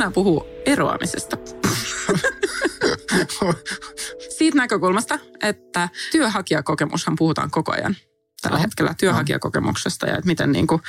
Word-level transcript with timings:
Tänään 0.00 0.12
puhua 0.12 0.46
eroamisesta. 0.66 1.36
Siitä 4.38 4.56
näkökulmasta, 4.56 5.18
että 5.42 5.88
työhakijakokemushan 6.12 7.16
puhutaan 7.18 7.50
koko 7.50 7.72
ajan 7.72 7.96
tällä 8.42 8.56
no, 8.56 8.62
hetkellä 8.62 8.94
työhakijakokemuksesta 9.00 10.06
ja 10.06 10.12
että 10.12 10.26
miten 10.26 10.52
niin 10.52 10.66
kuin 10.66 10.82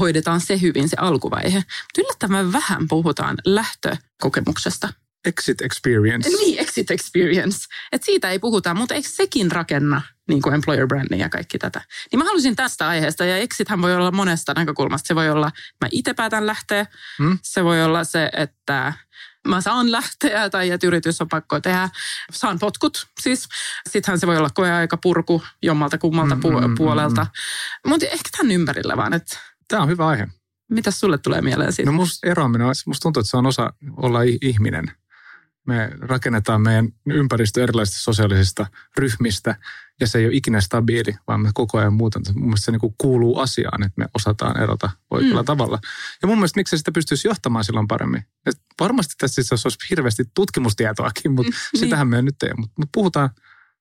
hoidetaan 0.00 0.40
se 0.40 0.60
hyvin, 0.60 0.88
se 0.88 0.96
alkuvaihe. 1.00 1.58
Mutta 1.58 2.00
yllättävän 2.00 2.52
vähän 2.52 2.88
puhutaan 2.88 3.36
lähtökokemuksesta. 3.44 4.88
Exit 5.24 5.60
experience. 5.60 6.28
Niin, 6.28 6.58
exit 6.58 6.90
experience. 6.90 7.58
Et 7.92 8.02
siitä 8.02 8.30
ei 8.30 8.38
puhuta, 8.38 8.74
mutta 8.74 8.94
eikö 8.94 9.08
sekin 9.08 9.52
rakenna 9.52 10.02
niin 10.28 10.42
kuin 10.42 10.54
employer 10.54 10.86
branding 10.86 11.20
ja 11.20 11.28
kaikki 11.28 11.58
tätä. 11.58 11.82
Niin 12.12 12.18
mä 12.18 12.24
halusin 12.24 12.56
tästä 12.56 12.88
aiheesta, 12.88 13.24
ja 13.24 13.36
exithän 13.36 13.82
voi 13.82 13.94
olla 13.94 14.10
monesta 14.10 14.52
näkökulmasta. 14.56 15.08
Se 15.08 15.14
voi 15.14 15.30
olla, 15.30 15.50
mä 15.80 15.88
itse 15.90 16.14
päätän 16.14 16.46
lähteä. 16.46 16.86
Hmm? 17.18 17.38
Se 17.42 17.64
voi 17.64 17.84
olla 17.84 18.04
se, 18.04 18.30
että 18.36 18.92
mä 19.48 19.60
saan 19.60 19.92
lähteä 19.92 20.50
tai 20.50 20.70
että 20.70 20.86
yritys 20.86 21.20
on 21.20 21.28
pakko 21.28 21.60
tehdä. 21.60 21.88
Saan 22.32 22.58
potkut 22.58 23.06
siis. 23.20 23.48
Sittenhän 23.90 24.20
se 24.20 24.26
voi 24.26 24.36
olla 24.36 24.50
koeaika 24.54 24.96
purku 24.96 25.42
jommalta 25.62 25.98
kummalta 25.98 26.34
pu- 26.34 26.68
mm, 26.68 26.74
puolelta. 26.74 27.22
Mm, 27.22 27.28
mm. 27.84 27.90
Mutta 27.90 28.06
ehkä 28.06 28.28
tämän 28.36 28.52
ympärillä 28.52 28.96
vaan, 28.96 29.14
että... 29.14 29.38
Tämä 29.68 29.82
on 29.82 29.88
hyvä 29.88 30.06
aihe. 30.06 30.28
Mitä 30.70 30.90
sulle 30.90 31.18
tulee 31.18 31.40
mieleen 31.40 31.72
siitä? 31.72 31.90
No 31.90 31.96
musta 31.96 32.28
eroaminen, 32.28 32.66
musta 32.86 33.02
tuntuu, 33.02 33.20
että 33.20 33.30
se 33.30 33.36
on 33.36 33.46
osa 33.46 33.72
olla 33.96 34.18
ihminen 34.42 34.92
me 35.66 35.90
rakennetaan 36.00 36.60
meidän 36.60 36.88
ympäristö 37.06 37.62
erilaisista 37.62 38.00
sosiaalisista 38.00 38.66
ryhmistä 38.96 39.56
ja 40.00 40.06
se 40.06 40.18
ei 40.18 40.26
ole 40.26 40.34
ikinä 40.34 40.60
stabiili, 40.60 41.16
vaan 41.26 41.40
me 41.40 41.50
koko 41.54 41.78
ajan 41.78 41.94
muutan. 41.94 42.22
Mun 42.34 42.44
mielestä 42.44 42.64
se 42.64 42.72
niin 42.72 42.94
kuuluu 42.98 43.38
asiaan, 43.38 43.82
että 43.82 43.94
me 43.96 44.06
osataan 44.14 44.62
erota 44.62 44.90
oikealla 45.10 45.42
mm. 45.42 45.46
tavalla. 45.46 45.78
Ja 46.22 46.28
mun 46.28 46.38
mielestä 46.38 46.60
miksi 46.60 46.78
sitä 46.78 46.92
pystyisi 46.92 47.28
johtamaan 47.28 47.64
silloin 47.64 47.88
paremmin. 47.88 48.24
Et 48.46 48.56
varmasti 48.80 49.14
tässä 49.18 49.42
siis 49.42 49.66
olisi 49.66 49.78
hirveästi 49.90 50.24
tutkimustietoakin, 50.34 51.32
mutta 51.32 51.52
mm, 51.52 51.56
niin. 51.72 51.80
sitähän 51.80 52.08
me 52.08 52.22
nyt 52.22 52.42
ei. 52.42 52.54
Mutta 52.56 52.74
mut 52.78 52.88
puhutaan 52.92 53.30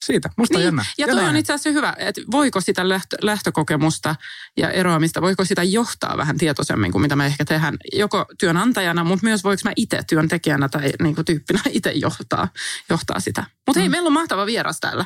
siitä. 0.05 0.29
Musta 0.37 0.57
niin. 0.57 0.65
jännä. 0.65 0.85
Ja 0.97 1.07
toi 1.07 1.25
on 1.25 1.35
itse 1.35 1.53
asiassa 1.53 1.69
hyvä, 1.69 1.93
että 1.97 2.21
voiko 2.31 2.61
sitä 2.61 2.89
lähtö, 2.89 3.17
lähtökokemusta 3.21 4.15
ja 4.57 4.71
eroamista, 4.71 5.21
voiko 5.21 5.45
sitä 5.45 5.63
johtaa 5.63 6.17
vähän 6.17 6.37
tietoisemmin 6.37 6.91
kuin 6.91 7.01
mitä 7.01 7.15
me 7.15 7.25
ehkä 7.25 7.45
tehdään 7.45 7.77
joko 7.93 8.25
työnantajana, 8.39 9.03
mutta 9.03 9.25
myös 9.25 9.43
voiko 9.43 9.61
mä 9.63 9.71
itse 9.75 9.99
työntekijänä 10.09 10.69
tai 10.69 10.91
niin 11.01 11.15
kuin 11.15 11.25
tyyppinä 11.25 11.59
itse 11.69 11.91
johtaa, 11.91 12.47
johtaa 12.89 13.19
sitä. 13.19 13.43
Mutta 13.67 13.79
hei, 13.79 13.89
mm. 13.89 13.91
meillä 13.91 14.07
on 14.07 14.13
mahtava 14.13 14.45
vieras 14.45 14.79
täällä. 14.79 15.05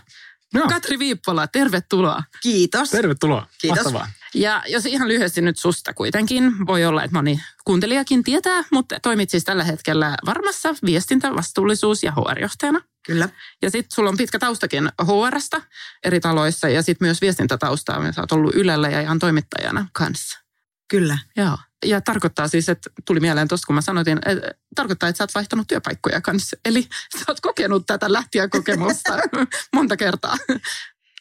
No. 0.54 0.68
Katri 0.68 1.00
Viippola, 1.00 1.48
tervetuloa. 1.48 2.24
Kiitos. 2.42 2.90
Tervetuloa. 2.90 3.48
Kiitos. 3.62 3.84
Mahtavaa. 3.84 4.08
Ja 4.34 4.64
jos 4.68 4.86
ihan 4.86 5.08
lyhyesti 5.08 5.42
nyt 5.42 5.60
susta 5.60 5.94
kuitenkin, 5.94 6.68
voi 6.68 6.86
olla, 6.86 7.04
että 7.04 7.18
moni 7.18 7.40
kuuntelijakin 7.66 8.24
tietää, 8.24 8.64
mutta 8.72 9.00
toimit 9.00 9.30
siis 9.30 9.44
tällä 9.44 9.64
hetkellä 9.64 10.18
varmassa 10.26 10.76
viestintä, 10.86 11.36
vastuullisuus 11.36 12.04
ja 12.04 12.12
HR-johtajana. 12.12 12.82
Kyllä. 13.08 13.30
Ja 13.62 13.72
sitten 13.72 13.96
sulla 13.96 14.10
on 14.10 14.18
pitkä 14.18 14.40
taustakin 14.40 14.90
HRsta 15.04 15.62
eri 16.04 16.20
taloissa 16.20 16.70
ja 16.70 16.82
sitten 16.82 17.06
myös 17.06 17.22
viestintätaustaa. 17.22 18.12
Sä 18.12 18.22
oot 18.22 18.32
ollut 18.32 18.56
Ylellä 18.56 18.90
ja 18.90 19.02
ihan 19.02 19.20
toimittajana 19.20 19.88
kanssa. 19.94 20.40
Kyllä. 20.88 21.18
Joo. 21.38 21.58
Ja 21.86 22.02
tarkoittaa 22.02 22.48
siis, 22.48 22.70
että 22.70 22.90
tuli 23.06 23.20
mieleen 23.20 23.48
tuosta, 23.48 23.66
kun 23.66 23.76
mä 23.76 23.82
sanoin, 23.82 24.08
että 24.10 24.52
tarkoittaa, 24.76 25.10
että 25.10 25.18
sä 25.18 25.24
oot 25.24 25.36
vaihtanut 25.36 25.68
työpaikkoja 25.68 26.22
kanssa. 26.22 26.58
Eli 26.66 26.88
sä 27.18 27.26
oot 27.28 27.40
kokenut 27.40 27.86
tätä 27.86 28.14
lähtiä-kokemusta 28.14 29.18
monta 29.76 29.98
kertaa. 29.98 30.38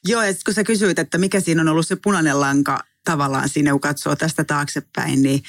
Joo, 0.05 0.23
ja 0.23 0.35
kun 0.45 0.55
sä 0.55 0.65
kysyit, 0.65 0.99
että 0.99 1.19
mikä 1.19 1.41
siinä 1.41 1.63
on 1.63 1.69
ollut 1.69 1.87
se 1.87 1.97
punainen 1.97 2.41
lanka 2.41 2.79
tavallaan 3.07 3.49
siinä, 3.49 3.71
kun 3.71 3.81
katsoo 3.81 4.17
tästä 4.17 4.45
taaksepäin, 4.45 5.23
niin 5.23 5.43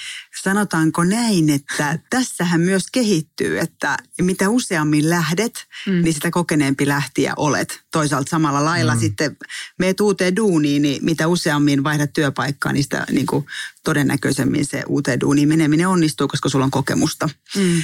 sanotaanko 0.44 1.04
näin, 1.04 1.50
että 1.50 2.00
tässähän 2.10 2.62
myös 2.62 2.84
kehittyy, 2.92 3.60
että 3.60 3.98
mitä 4.22 4.50
useammin 4.50 5.10
lähdet, 5.10 5.68
mm. 5.88 6.04
niin 6.04 6.14
sitä 6.14 6.32
kokeneempi 6.32 6.88
lähtiä 6.88 7.34
olet. 7.38 7.82
Toisaalta 7.92 8.30
samalla 8.30 8.66
lailla 8.66 8.96
mm. 8.96 9.00
sitten 9.00 9.38
me 9.80 9.96
uuteen 10.02 10.36
duuniin, 10.36 10.82
niin 10.82 11.06
mitä 11.06 11.28
useammin 11.28 11.84
vaihdat 11.84 12.14
työpaikkaa, 12.14 12.74
niin 12.74 12.84
sitä 12.84 13.06
niin 13.12 13.28
kuin 13.28 13.46
todennäköisemmin 13.84 14.66
se 14.66 14.84
uuteen 14.88 15.20
duuniin 15.20 15.50
meneminen 15.50 15.88
onnistuu, 15.88 16.28
koska 16.28 16.50
sulla 16.50 16.66
on 16.66 16.72
kokemusta. 16.72 17.30
Mm. 17.56 17.84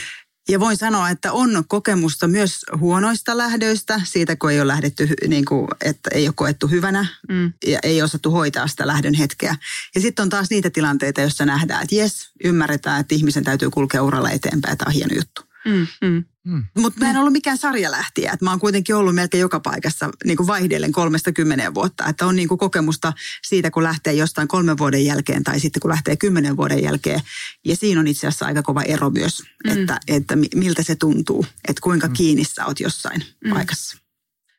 Ja 0.50 0.60
voin 0.60 0.78
sanoa, 0.78 1.10
että 1.10 1.32
on 1.32 1.64
kokemusta 1.68 2.28
myös 2.28 2.66
huonoista 2.80 3.38
lähdöistä, 3.38 4.02
siitä 4.04 4.36
kun 4.36 4.52
ei 4.52 4.60
ole 4.60 4.68
lähdetty, 4.68 5.10
niin 5.28 5.46
kuin, 5.46 5.68
että 5.84 6.10
ei 6.14 6.28
ole 6.28 6.34
koettu 6.36 6.68
hyvänä 6.68 7.06
mm. 7.30 7.54
ja 7.66 7.80
ei 7.84 8.02
osattu 8.02 8.32
hoitaa 8.32 8.68
sitä 8.68 8.88
lähdön 8.88 9.14
hetkeä. 9.14 9.56
Ja 9.96 10.02
sitten 10.02 10.24
on 10.24 10.30
taas 10.30 10.50
niitä 10.50 10.70
tilanteita, 10.70 11.22
joissa 11.22 11.46
nähdään, 11.46 11.84
että 11.84 11.96
jes, 11.96 12.32
ymmärretään, 12.44 13.00
että 13.00 13.16
ihmisen 13.16 13.44
täytyy 13.44 13.70
kulkea 13.70 14.04
uralla 14.04 14.32
eteenpäin, 14.32 14.78
tämä 14.78 14.90
on 14.90 14.94
hieno 14.94 15.16
juttu. 15.16 15.53
Mm, 15.66 15.88
mm. 16.02 16.24
Mm. 16.46 16.64
Mutta 16.78 17.00
mä 17.00 17.10
en 17.10 17.18
ollut 17.18 17.34
mikään 17.34 17.58
sarjalähtiä. 17.58 18.32
Että 18.32 18.46
mä 18.46 18.50
oon 18.52 18.60
kuitenkin 18.60 18.96
ollut 18.96 19.16
melkein 19.16 19.42
joka 19.42 19.60
paikassa 19.60 20.10
niin 20.26 20.38
kuin 20.38 20.48
vaihdellen 20.48 20.92
kolmesta 20.92 21.32
kymmeneen 21.32 21.74
vuotta. 21.74 22.06
Että 22.08 22.26
on 22.26 22.36
niin 22.36 22.48
kuin 22.48 22.58
kokemusta 22.58 23.14
siitä, 23.48 23.72
kun 23.72 23.84
lähtee 23.84 24.14
jostain 24.14 24.48
kolmen 24.48 24.78
vuoden 24.78 25.06
jälkeen 25.06 25.44
tai 25.44 25.60
sitten 25.60 25.80
kun 25.80 25.92
lähtee 25.92 26.18
kymmenen 26.18 26.58
vuoden 26.58 26.84
jälkeen. 26.84 27.22
Ja 27.66 27.76
siinä 27.76 28.00
on 28.00 28.08
itse 28.08 28.28
asiassa 28.28 28.46
aika 28.46 28.64
kova 28.64 28.84
ero 28.84 29.10
myös, 29.10 29.44
mm. 29.68 29.72
että, 29.72 30.00
että 30.08 30.36
miltä 30.56 30.84
se 30.84 30.96
tuntuu. 30.96 31.46
Että 31.68 31.82
kuinka 31.82 32.08
mm. 32.08 32.14
kiinni 32.14 32.44
sä 32.44 32.66
oot 32.66 32.80
jossain 32.80 33.24
mm. 33.44 33.54
paikassa. 33.54 33.98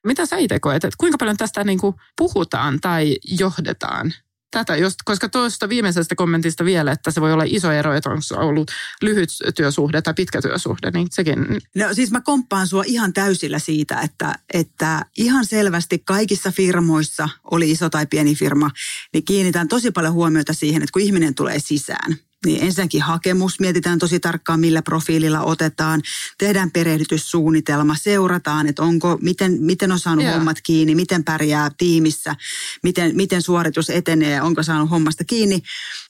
Mitä 0.06 0.26
sä 0.26 0.36
itse 0.36 0.60
koet, 0.60 0.84
että 0.84 0.96
kuinka 0.98 1.18
paljon 1.18 1.36
tästä 1.36 1.64
niin 1.64 1.78
kuin 1.78 1.96
puhutaan 2.18 2.80
tai 2.80 3.16
johdetaan 3.38 4.14
tätä, 4.54 4.76
just, 4.76 4.96
koska 5.04 5.28
tuosta 5.28 5.68
viimeisestä 5.68 6.14
kommentista 6.14 6.64
vielä, 6.64 6.92
että 6.92 7.10
se 7.10 7.20
voi 7.20 7.32
olla 7.32 7.44
iso 7.46 7.72
ero, 7.72 7.94
että 7.94 8.10
onko 8.10 8.22
ollut 8.36 8.70
lyhyt 9.02 9.28
työsuhde 9.54 10.02
tai 10.02 10.14
pitkä 10.14 10.42
työsuhde, 10.42 10.90
niin 10.90 11.08
sekin... 11.10 11.38
No 11.74 11.94
siis 11.94 12.10
mä 12.10 12.20
komppaan 12.20 12.68
sua 12.68 12.82
ihan 12.86 13.12
täysillä 13.12 13.58
siitä, 13.58 14.00
että, 14.00 14.34
että 14.54 15.06
ihan 15.16 15.46
selvästi 15.46 15.98
kaikissa 15.98 16.50
firmoissa, 16.50 17.28
oli 17.50 17.70
iso 17.70 17.90
tai 17.90 18.06
pieni 18.06 18.34
firma, 18.34 18.70
niin 19.12 19.24
kiinnitän 19.24 19.68
tosi 19.68 19.90
paljon 19.90 20.12
huomiota 20.12 20.52
siihen, 20.52 20.82
että 20.82 20.92
kun 20.92 21.02
ihminen 21.02 21.34
tulee 21.34 21.58
sisään, 21.58 22.16
niin 22.44 22.64
ensinnäkin 22.64 23.02
hakemus, 23.02 23.60
mietitään 23.60 23.98
tosi 23.98 24.20
tarkkaan 24.20 24.60
millä 24.60 24.82
profiililla 24.82 25.40
otetaan, 25.40 26.02
tehdään 26.38 26.70
perehdytyssuunnitelma, 26.70 27.96
seurataan, 27.96 28.66
että 28.66 28.82
onko, 28.82 29.18
miten, 29.20 29.56
miten 29.60 29.92
on 29.92 29.98
saanut 29.98 30.24
yeah. 30.24 30.36
hommat 30.36 30.56
kiinni, 30.62 30.94
miten 30.94 31.24
pärjää 31.24 31.70
tiimissä, 31.78 32.36
miten, 32.82 33.16
miten 33.16 33.42
suoritus 33.42 33.90
etenee, 33.90 34.42
onko 34.42 34.62
saanut 34.62 34.90
hommasta 34.90 35.24
kiinni. 35.24 35.62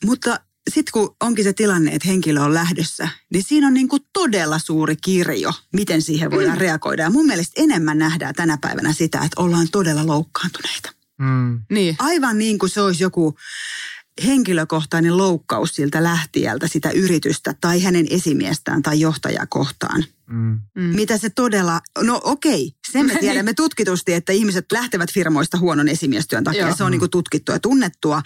Mutta 0.05 0.41
sitten 0.71 0.93
kun 0.93 1.17
onkin 1.21 1.45
se 1.45 1.53
tilanne, 1.53 1.95
että 1.95 2.09
henkilö 2.09 2.41
on 2.41 2.55
lähdössä, 2.55 3.09
niin 3.33 3.43
siinä 3.43 3.67
on 3.67 3.75
niin 3.75 3.89
kuin 3.89 4.03
todella 4.13 4.59
suuri 4.59 4.97
kirjo, 4.97 5.53
miten 5.73 6.03
siihen 6.03 6.31
voidaan 6.31 6.57
mm. 6.57 6.61
reagoida. 6.61 7.03
Ja 7.03 7.11
mun 7.11 7.27
mielestä 7.27 7.63
enemmän 7.63 7.99
nähdään 7.99 8.35
tänä 8.35 8.59
päivänä 8.61 8.93
sitä, 8.93 9.19
että 9.19 9.41
ollaan 9.41 9.69
todella 9.73 10.07
loukkaantuneita. 10.07 10.91
Mm. 11.19 11.61
Niin. 11.71 11.97
Aivan 11.99 12.39
niin 12.39 12.59
kuin 12.59 12.71
se 12.71 12.81
olisi 12.81 13.03
joku 13.03 13.37
henkilökohtainen 14.27 15.17
loukkaus 15.17 15.75
siltä 15.75 16.03
lähtijältä 16.03 16.69
sitä 16.69 16.91
yritystä 16.91 17.55
tai 17.61 17.83
hänen 17.83 18.07
esimiestään 18.11 18.83
tai 18.83 19.01
johtajaa 19.01 19.47
kohtaan. 19.47 20.05
Mm. 20.27 20.61
Mitä 20.75 21.19
se 21.19 21.31
todella, 21.31 21.81
no 22.03 22.21
okei, 22.25 22.75
sen 22.93 23.07
me 23.07 23.15
tiedämme 23.21 23.55
tutkitusti, 23.55 24.13
että 24.13 24.33
ihmiset 24.33 24.73
lähtevät 24.73 25.13
firmoista 25.13 25.59
huonon 25.59 25.89
esimiestyön 25.89 26.45
takia. 26.45 26.67
Joo. 26.67 26.77
Se 26.77 26.85
on 26.85 26.91
niin 26.91 26.99
kuin 26.99 27.11
tutkittu 27.11 27.53
ja 27.53 27.61
tunnettua, 27.61 28.23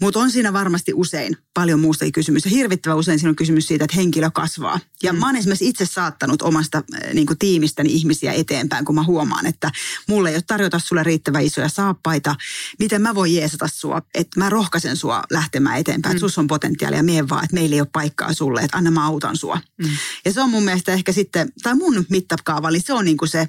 mutta 0.00 0.20
on 0.20 0.30
siinä 0.30 0.52
varmasti 0.52 0.92
usein 0.94 1.36
paljon 1.54 1.80
muustakin 1.80 2.12
kysymys. 2.12 2.44
Ja 2.44 2.50
hirvittävän 2.50 2.98
usein 2.98 3.18
siinä 3.18 3.30
on 3.30 3.36
kysymys 3.36 3.66
siitä, 3.66 3.84
että 3.84 3.96
henkilö 3.96 4.30
kasvaa. 4.30 4.80
Ja 5.02 5.12
mm. 5.12 5.18
mä 5.18 5.26
oon 5.26 5.36
esimerkiksi 5.36 5.68
itse 5.68 5.86
saattanut 5.86 6.42
omasta 6.42 6.82
eh, 7.02 7.14
niin 7.14 7.26
kuin 7.26 7.38
tiimistäni 7.38 7.92
ihmisiä 7.92 8.32
eteenpäin, 8.32 8.84
kun 8.84 8.94
mä 8.94 9.02
huomaan, 9.02 9.46
että 9.46 9.70
mulle 10.08 10.28
ei 10.28 10.34
ole 10.34 10.42
tarjota 10.46 10.78
sulle 10.78 11.02
riittävän 11.02 11.44
isoja 11.44 11.68
saappaita. 11.68 12.36
Miten 12.78 13.02
mä 13.02 13.14
voin 13.14 13.34
jeesata 13.34 13.68
sua, 13.68 14.02
että 14.14 14.40
mä 14.40 14.50
rohkaisen 14.50 14.96
sua 14.96 15.22
lähtemään 15.30 15.78
eteenpäin, 15.78 16.12
mm. 16.12 16.16
että 16.16 16.20
sus 16.20 16.38
on 16.38 16.46
potentiaalia, 16.46 17.02
mie 17.02 17.28
vaan, 17.28 17.44
että 17.44 17.54
meillä 17.54 17.74
ei 17.74 17.80
ole 17.80 17.88
paikkaa 17.92 18.32
sulle, 18.32 18.60
että 18.60 18.76
anna 18.76 18.90
mä 18.90 19.06
autan 19.06 19.36
sua. 19.36 19.60
Mm. 19.78 19.88
Ja 20.24 20.32
se 20.32 20.40
on 20.40 20.50
mun 20.50 20.62
mielestä 20.62 20.92
ehkä 20.92 21.12
sitten, 21.12 21.39
tai 21.62 21.74
mun 21.74 22.06
mittakaava, 22.10 22.70
niin 22.70 22.82
se 22.82 22.92
on 22.92 23.04
niin 23.04 23.16
kuin 23.16 23.28
se 23.28 23.48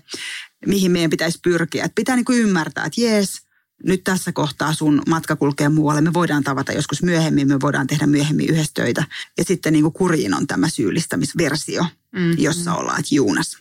mihin 0.65 0.91
meidän 0.91 1.09
pitäisi 1.09 1.39
pyrkiä. 1.43 1.85
Että 1.85 1.95
pitää 1.95 2.15
niin 2.15 2.25
kuin 2.25 2.39
ymmärtää, 2.39 2.85
että 2.85 3.01
jees, 3.01 3.41
nyt 3.83 4.03
tässä 4.03 4.31
kohtaa 4.31 4.73
sun 4.73 5.01
matka 5.09 5.35
kulkee 5.35 5.69
muualle. 5.69 6.01
Me 6.01 6.13
voidaan 6.13 6.43
tavata 6.43 6.71
joskus 6.71 7.03
myöhemmin, 7.03 7.47
me 7.47 7.61
voidaan 7.61 7.87
tehdä 7.87 8.07
myöhemmin 8.07 8.49
yhdessä 8.49 8.71
töitä. 8.73 9.03
Ja 9.37 9.43
sitten 9.43 9.73
niin 9.73 9.83
kuin 9.83 9.93
kuriin 9.93 10.33
on 10.33 10.47
tämä 10.47 10.69
syyllistämisversio. 10.69 11.85
mm. 12.15 12.37
jossa 12.37 12.73
ollaan, 12.73 12.99
että 12.99 13.15
Juunas. 13.15 13.57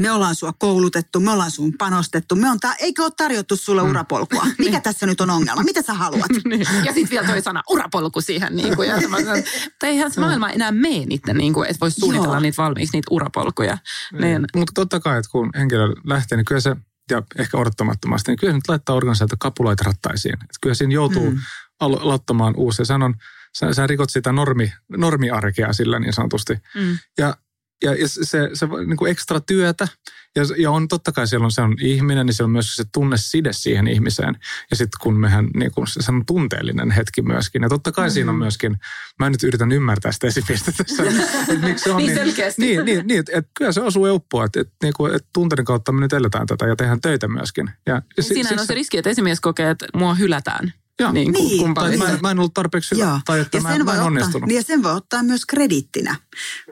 Me 0.00 0.10
ollaan 0.10 0.34
sua 0.34 0.52
koulutettu, 0.58 1.20
me 1.20 1.30
ollaan 1.30 1.50
sun 1.50 1.72
panostettu, 1.78 2.36
me 2.36 2.50
on 2.50 2.60
ta- 2.60 2.74
eikö 2.78 3.02
ole 3.02 3.12
tarjottu 3.16 3.56
sulle 3.56 3.82
mm. 3.82 3.90
urapolkua? 3.90 4.44
Mikä 4.58 4.70
niin. 4.70 4.82
tässä 4.82 5.06
nyt 5.06 5.20
on 5.20 5.30
ongelma? 5.30 5.62
Mitä 5.62 5.82
sä 5.82 5.94
haluat? 5.94 6.30
niin. 6.44 6.66
Ja 6.84 6.92
sitten 6.92 7.10
vielä 7.10 7.26
toi 7.26 7.42
sana 7.42 7.62
urapolku 7.70 8.20
siihen. 8.20 8.56
Niin 8.56 8.76
kuin, 8.76 8.88
ja 8.88 9.00
sanon, 9.00 9.42
eihän 9.82 10.10
se 10.12 10.20
maailma 10.20 10.50
enää 10.50 10.72
mene 10.72 11.06
niitä, 11.06 11.34
niin 11.34 11.52
kuin, 11.52 11.70
että 11.70 11.80
voisi 11.80 12.00
suunnitella 12.00 12.34
Joo. 12.34 12.40
niitä 12.40 12.62
valmiiksi, 12.62 12.96
niitä 12.96 13.08
urapolkuja. 13.10 13.78
Niin. 14.12 14.22
Niin. 14.22 14.40
Mutta 14.56 14.72
totta 14.74 15.00
kai, 15.00 15.18
että 15.18 15.30
kun 15.30 15.50
henkilö 15.54 15.94
lähtee, 16.04 16.36
niin 16.36 16.44
kyllä 16.44 16.60
se 16.60 16.76
ja 17.10 17.22
ehkä 17.38 17.58
odottamattomasti, 17.58 18.30
niin 18.30 18.38
kyllä 18.38 18.50
se 18.50 18.56
nyt 18.56 18.68
laittaa 18.68 18.96
organisaatio 18.96 19.36
kapuloita 19.40 19.84
rattaisiin. 19.86 20.34
Että 20.34 20.58
kyllä 20.60 20.74
siinä 20.74 20.94
joutuu 20.94 21.30
mm. 21.30 21.38
aloittamaan 21.80 22.54
uusi. 22.56 22.82
Ja 22.82 22.86
sanon, 22.86 23.14
sä, 23.58 23.72
sä 23.72 23.86
rikot 23.86 24.10
sitä 24.10 24.32
normi, 24.32 24.72
normiarkea 24.88 25.72
sillä 25.72 25.98
niin 25.98 26.12
sanotusti. 26.12 26.54
Mm. 26.74 26.98
Ja 27.18 27.36
ja, 27.82 27.94
ja 27.94 28.08
se, 28.08 28.50
se 28.52 28.66
niin 28.86 28.96
kuin 28.96 29.10
ekstra 29.10 29.40
työtä, 29.40 29.88
ja, 30.36 30.42
ja 30.58 30.70
on 30.70 30.88
totta 30.88 31.12
kai 31.12 31.26
siellä 31.26 31.44
on, 31.44 31.50
se 31.50 31.62
on 31.62 31.76
ihminen, 31.80 32.26
niin 32.26 32.34
siellä 32.34 32.48
on 32.48 32.52
myös 32.52 32.76
se 32.76 32.84
tunne 32.92 33.16
side 33.16 33.52
siihen 33.52 33.88
ihmiseen. 33.88 34.36
Ja 34.70 34.76
sitten 34.76 34.98
kun 35.02 35.16
mehän, 35.16 35.48
niin 35.54 35.72
kuin, 35.72 35.86
se 35.86 36.12
on 36.12 36.26
tunteellinen 36.26 36.90
hetki 36.90 37.22
myöskin. 37.22 37.62
Ja 37.62 37.68
totta 37.68 37.92
kai 37.92 38.04
mm-hmm. 38.04 38.14
siinä 38.14 38.30
on 38.30 38.34
mm-hmm. 38.34 38.44
myöskin, 38.44 38.76
mä 39.18 39.30
nyt 39.30 39.42
yritän 39.42 39.72
ymmärtää 39.72 40.12
sitä 40.12 40.26
esipistä 40.26 40.72
tässä. 40.72 41.02
että 41.02 41.66
miksi 41.66 41.84
se 41.84 41.90
on 41.90 41.96
niin, 42.02 42.14
niin, 42.14 42.34
niin, 42.58 42.84
niin, 42.84 43.06
niin 43.06 43.20
että, 43.20 43.32
että 43.34 43.50
kyllä 43.58 43.72
se 43.72 43.80
osuu 43.80 44.06
euppoa, 44.06 44.44
että, 44.44 44.60
että, 44.60 44.74
niin 44.82 44.94
kuin, 44.96 45.14
että 45.14 45.28
tunteiden 45.34 45.64
kautta 45.64 45.92
me 45.92 46.00
nyt 46.00 46.12
eletään 46.12 46.46
tätä 46.46 46.66
ja 46.66 46.76
tehdään 46.76 47.00
töitä 47.00 47.28
myöskin. 47.28 47.70
Ja, 47.86 47.94
ja 47.94 48.02
niin 48.16 48.24
si, 48.24 48.34
Siinä 48.34 48.60
on 48.60 48.66
se 48.66 48.74
riski, 48.74 48.98
että 48.98 49.10
esimies 49.10 49.40
kokee, 49.40 49.70
että 49.70 49.86
mua 49.94 50.14
hylätään. 50.14 50.72
Joo, 51.00 51.12
niin, 51.12 51.32
niin. 51.32 51.74
Tai 51.74 51.96
mä, 51.96 52.18
mä 52.22 52.30
en 52.30 52.38
ollut 52.38 52.54
tarpeeksi 52.54 52.94
hyvä, 52.94 53.04
Joo. 53.04 53.20
tai 53.24 53.40
että 53.40 53.56
ja 53.56 53.62
mä, 53.62 53.72
sen 53.72 53.84
mä 53.84 53.94
en 53.94 54.02
onnistunut. 54.02 54.34
Ottaa, 54.34 54.46
niin 54.46 54.56
ja 54.56 54.62
sen 54.62 54.82
voi 54.82 54.92
ottaa 54.92 55.22
myös 55.22 55.46
kredittinä. 55.46 56.16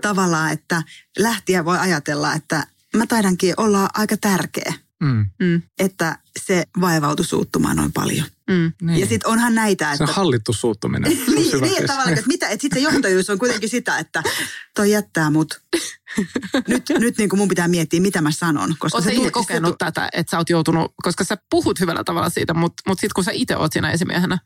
Tavallaan, 0.02 0.52
että 0.52 0.82
lähtiä 1.18 1.64
voi 1.64 1.78
ajatella, 1.78 2.34
että 2.34 2.66
mä 2.96 3.06
taidankin 3.06 3.54
olla 3.56 3.88
aika 3.94 4.16
tärkeä. 4.16 4.72
Mm. 5.02 5.26
Mm. 5.40 5.62
Että 5.78 6.18
se 6.40 6.64
vaivautu 6.80 7.24
suuttumaan 7.24 7.76
noin 7.76 7.92
paljon. 7.92 8.26
Mm. 8.50 8.72
Niin. 8.82 9.00
Ja 9.00 9.06
sitten 9.06 9.30
onhan 9.30 9.54
näitä, 9.54 9.92
että... 9.92 10.06
Se 10.06 10.10
on 10.10 10.16
hallittu 10.16 10.52
suuttuminen. 10.52 11.10
niin, 11.34 11.60
niin 11.60 11.64
että 11.64 11.86
tavallaan, 11.86 12.18
että, 12.18 12.26
mitä, 12.26 12.48
että 12.48 12.62
sitten 12.62 12.82
johtajuus 12.82 13.30
on 13.30 13.38
kuitenkin 13.38 13.68
sitä, 13.68 13.98
että 13.98 14.22
toi 14.74 14.90
jättää 14.90 15.30
mut. 15.30 15.62
nyt 16.68 16.82
nyt 16.88 17.18
niin 17.18 17.28
kuin 17.28 17.38
mun 17.38 17.48
pitää 17.48 17.68
miettiä, 17.68 18.00
mitä 18.00 18.20
mä 18.20 18.30
sanon. 18.30 18.74
Koska 18.78 18.98
Oletko 18.98 19.12
itse 19.12 19.30
kokenut 19.30 19.72
tu- 19.72 19.76
tätä, 19.78 20.08
että 20.12 20.30
sä 20.30 20.38
oot 20.38 20.50
joutunut, 20.50 20.94
koska 21.02 21.24
sä 21.24 21.36
puhut 21.50 21.80
hyvällä 21.80 22.04
tavalla 22.04 22.30
siitä, 22.30 22.54
mutta 22.54 22.82
mut 22.88 22.98
sitten 22.98 23.14
kun 23.14 23.24
sä 23.24 23.30
itse 23.34 23.56
oot 23.56 23.72
siinä 23.72 23.90
esimiehenä 23.90 24.38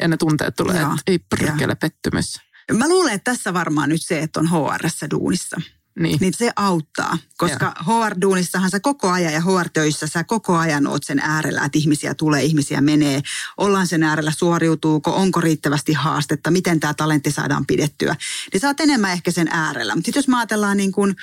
ja 0.00 0.08
ne 0.08 0.16
tunteet 0.16 0.56
tulee, 0.56 0.76
että 0.76 0.96
ei 1.06 1.18
perkele 1.18 1.74
pettymys. 1.74 2.40
Mä 2.72 2.88
luulen, 2.88 3.14
että 3.14 3.30
tässä 3.30 3.54
varmaan 3.54 3.88
nyt 3.88 4.02
se, 4.02 4.18
että 4.18 4.40
on 4.40 4.46
HRS-duunissa. 4.46 5.60
Niin. 5.98 6.18
niin 6.20 6.34
se 6.34 6.50
auttaa, 6.56 7.18
koska 7.36 7.74
HR-duunissahan 7.80 8.70
sä 8.70 8.80
koko 8.80 9.08
ajan 9.08 9.32
ja 9.32 9.40
HR-töissä 9.40 10.06
sä 10.06 10.24
koko 10.24 10.56
ajan 10.56 10.86
oot 10.86 11.04
sen 11.04 11.18
äärellä, 11.18 11.64
että 11.64 11.78
ihmisiä 11.78 12.14
tulee, 12.14 12.42
ihmisiä 12.42 12.80
menee. 12.80 13.22
Ollaan 13.56 13.86
sen 13.86 14.02
äärellä, 14.02 14.30
suoriutuuko, 14.30 15.14
onko 15.14 15.40
riittävästi 15.40 15.92
haastetta, 15.92 16.50
miten 16.50 16.80
tämä 16.80 16.94
talentti 16.94 17.30
saadaan 17.30 17.66
pidettyä. 17.66 18.16
Niin 18.52 18.60
sä 18.60 18.66
oot 18.66 18.80
enemmän 18.80 19.12
ehkä 19.12 19.30
sen 19.30 19.48
äärellä. 19.50 19.94
Mutta 19.94 20.06
sitten 20.06 20.20
jos 20.20 20.28
mä 20.28 20.38
ajatellaan 20.38 20.76
niin 20.76 20.92
kuin 20.92 21.16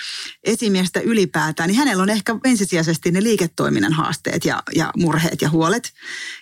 esimiestä 0.44 1.00
ylipäätään, 1.00 1.68
niin 1.68 1.78
hänellä 1.78 2.04
on 2.04 2.10
ehkä 2.10 2.36
ensisijaisesti 2.46 3.12
ne 3.12 3.24
liiketoiminnan 3.24 3.94
haasteet 3.94 4.46
ja, 4.46 4.64
ja 4.76 4.92
murheet 4.98 5.42
ja 5.42 5.50
huolet. 5.50 5.94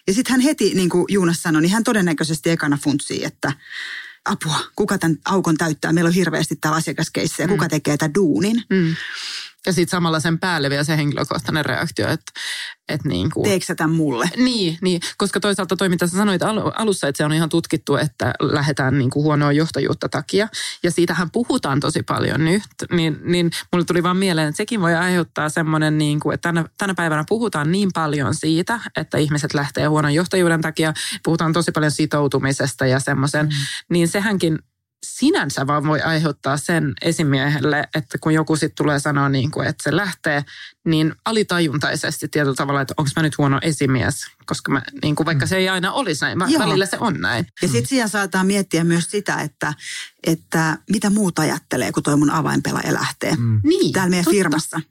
Ja 0.08 0.14
sitten 0.14 0.32
hän 0.32 0.42
heti, 0.42 0.74
niin 0.74 0.90
kuin 0.90 1.06
Juunas 1.10 1.42
sanoi, 1.42 1.62
niin 1.62 1.72
hän 1.72 1.84
todennäköisesti 1.84 2.50
ekana 2.50 2.78
funtsii, 2.84 3.24
että 3.24 3.54
apua, 4.26 4.60
kuka 4.76 4.98
tämän 4.98 5.18
aukon 5.26 5.58
täyttää, 5.58 5.94
meillä 5.94 6.08
on 6.08 6.14
hirveästi 6.14 6.56
täällä 6.56 6.78
asiakaskeissa 6.78 7.44
mm. 7.44 7.50
kuka 7.50 7.70
tekee 7.70 7.98
tämän 7.98 8.14
duunin. 8.16 8.64
Mm. 8.70 8.96
Ja 9.66 9.74
sitten 9.74 9.92
samalla 9.92 10.20
sen 10.20 10.40
päälle 10.40 10.70
vielä 10.70 10.84
se 10.84 10.98
henkilökohtainen 10.98 11.66
reaktio, 11.66 12.08
että 12.08 12.32
et 12.90 13.06
niin 13.06 13.30
kuin... 13.32 13.44
Teekö 13.44 13.76
tämän 13.76 13.96
mulle? 13.96 14.30
Niin, 14.38 14.78
niin, 14.82 15.02
koska 15.18 15.40
toisaalta 15.40 15.76
toi, 15.76 15.90
mitä 15.90 16.08
sä 16.08 16.18
sanoit 16.18 16.42
alussa, 16.76 17.08
että 17.08 17.18
se 17.18 17.26
on 17.26 17.34
ihan 17.34 17.50
tutkittu, 17.50 17.96
että 17.96 18.34
lähdetään 18.42 18.98
niin 18.98 19.10
kuin 19.10 19.24
huonoa 19.24 19.52
johtajuutta 19.52 20.10
takia. 20.10 20.48
Ja 20.84 20.92
siitähän 20.92 21.32
puhutaan 21.32 21.80
tosi 21.80 22.04
paljon 22.04 22.46
nyt, 22.46 22.62
niin, 22.92 23.20
niin 23.24 23.52
mulle 23.72 23.86
tuli 23.86 24.04
vaan 24.04 24.18
mieleen, 24.18 24.48
että 24.48 24.58
sekin 24.58 24.82
voi 24.82 24.96
aiheuttaa 24.96 25.50
semmoinen, 25.50 25.98
niin 25.98 26.20
kuin, 26.20 26.34
että 26.34 26.50
tänä, 26.50 26.66
tänä 26.78 26.94
päivänä 26.94 27.24
puhutaan 27.30 27.72
niin 27.72 27.90
paljon 27.94 28.36
siitä, 28.36 28.80
että 28.98 29.18
ihmiset 29.18 29.54
lähtee 29.54 29.86
huonon 29.86 30.14
johtajuuden 30.14 30.62
takia. 30.62 30.94
Puhutaan 31.24 31.54
tosi 31.54 31.72
paljon 31.72 31.92
sitoutumisesta 31.92 32.86
ja 32.86 33.00
semmoisen, 33.00 33.46
mm. 33.46 33.52
niin 33.90 34.08
sehänkin 34.08 34.60
sinänsä 35.04 35.68
vaan 35.68 35.88
voi 35.88 36.02
aiheuttaa 36.02 36.58
sen 36.58 36.94
esimiehelle, 37.02 37.88
että 37.96 38.18
kun 38.18 38.34
joku 38.34 38.56
sitten 38.56 38.76
tulee 38.76 39.00
sanoa, 39.00 39.30
niin 39.30 39.52
kuin, 39.52 39.68
että 39.68 39.84
se 39.84 39.96
lähtee, 39.96 40.46
niin 40.86 41.16
alitajuntaisesti 41.26 42.28
tietyllä 42.28 42.56
tavalla, 42.56 42.82
että 42.82 42.94
onko 42.98 43.12
mä 43.16 43.22
nyt 43.22 43.38
huono 43.38 43.60
esimies, 43.62 44.16
koska 44.46 44.72
mä, 44.72 44.82
niin 45.04 45.16
kuin, 45.16 45.26
vaikka 45.26 45.46
mm. 45.46 45.50
se 45.50 45.58
ei 45.58 45.70
aina 45.70 45.92
olisi 45.92 46.26
näin, 46.26 46.40
Joo. 46.48 46.66
välillä 46.66 46.86
se 46.86 46.98
on 47.00 47.22
näin. 47.22 47.46
Ja 47.62 47.68
sitten 47.68 47.88
siellä 47.88 48.08
saattaa 48.08 48.44
miettiä 48.44 48.84
myös 48.84 49.12
sitä, 49.12 49.42
että, 49.42 49.74
että 50.28 50.78
mitä 50.92 51.10
muut 51.10 51.40
ajattelee, 51.40 51.92
kun 51.92 52.04
toi 52.04 52.18
mun 52.18 52.32
avainpelaaja 52.32 52.94
lähtee. 52.94 53.36
Mm. 53.36 53.62
Niin, 53.64 53.94
Täällä 53.94 54.10
meidän 54.10 54.26
totta. 54.26 54.38
firmassa. 54.38 54.82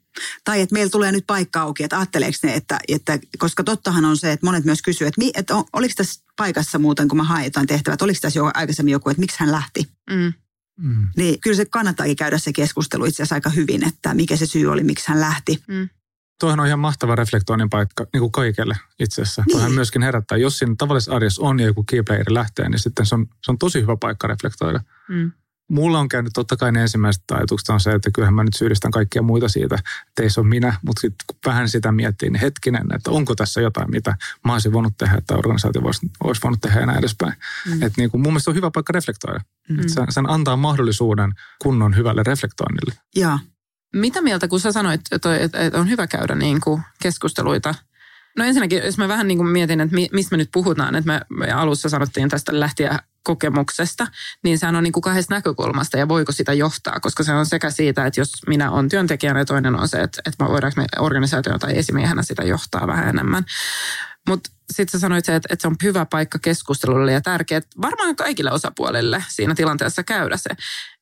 Tai 0.44 0.60
että 0.60 0.72
meillä 0.72 0.90
tulee 0.90 1.12
nyt 1.12 1.24
paikka 1.26 1.60
auki, 1.60 1.84
että 1.84 1.98
ajatteleeko 1.98 2.36
ne, 2.42 2.54
että, 2.54 2.78
että 2.88 3.18
koska 3.38 3.64
tottahan 3.64 4.04
on 4.04 4.16
se, 4.16 4.32
että 4.32 4.46
monet 4.46 4.64
myös 4.64 4.82
kysyvät, 4.82 5.14
että, 5.18 5.40
että 5.40 5.54
oliko 5.72 5.94
tässä 5.96 6.22
paikassa 6.36 6.78
muuten, 6.78 7.08
kun 7.08 7.16
mä 7.16 7.24
haen 7.24 7.44
jotain 7.44 7.66
tehtävää, 7.66 7.94
että 7.94 8.04
oliko 8.04 8.18
tässä 8.22 8.38
jo 8.38 8.50
aikaisemmin 8.54 8.92
joku, 8.92 9.10
että 9.10 9.20
miksi 9.20 9.40
hän 9.40 9.52
lähti. 9.52 9.88
Mm. 10.10 10.32
Mm. 10.78 11.08
Niin 11.16 11.40
kyllä 11.40 11.56
se 11.56 11.64
kannattaakin 11.64 12.16
käydä 12.16 12.38
se 12.38 12.52
keskustelu 12.52 13.04
itse 13.04 13.22
asiassa 13.22 13.34
aika 13.34 13.50
hyvin, 13.50 13.88
että 13.88 14.14
mikä 14.14 14.36
se 14.36 14.46
syy 14.46 14.66
oli, 14.66 14.84
miksi 14.84 15.08
hän 15.08 15.20
lähti. 15.20 15.62
Mm. 15.68 15.88
Tuohan 16.40 16.60
on 16.60 16.66
ihan 16.66 16.78
mahtava 16.78 17.14
reflektoinnin 17.14 17.70
paikka 17.70 18.06
niin 18.12 18.20
kuin 18.20 18.32
kaikelle 18.32 18.76
itse 18.98 19.22
asiassa. 19.22 19.42
Niin. 19.42 19.52
Tuohan 19.52 19.72
myöskin 19.72 20.02
herättää, 20.02 20.38
jos 20.38 20.58
siinä 20.58 20.74
tavallisessa 20.78 21.14
arjessa 21.14 21.42
on 21.42 21.60
joku 21.60 21.84
keyplayeri 21.84 22.34
lähtee, 22.34 22.68
niin 22.68 22.78
sitten 22.78 23.06
se 23.06 23.14
on, 23.14 23.26
se 23.44 23.50
on 23.50 23.58
tosi 23.58 23.80
hyvä 23.80 23.96
paikka 23.96 24.26
reflektoida. 24.26 24.80
Mm. 25.08 25.32
Mulla 25.70 25.98
on 25.98 26.08
käynyt 26.08 26.32
totta 26.32 26.56
kai 26.56 26.72
ne 26.72 26.82
ensimmäiset 26.82 27.22
ajatukset 27.32 27.68
on 27.68 27.80
se, 27.80 27.92
että 27.92 28.10
kyllähän 28.14 28.34
mä 28.34 28.44
nyt 28.44 28.54
syyllistän 28.54 28.90
kaikkia 28.90 29.22
muita 29.22 29.48
siitä, 29.48 29.74
että 30.08 30.22
ei 30.22 30.30
se 30.30 30.40
ole 30.40 30.48
minä, 30.48 30.76
mutta 30.86 31.00
sitten 31.00 31.24
kun 31.26 31.36
vähän 31.46 31.68
sitä 31.68 31.92
miettii, 31.92 32.30
niin 32.30 32.40
hetkinen, 32.40 32.86
että 32.94 33.10
onko 33.10 33.34
tässä 33.34 33.60
jotain, 33.60 33.90
mitä 33.90 34.16
mä 34.44 34.52
olisin 34.52 34.72
voinut 34.72 34.92
tehdä, 34.98 35.16
että 35.16 35.34
organisaatio 35.34 35.82
voisi, 35.82 36.06
olisi 36.24 36.42
voinut 36.42 36.60
tehdä 36.60 36.80
ja 36.80 36.86
näin 36.86 36.98
edespäin. 36.98 37.32
Mm. 37.66 37.72
Että 37.72 37.92
niin 37.96 38.10
kuin 38.10 38.20
mun 38.20 38.32
mielestä 38.32 38.50
on 38.50 38.54
hyvä 38.54 38.70
paikka 38.70 38.92
reflektoida. 38.92 39.40
Mm. 39.68 39.80
Että 39.80 39.92
sen, 39.92 40.06
sen 40.10 40.30
antaa 40.30 40.56
mahdollisuuden 40.56 41.32
kunnon 41.62 41.96
hyvälle 41.96 42.22
reflektoinnille. 42.22 42.94
Joo. 43.16 43.38
Mitä 43.94 44.22
mieltä, 44.22 44.48
kun 44.48 44.60
sä 44.60 44.72
sanoit, 44.72 45.00
että 45.12 45.28
on 45.74 45.88
hyvä 45.88 46.06
käydä 46.06 46.34
niin 46.34 46.60
kuin 46.60 46.82
keskusteluita 47.02 47.74
No 48.38 48.44
ensinnäkin, 48.44 48.82
jos 48.84 48.98
mä 48.98 49.08
vähän 49.08 49.28
niin 49.28 49.38
kuin 49.38 49.48
mietin, 49.48 49.80
että 49.80 49.96
mistä 50.12 50.30
me 50.30 50.36
nyt 50.36 50.48
puhutaan, 50.52 50.94
että 50.94 51.24
me, 51.30 51.52
alussa 51.52 51.88
sanottiin 51.88 52.28
tästä 52.28 52.60
lähtiä 52.60 52.98
kokemuksesta, 53.24 54.06
niin 54.44 54.58
sehän 54.58 54.76
on 54.76 54.84
niin 54.84 54.92
kuin 54.92 55.02
kahdesta 55.02 55.34
näkökulmasta 55.34 55.98
ja 55.98 56.08
voiko 56.08 56.32
sitä 56.32 56.52
johtaa, 56.52 57.00
koska 57.00 57.22
se 57.22 57.32
on 57.32 57.46
sekä 57.46 57.70
siitä, 57.70 58.06
että 58.06 58.20
jos 58.20 58.32
minä 58.46 58.70
olen 58.70 58.88
työntekijänä 58.88 59.40
ja 59.40 59.44
toinen 59.44 59.80
on 59.80 59.88
se, 59.88 60.00
että, 60.00 60.22
että 60.26 60.44
voidaanko 60.44 60.80
me 60.80 60.86
organisaatio 60.98 61.58
tai 61.58 61.78
esimiehenä 61.78 62.22
sitä 62.22 62.42
johtaa 62.42 62.86
vähän 62.86 63.08
enemmän. 63.08 63.44
Mutta 64.28 64.50
sitten 64.72 64.92
sä 64.92 64.98
sanoit 64.98 65.24
se, 65.24 65.34
että, 65.34 65.48
että 65.52 65.62
se 65.62 65.68
on 65.68 65.76
hyvä 65.82 66.06
paikka 66.06 66.38
keskustelulle 66.38 67.12
ja 67.12 67.20
tärkeä 67.20 67.60
varmaan 67.82 68.16
kaikille 68.16 68.52
osapuolille 68.52 69.24
siinä 69.28 69.54
tilanteessa 69.54 70.02
käydä 70.02 70.36
se. 70.36 70.50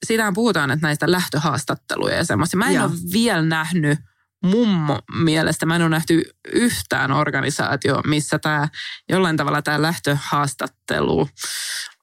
Siitähän 0.06 0.34
puhutaan, 0.34 0.70
että 0.70 0.86
näistä 0.86 1.10
lähtöhaastatteluja 1.10 2.16
ja 2.16 2.24
semmoisia. 2.24 2.58
Mä 2.58 2.66
en 2.66 2.74
Joo. 2.74 2.84
ole 2.84 2.92
vielä 3.12 3.42
nähnyt 3.42 3.98
mun 4.44 4.98
mielestä 5.14 5.66
mä 5.66 5.76
en 5.76 5.82
ole 5.82 5.88
nähty 5.88 6.22
yhtään 6.52 7.12
organisaatio, 7.12 8.00
missä 8.06 8.38
tämä 8.38 8.68
jollain 9.08 9.36
tavalla 9.36 9.62
tämä 9.62 9.82
lähtöhaastattelu 9.82 11.28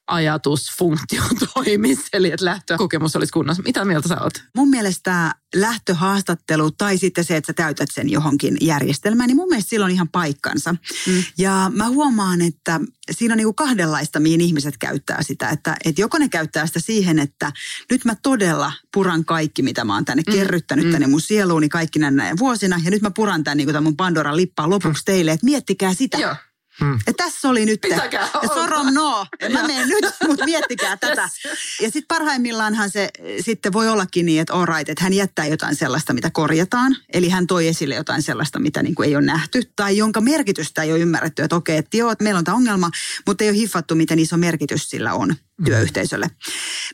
ajatusfunktio 0.10 1.24
toimisi, 1.54 2.04
eli 2.14 2.32
että 2.32 2.46
lähtökokemus 2.46 3.16
olisi 3.16 3.34
kunnossa. 3.34 3.64
Mitä 3.64 3.86
mieltä 3.86 4.08
sä 4.08 4.22
oot? 4.22 4.44
Mun 4.56 4.70
mielestä 4.70 5.36
lähtöhaastattelu 5.56 6.72
tai 6.72 6.98
sitten 6.98 7.24
se, 7.24 7.38
että 7.38 7.48
sä 7.48 7.54
täytät 7.54 7.90
sen 7.94 8.10
johonkin 8.10 8.58
järjestelmään, 8.62 9.28
niin 9.28 9.36
mun 9.36 9.50
mielestä 9.50 9.70
sillä 9.70 9.86
on 9.86 9.92
ihan 9.92 10.10
paikkansa. 10.10 10.72
Mm. 11.08 11.24
Ja 11.38 11.72
mä 11.76 11.90
huomaan, 11.90 12.42
että 12.42 12.80
siinä 13.12 13.34
on 13.34 13.38
niin 13.38 13.46
kuin 13.46 13.56
kahdenlaista, 13.56 14.20
mihin 14.20 14.42
ihmiset 14.42 14.78
käyttää 14.78 15.24
sitä. 15.24 15.50
Että, 15.50 15.76
että 15.86 16.02
joko 16.02 16.18
ne 16.18 16.30
käyttää 16.30 16.68
sitä 16.68 16.80
siihen, 16.80 17.20
että 17.20 17.52
nyt 17.92 18.06
mä 18.06 18.16
todella 18.16 18.72
puran 18.94 19.26
kaikki, 19.26 19.62
mitä 19.62 19.86
mä 19.86 19.94
oon 19.94 20.06
tänne 20.06 20.24
mm. 20.28 20.34
kerryttänyt 20.34 20.86
mm. 20.86 20.92
tänne 20.92 21.08
mun 21.08 21.22
sieluuni 21.22 21.70
kaikki 21.70 22.00
näin 22.00 22.40
vuosina. 22.40 22.82
Ja 22.84 22.92
nyt 22.92 23.02
mä 23.02 23.12
puran 23.12 23.44
tämän, 23.44 23.58
niin 23.58 23.66
kuin 23.66 23.74
tämän 23.74 23.84
mun 23.84 23.98
Pandoran 23.98 24.38
lippaa 24.38 24.70
lopuksi 24.70 25.02
mm. 25.02 25.06
teille, 25.06 25.32
että 25.32 25.46
miettikää 25.46 25.94
sitä. 25.94 26.18
Joo. 26.18 26.36
Ja 27.08 27.14
tässä 27.14 27.50
oli 27.50 27.66
nyt. 27.66 27.82
Pitäkää 27.82 28.30
ja 28.44 28.50
sorom 28.54 28.94
no. 28.94 29.26
Mä 29.52 29.68
menen 29.68 29.88
nyt, 29.88 30.06
mutta 30.28 30.46
miettikää 30.46 30.98
tätä. 30.98 31.30
Yes. 31.46 31.60
Ja 31.82 31.92
sitten 31.92 32.08
parhaimmillaanhan 32.08 32.90
se 32.90 33.10
sitten 33.42 33.74
voi 33.74 33.88
ollakin 33.88 34.26
niin, 34.26 34.42
että 34.42 34.54
all 34.54 34.66
right, 34.66 34.90
että 34.90 35.04
hän 35.04 35.14
jättää 35.14 35.46
jotain 35.46 35.76
sellaista, 35.76 36.14
mitä 36.14 36.30
korjataan. 36.30 36.96
Eli 37.14 37.30
hän 37.30 37.48
toi 37.48 37.68
esille 37.68 37.96
jotain 37.96 38.22
sellaista, 38.22 38.60
mitä 38.60 38.84
niin 38.84 38.96
kuin 38.96 39.10
ei 39.10 39.16
ole 39.16 39.26
nähty. 39.26 39.62
Tai 39.76 39.98
jonka 39.98 40.22
merkitystä 40.22 40.84
ei 40.84 40.92
ole 40.92 41.00
ymmärretty, 41.00 41.44
että 41.44 41.56
okei, 41.56 41.78
että 41.78 41.98
joo, 41.98 42.12
että 42.12 42.24
meillä 42.24 42.38
on 42.38 42.44
tämä 42.44 42.58
ongelma, 42.58 42.90
mutta 43.28 43.44
ei 43.44 43.50
ole 43.50 43.58
hiffattu, 43.58 43.96
miten 43.96 44.20
iso 44.20 44.38
merkitys 44.38 44.90
sillä 44.90 45.14
on. 45.14 45.36
Työyhteisölle. 45.66 46.28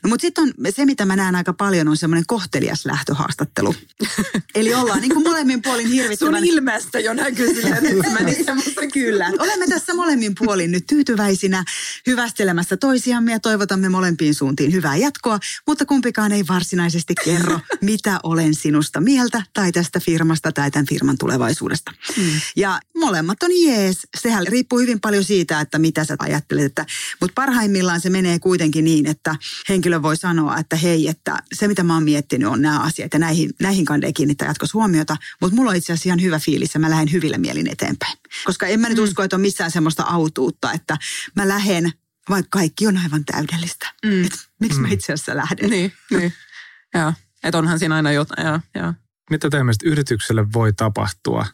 No, 0.02 0.08
mutta 0.08 0.22
sitten 0.22 0.44
on 0.44 0.52
se, 0.70 0.84
mitä 0.84 1.04
mä 1.04 1.16
näen 1.16 1.34
aika 1.34 1.52
paljon, 1.52 1.88
on 1.88 1.96
semmoinen 1.96 2.24
kohtelias 2.26 2.86
lähtöhaastattelu. 2.86 3.74
Eli 4.54 4.74
ollaan 4.74 5.00
niin 5.00 5.14
kuin 5.14 5.28
molemmin 5.28 5.62
puolin 5.62 5.88
hirvittävän... 5.88 6.34
Sun 6.34 6.54
ilmeestä 6.54 7.00
jo 7.00 7.14
näkyy 7.14 7.54
silleen, 7.54 7.86
että 7.86 8.24
niin 8.24 8.92
Kyllä. 8.92 9.32
Olemme 9.44 9.66
tässä 9.66 9.94
molemmin 9.94 10.34
puolin 10.38 10.70
nyt 10.70 10.86
tyytyväisinä 10.86 11.64
hyvästelemässä 12.06 12.76
toisiamme 12.76 13.32
ja 13.32 13.40
toivotamme 13.40 13.88
molempiin 13.88 14.34
suuntiin 14.34 14.72
hyvää 14.72 14.96
jatkoa, 14.96 15.38
mutta 15.66 15.86
kumpikaan 15.86 16.32
ei 16.32 16.44
varsinaisesti 16.48 17.14
kerro, 17.24 17.60
mitä 17.80 18.20
olen 18.22 18.54
sinusta 18.54 19.00
mieltä 19.00 19.42
tai 19.52 19.72
tästä 19.72 20.00
firmasta 20.00 20.52
tai 20.52 20.70
tämän 20.70 20.86
firman 20.86 21.18
tulevaisuudesta. 21.18 21.92
Mm. 22.16 22.24
Ja 22.56 22.80
molemmat 22.96 23.42
on 23.42 23.50
jees. 23.62 23.98
Sehän 24.20 24.46
riippuu 24.46 24.78
hyvin 24.78 25.00
paljon 25.00 25.24
siitä, 25.24 25.60
että 25.60 25.78
mitä 25.78 26.04
sä 26.04 26.16
ajattelet. 26.18 26.64
Että, 26.64 26.86
mutta 27.20 27.34
parhaimmillaan 27.34 28.00
se 28.00 28.10
menee 28.10 28.38
kuitenkin 28.56 28.84
niin, 28.84 29.06
että 29.06 29.36
henkilö 29.68 30.02
voi 30.02 30.16
sanoa, 30.16 30.58
että 30.58 30.76
hei, 30.76 31.08
että 31.08 31.38
se 31.52 31.68
mitä 31.68 31.82
mä 31.82 31.94
oon 31.94 32.02
miettinyt 32.02 32.48
on 32.48 32.62
nämä 32.62 32.80
asiat 32.80 33.12
ja 33.12 33.18
näihin, 33.18 33.50
näihin 33.60 33.84
kannattaa 33.84 34.12
kiinnittää 34.12 34.48
jatkossa 34.48 34.78
huomiota, 34.78 35.16
mutta 35.40 35.56
mulla 35.56 35.70
on 35.70 35.76
itse 35.76 35.92
asiassa 35.92 36.08
ihan 36.08 36.22
hyvä 36.22 36.38
fiilis 36.38 36.74
ja 36.74 36.80
mä 36.80 36.90
lähden 36.90 37.12
hyvillä 37.12 37.38
mielin 37.38 37.66
eteenpäin. 37.66 38.18
Koska 38.44 38.66
en 38.66 38.80
mä 38.80 38.88
nyt 38.88 38.98
mm. 38.98 39.04
usko, 39.04 39.22
että 39.22 39.36
on 39.36 39.40
missään 39.40 39.70
semmoista 39.70 40.02
autuutta, 40.02 40.72
että 40.72 40.96
mä 41.36 41.48
lähden, 41.48 41.92
vaikka 42.30 42.58
kaikki 42.58 42.86
on 42.86 42.96
aivan 42.96 43.24
täydellistä. 43.24 43.92
Mm. 44.04 44.24
Et 44.24 44.32
miksi 44.60 44.78
mm. 44.78 44.82
mä 44.82 44.88
itse 44.92 45.12
asiassa 45.12 45.36
lähden? 45.36 45.70
Niin, 45.70 45.92
niin. 46.10 46.32
Joo. 46.94 47.12
Että 47.44 47.58
onhan 47.58 47.78
siinä 47.78 47.94
aina 47.94 48.12
jotain. 48.12 48.46
Joo, 48.46 48.60
joo. 48.74 48.94
Mitä 49.30 49.50
tämmöistä 49.50 49.88
yritykselle 49.88 50.52
voi 50.52 50.72
tapahtua, 50.72 51.46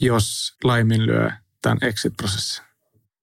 jos 0.00 0.56
laiminlyö 0.64 1.30
tämän 1.62 1.78
exit-prosessin? 1.82 2.64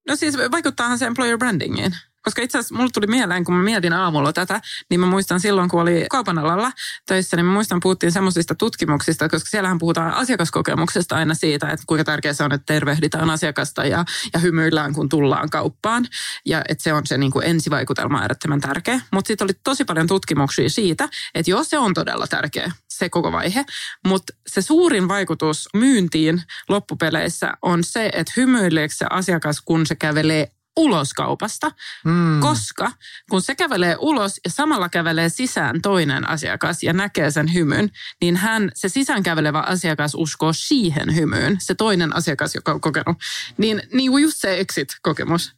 No 0.07 0.15
siis 0.15 0.37
vaikuttaahan 0.51 0.97
se 0.97 1.05
employer 1.05 1.37
brandingiin. 1.37 1.95
Koska 2.27 2.41
itse 2.41 2.57
asiassa 2.57 2.75
mulle 2.75 2.89
tuli 2.93 3.07
mieleen, 3.07 3.43
kun 3.43 3.55
mä 3.55 3.63
mietin 3.63 3.93
aamulla 3.93 4.33
tätä, 4.33 4.61
niin 4.89 4.99
mä 4.99 5.05
muistan 5.05 5.39
silloin, 5.39 5.69
kun 5.69 5.81
oli 5.81 6.05
kaupan 6.09 6.39
alalla 6.39 6.71
töissä, 7.05 7.37
niin 7.37 7.45
mä 7.45 7.51
muistan, 7.51 7.79
puhuttiin 7.79 8.11
semmoisista 8.11 8.55
tutkimuksista, 8.55 9.29
koska 9.29 9.49
siellähän 9.49 9.77
puhutaan 9.77 10.13
asiakaskokemuksesta 10.13 11.15
aina 11.15 11.33
siitä, 11.33 11.69
että 11.69 11.83
kuinka 11.87 12.03
tärkeää 12.03 12.33
se 12.33 12.43
on, 12.43 12.53
että 12.53 12.73
tervehditään 12.73 13.29
asiakasta 13.29 13.85
ja, 13.85 14.05
ja 14.33 14.39
hymyillään, 14.39 14.93
kun 14.93 15.09
tullaan 15.09 15.49
kauppaan. 15.49 16.05
Ja 16.45 16.61
että 16.69 16.83
se 16.83 16.93
on 16.93 17.01
se 17.05 17.17
niin 17.17 17.31
kuin 17.31 17.45
ensivaikutelma 17.45 18.21
äärettömän 18.21 18.61
tärkeä. 18.61 19.01
Mutta 19.11 19.27
sitten 19.27 19.45
oli 19.45 19.53
tosi 19.63 19.85
paljon 19.85 20.07
tutkimuksia 20.07 20.69
siitä, 20.69 21.09
että 21.35 21.51
jos 21.51 21.69
se 21.69 21.77
on 21.77 21.93
todella 21.93 22.27
tärkeä, 22.27 22.71
se 22.89 23.09
koko 23.09 23.31
vaihe. 23.31 23.65
Mutta 24.07 24.33
se 24.47 24.61
suurin 24.61 25.07
vaikutus 25.07 25.69
myyntiin 25.73 26.43
loppupeleissä 26.69 27.53
on 27.61 27.83
se, 27.83 28.09
että 28.13 28.33
hymyileekö 28.37 28.93
se 28.93 29.05
asiakas, 29.09 29.61
kun 29.61 29.85
se 29.85 29.95
kävelee 29.95 30.56
ulos 30.77 31.13
kaupasta, 31.13 31.71
mm. 32.05 32.39
koska 32.39 32.91
kun 33.29 33.41
se 33.41 33.55
kävelee 33.55 33.95
ulos 33.99 34.39
ja 34.45 34.51
samalla 34.51 34.89
kävelee 34.89 35.29
sisään 35.29 35.81
toinen 35.81 36.29
asiakas 36.29 36.83
ja 36.83 36.93
näkee 36.93 37.31
sen 37.31 37.53
hymyn, 37.53 37.89
niin 38.21 38.35
hän, 38.35 38.71
se 38.73 38.89
sisään 38.89 39.23
kävelevä 39.23 39.59
asiakas 39.59 40.11
uskoo 40.15 40.53
siihen 40.53 41.15
hymyyn, 41.15 41.57
se 41.59 41.75
toinen 41.75 42.15
asiakas, 42.15 42.55
joka 42.55 42.71
on 42.71 42.81
kokenut. 42.81 43.17
Niin, 43.57 43.81
niin 43.93 44.11
kuin 44.11 44.23
just 44.23 44.37
se 44.37 44.59
exit-kokemus. 44.59 45.55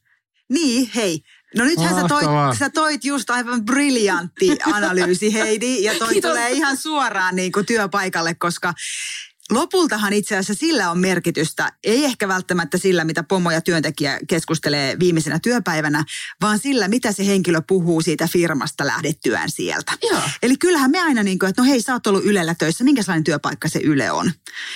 Niin, 0.50 0.92
hei. 0.96 1.24
No 1.56 1.66
nythän 1.66 1.96
sä 1.96 2.08
toit, 2.08 2.28
sä 2.60 2.70
toit 2.70 3.06
just 3.06 3.30
aivan 3.30 3.66
briljantti 3.66 4.58
analyysi 4.74 5.34
Heidi 5.34 5.84
ja 5.84 5.94
toi 6.00 6.10
Kiitos. 6.10 6.32
tulee 6.32 6.52
ihan 6.52 6.78
suoraan 6.78 7.36
niin 7.36 7.52
kuin 7.52 7.66
työpaikalle, 7.66 8.36
koska 8.36 8.74
Lopultahan 9.52 10.14
itse 10.14 10.38
asiassa 10.38 10.60
sillä 10.60 10.92
on 10.92 11.00
merkitystä, 11.00 11.72
ei 11.84 12.06
ehkä 12.06 12.28
välttämättä 12.28 12.78
sillä, 12.78 13.04
mitä 13.04 13.24
pomo 13.24 13.52
ja 13.52 13.62
työntekijä 13.62 14.20
keskustelee 14.28 15.00
viimeisenä 15.00 15.40
työpäivänä, 15.40 16.04
vaan 16.42 16.60
sillä, 16.60 16.88
mitä 16.88 17.12
se 17.12 17.28
henkilö 17.28 17.62
puhuu 17.68 18.02
siitä 18.02 18.28
firmasta 18.28 18.88
lähdettyään 18.88 19.52
sieltä. 19.52 19.92
Joo. 20.04 20.22
Eli 20.44 20.58
kyllähän 20.58 20.92
me 20.92 21.00
aina 21.02 21.24
niin 21.24 21.40
kuin, 21.40 21.50
että 21.50 21.62
no 21.62 21.68
hei, 21.68 21.82
sä 21.82 21.94
oot 21.94 22.08
ollut 22.08 22.26
Ylellä 22.26 22.56
töissä, 22.56 22.84
minkälainen 22.84 23.24
työpaikka 23.24 23.70
se 23.70 23.80
Yle 23.84 24.12
on. 24.12 24.32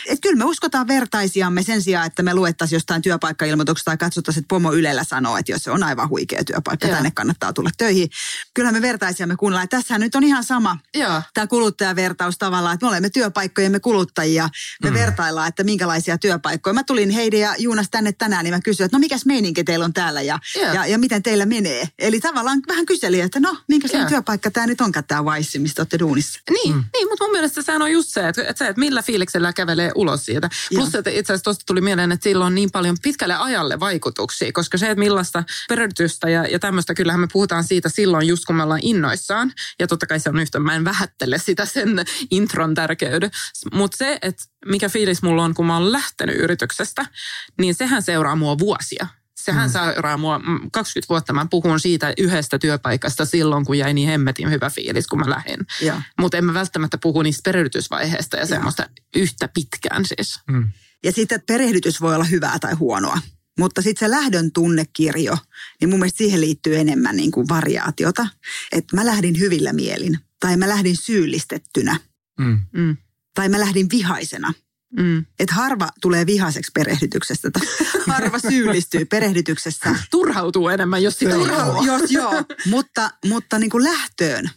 Et 0.07 0.19
kyllä 0.21 0.35
me 0.35 0.45
uskotaan 0.45 0.87
vertaisiamme 0.87 1.63
sen 1.63 1.81
sijaan, 1.81 2.07
että 2.07 2.23
me 2.23 2.33
luettaisiin 2.33 2.75
jostain 2.75 3.01
työpaikkailmoituksesta 3.01 3.91
tai 3.91 3.97
katsottaisiin, 3.97 4.41
että 4.41 4.49
pomo 4.49 4.73
Ylellä 4.73 5.03
sanoo, 5.03 5.37
että 5.37 5.51
jos 5.51 5.63
se 5.63 5.71
on 5.71 5.83
aivan 5.83 6.09
huikea 6.09 6.43
työpaikka, 6.43 6.87
Joo. 6.87 6.95
tänne 6.95 7.11
kannattaa 7.11 7.53
tulla 7.53 7.69
töihin. 7.77 8.09
Kyllähän 8.53 8.75
me 8.75 8.81
vertaisiamme 8.81 9.35
kuunnellaan. 9.35 9.69
Tässä 9.69 9.97
nyt 9.97 10.15
on 10.15 10.23
ihan 10.23 10.43
sama 10.43 10.77
Joo. 10.93 11.21
tämä 11.33 11.47
kuluttajavertaus 11.47 12.37
tavallaan, 12.37 12.73
että 12.73 12.85
me 12.85 12.89
olemme 12.89 13.09
työpaikkojemme 13.09 13.79
kuluttajia 13.79 14.49
me 14.83 14.89
mm. 14.89 14.93
vertaillaan, 14.93 15.47
että 15.47 15.63
minkälaisia 15.63 16.17
työpaikkoja. 16.17 16.73
Mä 16.73 16.83
tulin 16.83 17.09
Heidi 17.09 17.39
ja 17.39 17.55
Juunas 17.57 17.87
tänne 17.91 18.11
tänään, 18.11 18.43
niin 18.43 18.53
mä 18.53 18.61
kysyin, 18.61 18.85
että 18.85 18.97
no 18.97 18.99
mikäs 18.99 19.25
meininki 19.25 19.63
teillä 19.63 19.85
on 19.85 19.93
täällä 19.93 20.21
ja, 20.21 20.39
yeah. 20.55 20.75
ja, 20.75 20.85
ja 20.85 20.97
miten 20.97 21.23
teillä 21.23 21.45
menee. 21.45 21.87
Eli 21.99 22.19
tavallaan 22.19 22.61
vähän 22.67 22.85
kyseli, 22.85 23.21
että 23.21 23.39
no 23.39 23.57
minkälainen 23.67 23.99
yeah. 23.99 24.09
työpaikka 24.09 24.51
tämä 24.51 24.67
nyt 24.67 24.81
onkaan 24.81 25.05
tämä 25.07 25.25
Vaissi, 25.25 25.59
mistä 25.59 25.81
olette 25.81 25.99
duunissa. 25.99 26.39
Niin, 26.49 26.75
mm. 26.75 26.83
niin 26.93 27.07
mutta 27.09 27.23
mun 27.25 27.31
mielestä 27.31 27.61
sehän 27.61 27.81
on 27.81 27.91
just 27.91 28.09
se, 28.09 28.27
että, 28.27 28.41
että, 28.41 28.57
se, 28.57 28.67
että 28.67 28.79
millä 28.79 29.03
fiiliksellä 29.03 29.53
kävelee 29.53 29.91
ulos 29.95 30.25
siitä. 30.25 30.49
Plus, 30.75 30.95
että 30.95 31.09
itse 31.09 31.33
asiassa 31.33 31.43
tuosta 31.43 31.63
tuli 31.65 31.81
mieleen, 31.81 32.11
että 32.11 32.23
sillä 32.23 32.45
on 32.45 32.55
niin 32.55 32.71
paljon 32.71 32.97
pitkälle 33.03 33.35
ajalle 33.35 33.79
vaikutuksia, 33.79 34.51
koska 34.51 34.77
se, 34.77 34.89
että 34.89 34.99
millaista 34.99 35.43
perehdytystä 35.69 36.29
ja, 36.29 36.47
ja 36.47 36.59
tämmöistä, 36.59 36.93
kyllähän 36.93 37.21
me 37.21 37.27
puhutaan 37.33 37.63
siitä 37.63 37.89
silloin 37.89 38.27
just 38.27 38.45
kun 38.45 38.55
me 38.55 38.63
ollaan 38.63 38.79
innoissaan. 38.83 39.53
Ja 39.79 39.87
totta 39.87 40.07
kai 40.07 40.19
se 40.19 40.29
on 40.29 40.39
yhtä, 40.39 40.59
mä 40.59 40.75
en 40.75 40.85
vähättele 40.85 41.37
sitä 41.37 41.65
sen 41.65 42.05
intron 42.31 42.73
tärkeyden. 42.73 43.31
Mutta 43.73 43.97
se, 43.97 44.19
että 44.21 44.43
mikä 44.65 44.89
fiilis 44.89 45.23
mulla 45.23 45.43
on, 45.43 45.53
kun 45.53 45.65
mä 45.65 45.77
oon 45.77 45.91
lähtenyt 45.91 46.35
yrityksestä, 46.35 47.05
niin 47.59 47.75
sehän 47.75 48.01
seuraa 48.01 48.35
mua 48.35 48.59
vuosia. 48.59 49.07
Sehän 49.35 49.69
mm. 49.69 49.73
seuraa 49.73 50.17
mua 50.17 50.41
20 50.71 51.05
mm, 51.05 51.09
vuotta. 51.09 51.33
Mä 51.33 51.47
puhun 51.49 51.79
siitä 51.79 52.13
yhdestä 52.17 52.59
työpaikasta 52.59 53.25
silloin, 53.25 53.65
kun 53.65 53.77
jäi 53.77 53.93
niin 53.93 54.07
hemmetin 54.09 54.51
hyvä 54.51 54.69
fiilis, 54.69 55.07
kun 55.07 55.19
mä 55.19 55.29
lähdin. 55.29 55.59
Mutta 56.19 56.37
en 56.37 56.45
mä 56.45 56.53
välttämättä 56.53 56.97
puhu 56.97 57.21
niistä 57.21 57.41
perehdytysvaiheista 57.43 58.37
ja, 58.37 58.41
ja. 58.41 58.47
semmoista 58.47 58.89
yhtä 59.15 59.47
pitkään 59.47 60.05
siis. 60.05 60.39
Mm. 60.51 60.67
Ja 61.03 61.11
sitten 61.11 61.41
perehdytys 61.47 62.01
voi 62.01 62.15
olla 62.15 62.23
hyvää 62.23 62.59
tai 62.59 62.73
huonoa. 62.73 63.19
Mutta 63.59 63.81
sitten 63.81 64.07
se 64.07 64.11
lähdön 64.11 64.51
tunnekirjo, 64.51 65.37
niin 65.81 65.89
mun 65.89 65.99
mielestä 65.99 66.17
siihen 66.17 66.41
liittyy 66.41 66.77
enemmän 66.77 67.15
niin 67.15 67.31
kuin 67.31 67.49
variaatiota. 67.49 68.27
Että 68.71 68.95
mä 68.95 69.05
lähdin 69.05 69.39
hyvillä 69.39 69.73
mielin 69.73 70.19
tai 70.39 70.57
mä 70.57 70.69
lähdin 70.69 70.97
syyllistettynä. 70.97 71.99
Mm. 72.39 72.59
Mm 72.71 72.97
tai 73.35 73.49
mä 73.49 73.59
lähdin 73.59 73.89
vihaisena. 73.91 74.53
Mm. 74.99 75.25
Että 75.39 75.55
harva 75.55 75.89
tulee 76.01 76.25
vihaiseksi 76.25 76.71
perehdytyksestä 76.73 77.51
tai 77.51 77.67
harva 78.15 78.39
syyllistyy 78.39 79.05
perehdytyksessä. 79.05 79.95
Turhautuu 80.11 80.69
enemmän, 80.69 81.03
jos 81.03 81.19
sitä 81.19 81.33
Turha, 81.33 81.83
jos, 81.85 82.11
joo, 82.11 82.33
mutta, 82.65 83.11
mutta 83.25 83.59
niin 83.59 83.69
kuin 83.69 83.83
lähtöön. 83.83 84.49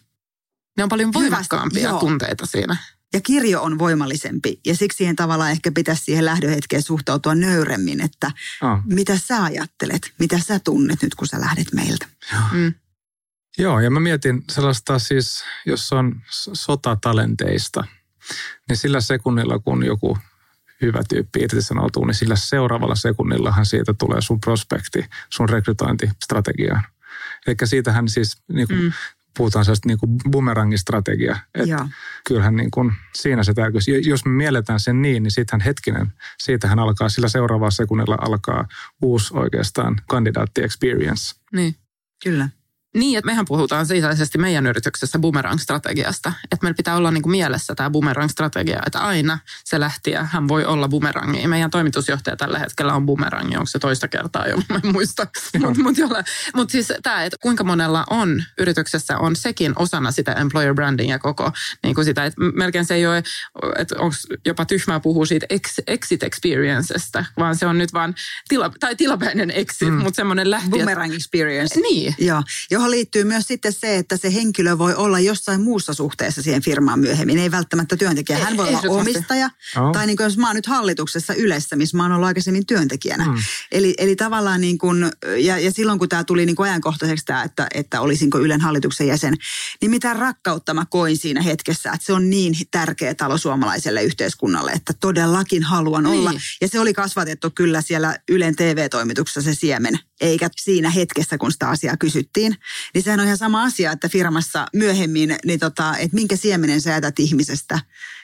Ne 0.76 0.82
on 0.82 0.88
paljon 0.88 1.12
voimakkaampia 1.12 1.88
Hyvästä, 1.88 2.00
tunteita 2.00 2.46
siinä. 2.46 2.76
Ja 3.14 3.20
kirjo 3.20 3.62
on 3.62 3.78
voimallisempi 3.78 4.60
ja 4.66 4.76
siksi 4.76 4.96
siihen 4.96 5.16
tavallaan 5.16 5.50
ehkä 5.50 5.72
pitäisi 5.72 6.04
siihen 6.04 6.24
lähdöhetkeen 6.24 6.82
suhtautua 6.82 7.34
nöyremmin, 7.34 8.00
että 8.00 8.30
oh. 8.62 8.78
mitä 8.84 9.18
sä 9.18 9.44
ajattelet, 9.44 10.12
mitä 10.18 10.38
sä 10.38 10.58
tunnet 10.58 11.02
nyt 11.02 11.14
kun 11.14 11.26
sä 11.26 11.40
lähdet 11.40 11.72
meiltä. 11.72 12.06
Joo. 12.32 12.42
Mm. 12.52 12.74
Joo, 13.58 13.80
ja 13.80 13.90
mä 13.90 14.00
mietin 14.00 14.44
sellaista 14.50 14.98
siis, 14.98 15.44
jos 15.66 15.92
on 15.92 16.20
sotatalenteista– 16.52 17.84
niin 18.68 18.76
sillä 18.76 19.00
sekunnilla, 19.00 19.58
kun 19.58 19.86
joku 19.86 20.18
hyvä 20.82 21.00
tyyppi 21.08 21.40
irtisanoutuu, 21.40 22.04
niin 22.04 22.14
sillä 22.14 22.36
seuraavalla 22.36 22.94
sekunnillahan 22.94 23.66
siitä 23.66 23.94
tulee 23.98 24.20
sun 24.20 24.40
prospekti, 24.40 25.04
sun 25.30 25.48
rekrytointistrategiaan. 25.48 26.82
Eli 27.46 27.56
siitähän 27.64 28.08
siis 28.08 28.42
niin 28.52 28.68
kuin, 28.68 28.82
mm. 28.82 28.92
puhutaan 29.36 29.64
sellaista 29.64 29.88
niin 29.88 29.98
kuin 29.98 30.16
bumerangistrategia. 30.30 31.36
Että 31.54 31.88
kyllähän 32.26 32.56
niin 32.56 32.70
kuin, 32.70 32.92
siinä 33.14 33.42
se 33.42 33.54
täytyisi. 33.54 34.08
Jos 34.08 34.24
me 34.24 34.30
mielletään 34.30 34.80
sen 34.80 35.02
niin, 35.02 35.22
niin 35.22 35.30
sittenhän 35.30 35.64
hetkinen, 35.64 36.12
siitähän 36.38 36.78
alkaa, 36.78 37.08
sillä 37.08 37.28
seuraavalla 37.28 37.70
sekunnilla 37.70 38.18
alkaa 38.20 38.68
uusi 39.02 39.34
oikeastaan 39.36 39.96
kandidaatti 40.08 40.62
experience. 40.62 41.34
Niin. 41.52 41.74
Kyllä. 42.24 42.48
Niin, 42.96 43.18
että 43.18 43.26
mehän 43.26 43.44
puhutaan 43.48 43.86
sisäisesti 43.86 44.38
meidän 44.38 44.66
yrityksessä 44.66 45.18
boomerang-strategiasta. 45.18 46.32
Että 46.44 46.58
meillä 46.62 46.76
pitää 46.76 46.96
olla 46.96 47.10
niin 47.10 47.22
kuin 47.22 47.30
mielessä 47.30 47.74
tämä 47.74 47.90
boomerang-strategia, 47.90 48.82
että 48.86 48.98
aina 48.98 49.38
se 49.64 49.80
lähtiä 49.80 50.24
hän 50.24 50.48
voi 50.48 50.64
olla 50.64 50.88
boomerangi. 50.88 51.46
Meidän 51.46 51.70
toimitusjohtaja 51.70 52.36
tällä 52.36 52.58
hetkellä 52.58 52.94
on 52.94 53.06
boomerangi, 53.06 53.56
onko 53.56 53.66
se 53.66 53.78
toista 53.78 54.08
kertaa 54.08 54.46
jo, 54.46 54.56
mä 54.68 54.80
en 54.84 54.92
muista. 54.92 55.26
Mutta 55.58 55.82
mut, 55.82 55.96
mut 56.54 56.70
siis 56.70 56.92
tämä, 57.02 57.24
että 57.24 57.36
kuinka 57.40 57.64
monella 57.64 58.04
on 58.10 58.44
yrityksessä 58.58 59.18
on 59.18 59.36
sekin 59.36 59.72
osana 59.76 60.10
sitä 60.10 60.32
employer 60.32 60.74
brandingia 60.74 61.18
koko 61.18 61.52
niin 61.82 61.94
kuin 61.94 62.04
sitä, 62.04 62.24
että 62.24 62.40
melkein 62.54 62.84
se 62.84 62.94
ei 62.94 63.06
ole, 63.06 63.22
että 63.78 63.94
onko 63.98 64.16
jopa 64.44 64.64
tyhmää 64.64 65.00
puhua 65.00 65.26
siitä 65.26 65.46
exit 65.86 66.22
experiencestä, 66.22 67.24
vaan 67.38 67.56
se 67.56 67.66
on 67.66 67.78
nyt 67.78 67.92
vaan 67.92 68.14
tila, 68.48 68.70
tai 68.80 68.96
tilapäinen 68.96 69.50
exit, 69.50 69.88
mm. 69.88 69.94
mutta 69.94 70.16
semmoinen 70.16 70.50
lähtiä. 70.50 70.70
Boomerang 70.70 71.14
experience. 71.14 71.80
Niin. 71.80 72.14
Joo, 72.18 72.42
johon 72.70 72.85
tuohon 72.86 72.96
liittyy 72.98 73.24
myös 73.24 73.46
sitten 73.46 73.72
se, 73.72 73.96
että 73.96 74.16
se 74.16 74.34
henkilö 74.34 74.78
voi 74.78 74.94
olla 74.94 75.20
jossain 75.20 75.60
muussa 75.60 75.94
suhteessa 75.94 76.42
siihen 76.42 76.62
firmaan 76.62 76.98
myöhemmin. 77.00 77.38
Ei 77.38 77.50
välttämättä 77.50 77.96
työntekijä. 77.96 78.38
Hän 78.38 78.56
voi 78.56 78.64
Ei- 78.66 78.68
olla 78.68 78.78
ehdottomasti. 78.78 79.10
omistaja. 79.16 79.50
Joo. 79.76 79.92
Tai 79.92 80.06
niin 80.06 80.16
kuin 80.16 80.24
jos 80.24 80.36
mä 80.38 80.46
oon 80.46 80.56
nyt 80.56 80.66
hallituksessa 80.66 81.34
Ylessä, 81.34 81.76
missä 81.76 81.96
mä 81.96 82.02
oon 82.02 82.12
ollut 82.12 82.26
aikaisemmin 82.26 82.66
työntekijänä. 82.66 83.24
Mm. 83.26 83.34
Eli, 83.72 83.94
eli 83.98 84.16
tavallaan 84.16 84.60
niin 84.60 84.78
kuin, 84.78 85.10
ja, 85.38 85.58
ja 85.58 85.72
silloin 85.72 85.98
kun 85.98 86.08
tämä 86.08 86.24
tuli 86.24 86.46
niin 86.46 86.56
kuin 86.56 86.68
ajankohtaiseksi 86.70 87.24
tämä, 87.24 87.42
että, 87.42 87.66
että 87.74 88.00
olisinko 88.00 88.38
Ylen 88.38 88.60
hallituksen 88.60 89.06
jäsen, 89.06 89.34
niin 89.80 89.90
mitä 89.90 90.14
rakkautta 90.14 90.74
mä 90.74 90.86
koin 90.90 91.16
siinä 91.16 91.42
hetkessä, 91.42 91.92
että 91.92 92.06
se 92.06 92.12
on 92.12 92.30
niin 92.30 92.54
tärkeä 92.70 93.14
talo 93.14 93.38
suomalaiselle 93.38 94.02
yhteiskunnalle, 94.02 94.70
että 94.72 94.92
todellakin 95.00 95.62
haluan 95.62 96.04
Niin. 96.04 96.18
olla. 96.18 96.32
Ja 96.60 96.68
se 96.68 96.80
oli 96.80 96.94
kasvatettu 96.94 97.50
kyllä 97.50 97.82
siellä 97.82 98.18
Ylen 98.28 98.56
TV-toimituksessa 98.56 99.42
se 99.42 99.54
siemen, 99.54 99.98
eikä 100.20 100.48
siinä 100.56 100.90
hetkessä, 100.90 101.38
kun 101.38 101.52
sitä 101.52 101.68
asiaa 101.68 101.96
kysyttiin. 101.96 102.56
Niin 102.94 103.02
sehän 103.02 103.20
on 103.20 103.26
ihan 103.26 103.38
sama 103.38 103.62
asia, 103.62 103.92
että 103.92 104.08
firmassa 104.08 104.66
myöhemmin, 104.72 105.36
niin 105.44 105.60
tota, 105.60 105.96
että 105.96 106.14
minkä 106.14 106.36
siemenen 106.36 106.80
sä 106.80 106.90
jätät 106.90 107.18
ihmisestä, 107.18 107.80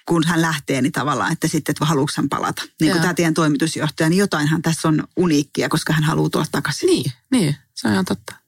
kun 0.08 0.24
hän 0.26 0.42
lähtee, 0.42 0.82
niin 0.82 0.92
tavallaan, 0.92 1.32
että 1.32 1.48
sitten, 1.48 1.72
että 1.72 1.84
haluuks 1.84 2.16
hän 2.16 2.28
palata. 2.28 2.62
Niin 2.80 2.92
kuin 2.92 3.02
tämä 3.02 3.14
teidän 3.14 3.34
toimitusjohtaja, 3.34 4.08
niin 4.08 4.18
jotainhan 4.18 4.62
tässä 4.62 4.88
on 4.88 5.04
uniikkia, 5.16 5.68
koska 5.68 5.92
hän 5.92 6.04
haluaa 6.04 6.30
tulla 6.30 6.46
takaisin. 6.52 6.86
Niin, 6.86 7.12
niin, 7.30 7.56
se 7.74 7.88
on 7.88 7.92
ihan 7.92 8.04
totta. 8.04 8.41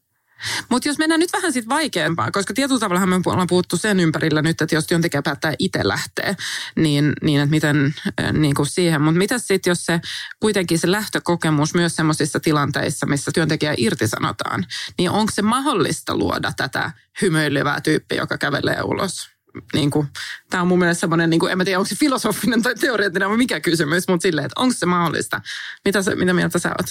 Mutta 0.68 0.88
jos 0.88 0.98
mennään 0.98 1.20
nyt 1.20 1.32
vähän 1.32 1.52
sitten 1.52 1.68
vaikeampaa, 1.68 2.30
koska 2.30 2.54
tietyllä 2.54 2.80
tavalla 2.80 3.06
me 3.06 3.20
ollaan 3.26 3.46
puhuttu 3.46 3.76
sen 3.76 4.00
ympärillä 4.00 4.42
nyt, 4.42 4.60
että 4.60 4.74
jos 4.74 4.86
työntekijä 4.86 5.22
päättää 5.22 5.54
itse 5.58 5.80
lähteä, 5.82 6.34
niin, 6.76 7.12
niin 7.22 7.40
että 7.40 7.50
miten 7.50 7.94
äh, 8.20 8.32
niin 8.32 8.54
kuin 8.54 8.66
siihen. 8.66 9.02
Mutta 9.02 9.18
mitä 9.18 9.38
sitten, 9.38 9.70
jos 9.70 9.86
se 9.86 10.00
kuitenkin 10.40 10.78
se 10.78 10.90
lähtökokemus 10.90 11.74
myös 11.74 11.96
semmoisissa 11.96 12.40
tilanteissa, 12.40 13.06
missä 13.06 13.30
työntekijä 13.34 13.74
irtisanotaan, 13.76 14.66
niin 14.98 15.10
onko 15.10 15.32
se 15.34 15.42
mahdollista 15.42 16.16
luoda 16.16 16.52
tätä 16.56 16.92
hymyilevää 17.22 17.80
tyyppiä, 17.80 18.18
joka 18.18 18.38
kävelee 18.38 18.82
ulos? 18.82 19.34
Niin 19.72 19.90
kuin, 19.90 20.08
tämä 20.50 20.60
on 20.60 20.68
mun 20.68 20.78
mielestä 20.78 21.00
semmoinen, 21.00 21.30
niin 21.30 21.40
kuin, 21.40 21.52
en 21.52 21.58
mä 21.58 21.64
tiedä 21.64 21.78
onko 21.78 21.88
se 21.88 21.94
filosofinen 21.94 22.62
tai 22.62 22.74
teoreettinen 22.74 23.28
vai 23.28 23.36
mikä 23.36 23.60
kysymys, 23.60 24.08
mutta 24.08 24.22
silleen, 24.22 24.44
että 24.44 24.60
onko 24.60 24.74
se 24.78 24.86
mahdollista? 24.86 25.40
Mitä, 25.84 26.02
sä, 26.02 26.14
mitä 26.14 26.34
mieltä 26.34 26.58
sä 26.58 26.68
oot? 26.68 26.86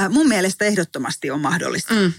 Äh, 0.00 0.10
mun 0.10 0.28
mielestä 0.28 0.64
ehdottomasti 0.64 1.30
on 1.30 1.40
mahdollista. 1.40 1.94
Mm. 1.94 2.12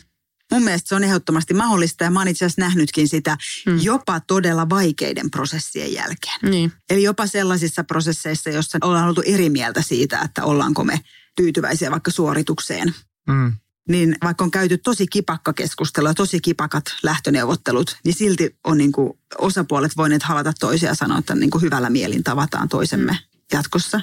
Mun 0.51 0.63
mielestä 0.63 0.89
se 0.89 0.95
on 0.95 1.03
ehdottomasti 1.03 1.53
mahdollista 1.53 2.03
ja 2.03 2.11
mä 2.11 2.19
oon 2.19 2.27
itse 2.27 2.45
asiassa 2.45 2.61
nähnytkin 2.61 3.07
sitä 3.07 3.37
Mm. 3.65 3.79
jopa 3.81 4.19
todella 4.19 4.69
vaikeiden 4.69 5.31
prosessien 5.31 5.93
jälkeen. 5.93 6.39
Niin. 6.43 6.71
Eli 6.89 7.03
jopa 7.03 7.27
sellaisissa 7.27 7.83
prosesseissa, 7.83 8.49
joissa 8.49 8.77
ollaan 8.81 9.07
oltu 9.07 9.21
eri 9.25 9.49
mieltä 9.49 9.81
siitä, 9.81 10.19
että 10.21 10.43
ollaanko 10.43 10.83
me 10.83 10.99
tyytyväisiä 11.35 11.91
vaikka 11.91 12.11
suoritukseen. 12.11 12.95
Mm. 13.27 13.53
Niin 13.89 14.15
vaikka 14.23 14.43
on 14.43 14.51
käyty 14.51 14.77
tosi 14.77 15.07
kipakka 15.07 15.53
keskustelu 15.53 16.07
ja 16.07 16.13
tosi 16.13 16.39
kipakat 16.39 16.83
lähtöneuvottelut, 17.03 17.97
niin 18.05 18.13
silti 18.15 18.55
on 18.63 18.77
niin 18.77 18.91
kuin 18.91 19.13
osapuolet 19.37 19.97
voineet 19.97 20.23
halata 20.23 20.53
toisia 20.59 20.89
ja 20.89 20.95
sanoa, 20.95 21.17
että 21.19 21.35
niin 21.35 21.49
kuin 21.49 21.61
hyvällä 21.61 21.89
mielin 21.89 22.23
tavataan 22.23 22.69
toisemme 22.69 23.17
jatkossa. 23.51 24.01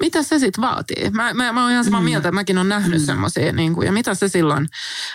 Mitä 0.00 0.22
se 0.22 0.38
sitten 0.38 0.62
vaatii? 0.62 1.10
Mä, 1.10 1.34
mä, 1.34 1.52
mä 1.52 1.62
oon 1.62 1.72
ihan 1.72 1.84
samaa 1.84 2.00
Mm. 2.00 2.04
mieltä, 2.04 2.28
että 2.28 2.34
mäkin 2.34 2.58
olen 2.58 2.68
nähnyt 2.68 3.00
mm. 3.00 3.06
semmoisia, 3.06 3.52
niin 3.52 3.74
kuin, 3.74 3.86
ja 3.86 3.92
mitä 3.92 4.14
se 4.14 4.28
silloin 4.28 4.68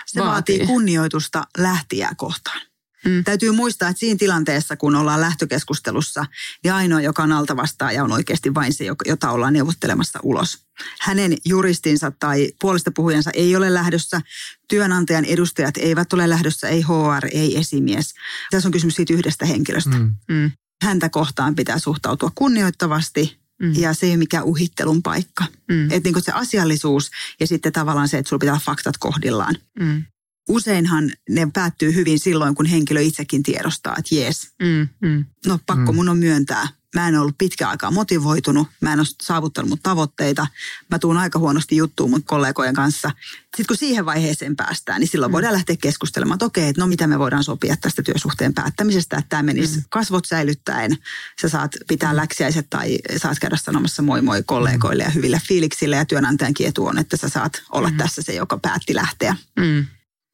Se 0.06 0.20
vaatii, 0.20 0.60
vaatii? 0.60 0.68
kunnioitusta 0.68 1.44
lähtijää 1.58 2.14
kohtaan. 2.18 2.62
Mm. 3.06 3.24
Täytyy 3.24 3.52
muistaa, 3.52 3.90
että 3.90 4.00
siinä 4.00 4.18
tilanteessa, 4.18 4.78
kun 4.78 4.96
ollaan 4.96 5.22
lähtökeskustelussa, 5.22 6.26
niin 6.64 6.74
ainoa, 6.74 7.02
joka 7.02 7.24
on 7.24 7.32
alta 7.32 7.56
vastaaja, 7.58 8.04
on 8.04 8.12
oikeasti 8.12 8.54
vain 8.54 8.74
se, 8.74 8.86
jota 9.06 9.32
ollaan 9.32 9.54
neuvottelemassa 9.54 10.20
ulos. 10.24 10.58
Hänen 11.02 11.38
juristinsa 11.46 12.12
tai 12.20 12.52
puolesta 12.62 12.92
puhujansa 12.96 13.32
ei 13.34 13.56
ole 13.56 13.74
lähdössä, 13.74 14.22
työnantajan 14.70 15.26
edustajat 15.26 15.78
eivät 15.78 16.14
ole 16.14 16.30
lähdössä, 16.30 16.68
ei 16.70 16.82
HR, 16.82 17.28
ei 17.32 17.58
esimies. 17.58 18.14
Tässä 18.52 18.68
on 18.68 18.72
kysymys 18.72 18.96
siitä 18.96 19.14
yhdestä 19.14 19.46
henkilöstä. 19.46 19.98
Mm. 19.98 20.16
Mm. 20.32 20.52
Häntä 20.84 21.10
kohtaan 21.10 21.56
pitää 21.56 21.80
suhtautua 21.80 22.32
kunnioittavasti 22.36 23.40
Mm. 23.62 23.74
ja 23.75 23.94
se 23.94 24.06
ei 24.06 24.12
ole 24.12 24.18
mikään 24.18 24.44
uhittelun 24.46 25.04
paikka. 25.04 25.46
Mm. 25.72 25.92
Että 25.92 26.10
niin 26.10 26.24
se 26.24 26.32
asiallisuus 26.32 27.12
ja 27.39 27.48
sitten 27.48 27.72
tavallaan 27.74 28.08
se, 28.08 28.18
että 28.18 28.30
sulla 28.30 28.39
pitää 28.39 28.54
olla 28.54 28.62
faktat 28.66 28.98
kohdillaan 28.98 29.56
Mm. 29.80 30.04
useinhan 30.50 31.12
ne 31.30 31.48
päättyy 31.54 31.95
hyvin 31.95 32.19
silloin, 32.19 32.56
kun 32.56 32.65
henkilö 32.65 33.02
itsekin 33.02 33.43
tiedostaa, 33.43 33.95
että 33.98 34.15
jees, 34.15 34.48
Mm. 34.62 34.88
Mm. 35.10 35.26
no 35.45 35.60
pakko 35.65 35.91
Mm. 35.91 35.95
mun 35.95 36.10
on 36.10 36.17
myöntää. 36.17 36.67
Mä 36.95 37.08
en 37.08 37.19
ollut 37.19 37.38
pitkään 37.38 37.71
aikaa 37.71 37.91
motivoitunut, 37.91 38.67
mä 38.82 38.93
en 38.93 38.99
ole 38.99 39.08
saavuttanut 39.21 39.69
mun 39.69 39.80
tavoitteita, 39.84 40.47
mä 40.91 40.99
tuun 40.99 41.17
aika 41.17 41.39
huonosti 41.39 41.75
juttuun 41.75 42.10
mun 42.10 42.23
kollegojen 42.23 42.75
kanssa. 42.75 43.12
Sitten 43.41 43.65
kun 43.67 43.78
siihen 43.78 44.06
vaiheeseen 44.06 44.56
päästään, 44.56 44.99
niin 44.99 45.08
silloin 45.08 45.32
voidaan 45.32 45.54
lähteä 45.54 45.75
keskustelemaan, 45.82 46.36
että 46.36 46.45
okei, 46.45 46.67
että 46.67 46.82
no 46.82 46.88
mitä 46.88 47.08
me 47.08 47.19
voidaan 47.19 47.43
sopia 47.43 47.75
tästä 47.82 48.04
työsuhteen 48.04 48.54
päättämisestä, 48.54 49.17
että 49.17 49.30
tämä 49.30 49.43
menisi 49.43 49.84
kasvot 49.89 50.25
säilyttäen. 50.25 50.97
Sä 51.41 51.49
saat 51.49 51.71
pitää 51.88 52.15
läksiäiset 52.15 52.67
tai 52.69 52.97
saat 53.17 53.39
käydä 53.39 53.58
sanomassa 53.58 54.02
moi 54.02 54.21
moi 54.21 54.43
kollegoille 54.43 55.04
ja 55.04 55.10
hyvillä 55.10 55.39
fiiliksillä 55.47 55.95
ja 55.95 56.06
työnantajankin 56.06 56.67
etu 56.67 56.86
on, 56.86 56.97
että 56.97 57.17
sä 57.17 57.30
saat 57.30 57.63
olla 57.71 57.91
tässä 57.97 58.21
se, 58.21 58.34
joka 58.34 58.58
päätti 58.58 58.95
lähteä. 58.95 59.36
Mm. 59.60 59.86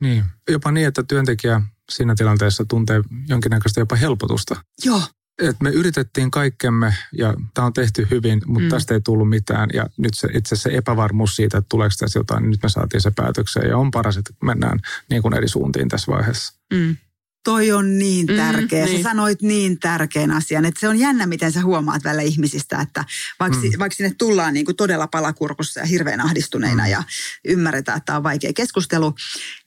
Niin. 0.02 0.24
Jopa 0.50 0.72
niin, 0.72 0.88
että 0.88 1.04
työntekijä 1.04 1.62
siinä 1.92 2.16
tilanteessa 2.16 2.66
tuntee 2.66 3.02
jonkinnäköistä 3.28 3.80
jopa 3.80 3.96
helpotusta. 3.96 4.56
Joo, 4.86 5.02
Et 5.42 5.56
me 5.62 5.70
yritettiin 5.70 6.32
kaikkemme 6.32 6.94
ja 7.18 7.34
tämä 7.54 7.66
on 7.66 7.74
tehty 7.74 8.08
hyvin, 8.12 8.42
mutta 8.46 8.64
Mm. 8.64 8.70
tästä 8.70 8.94
ei 8.94 9.02
tullut 9.02 9.30
mitään. 9.30 9.70
Ja 9.74 9.86
nyt 9.98 10.14
se, 10.14 10.28
itse 10.34 10.56
asiassa 10.56 10.70
se 10.70 10.78
epävarmuus 10.78 11.36
siitä, 11.36 11.58
että 11.58 11.70
tuleeko 11.70 11.94
tässä 12.00 12.20
jotain, 12.20 12.42
niin 12.42 12.52
nyt 12.52 12.64
me 12.64 12.70
saatiin 12.70 13.02
se 13.02 13.12
päätökseen. 13.16 13.70
Ja 13.70 13.78
on 13.78 13.92
paras, 13.92 14.18
että 14.18 14.34
mennään 14.44 14.80
niin 15.10 15.22
kuin 15.22 15.34
eri 15.34 15.48
suuntiin 15.48 15.88
tässä 15.90 16.12
vaiheessa. 16.12 16.54
Mm. 16.74 16.98
Toi 17.46 17.72
on 17.72 17.98
niin 17.98 18.26
Mm, 18.28 18.36
tärkeä. 18.36 18.86
niin. 18.86 18.98
Sä 18.98 19.04
sanoit 19.10 19.42
niin 19.42 19.80
tärkeän 19.80 20.32
asian, 20.32 20.66
että 20.66 20.80
se 20.80 20.88
on 20.88 21.00
jännä, 21.00 21.26
miten 21.28 21.52
sä 21.52 21.62
huomaat 21.62 22.04
välillä 22.04 22.22
ihmisistä, 22.22 22.82
että 22.82 23.06
vaikka, 23.40 23.60
mm. 23.60 23.80
vaikka 23.80 23.96
sinne 23.96 24.16
tullaan 24.18 24.54
niin 24.54 24.66
kuin 24.66 24.76
todella 24.76 25.08
palakurkussa 25.08 25.80
ja 25.80 25.86
hirveän 25.86 26.22
ahdistuneina 26.22 26.84
mm. 26.84 26.90
ja 26.90 27.04
ymmärretään, 27.46 27.98
että 27.98 28.06
tämä 28.06 28.18
on 28.18 28.24
vaikea 28.24 28.54
keskustelu, 28.54 29.16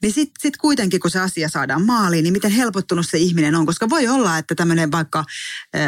niin 0.01 0.13
sitten 0.13 0.41
sit 0.41 0.57
kuitenkin, 0.57 0.99
kun 0.99 1.11
se 1.11 1.19
asia 1.19 1.49
saadaan 1.49 1.85
maaliin, 1.85 2.23
niin 2.23 2.33
miten 2.33 2.51
helpottunut 2.51 3.05
se 3.09 3.17
ihminen 3.17 3.55
on, 3.55 3.65
koska 3.65 3.89
voi 3.89 4.07
olla, 4.07 4.37
että 4.37 4.55
tämmöinen 4.55 4.91
vaikka 4.91 5.19
ä, 5.19 5.23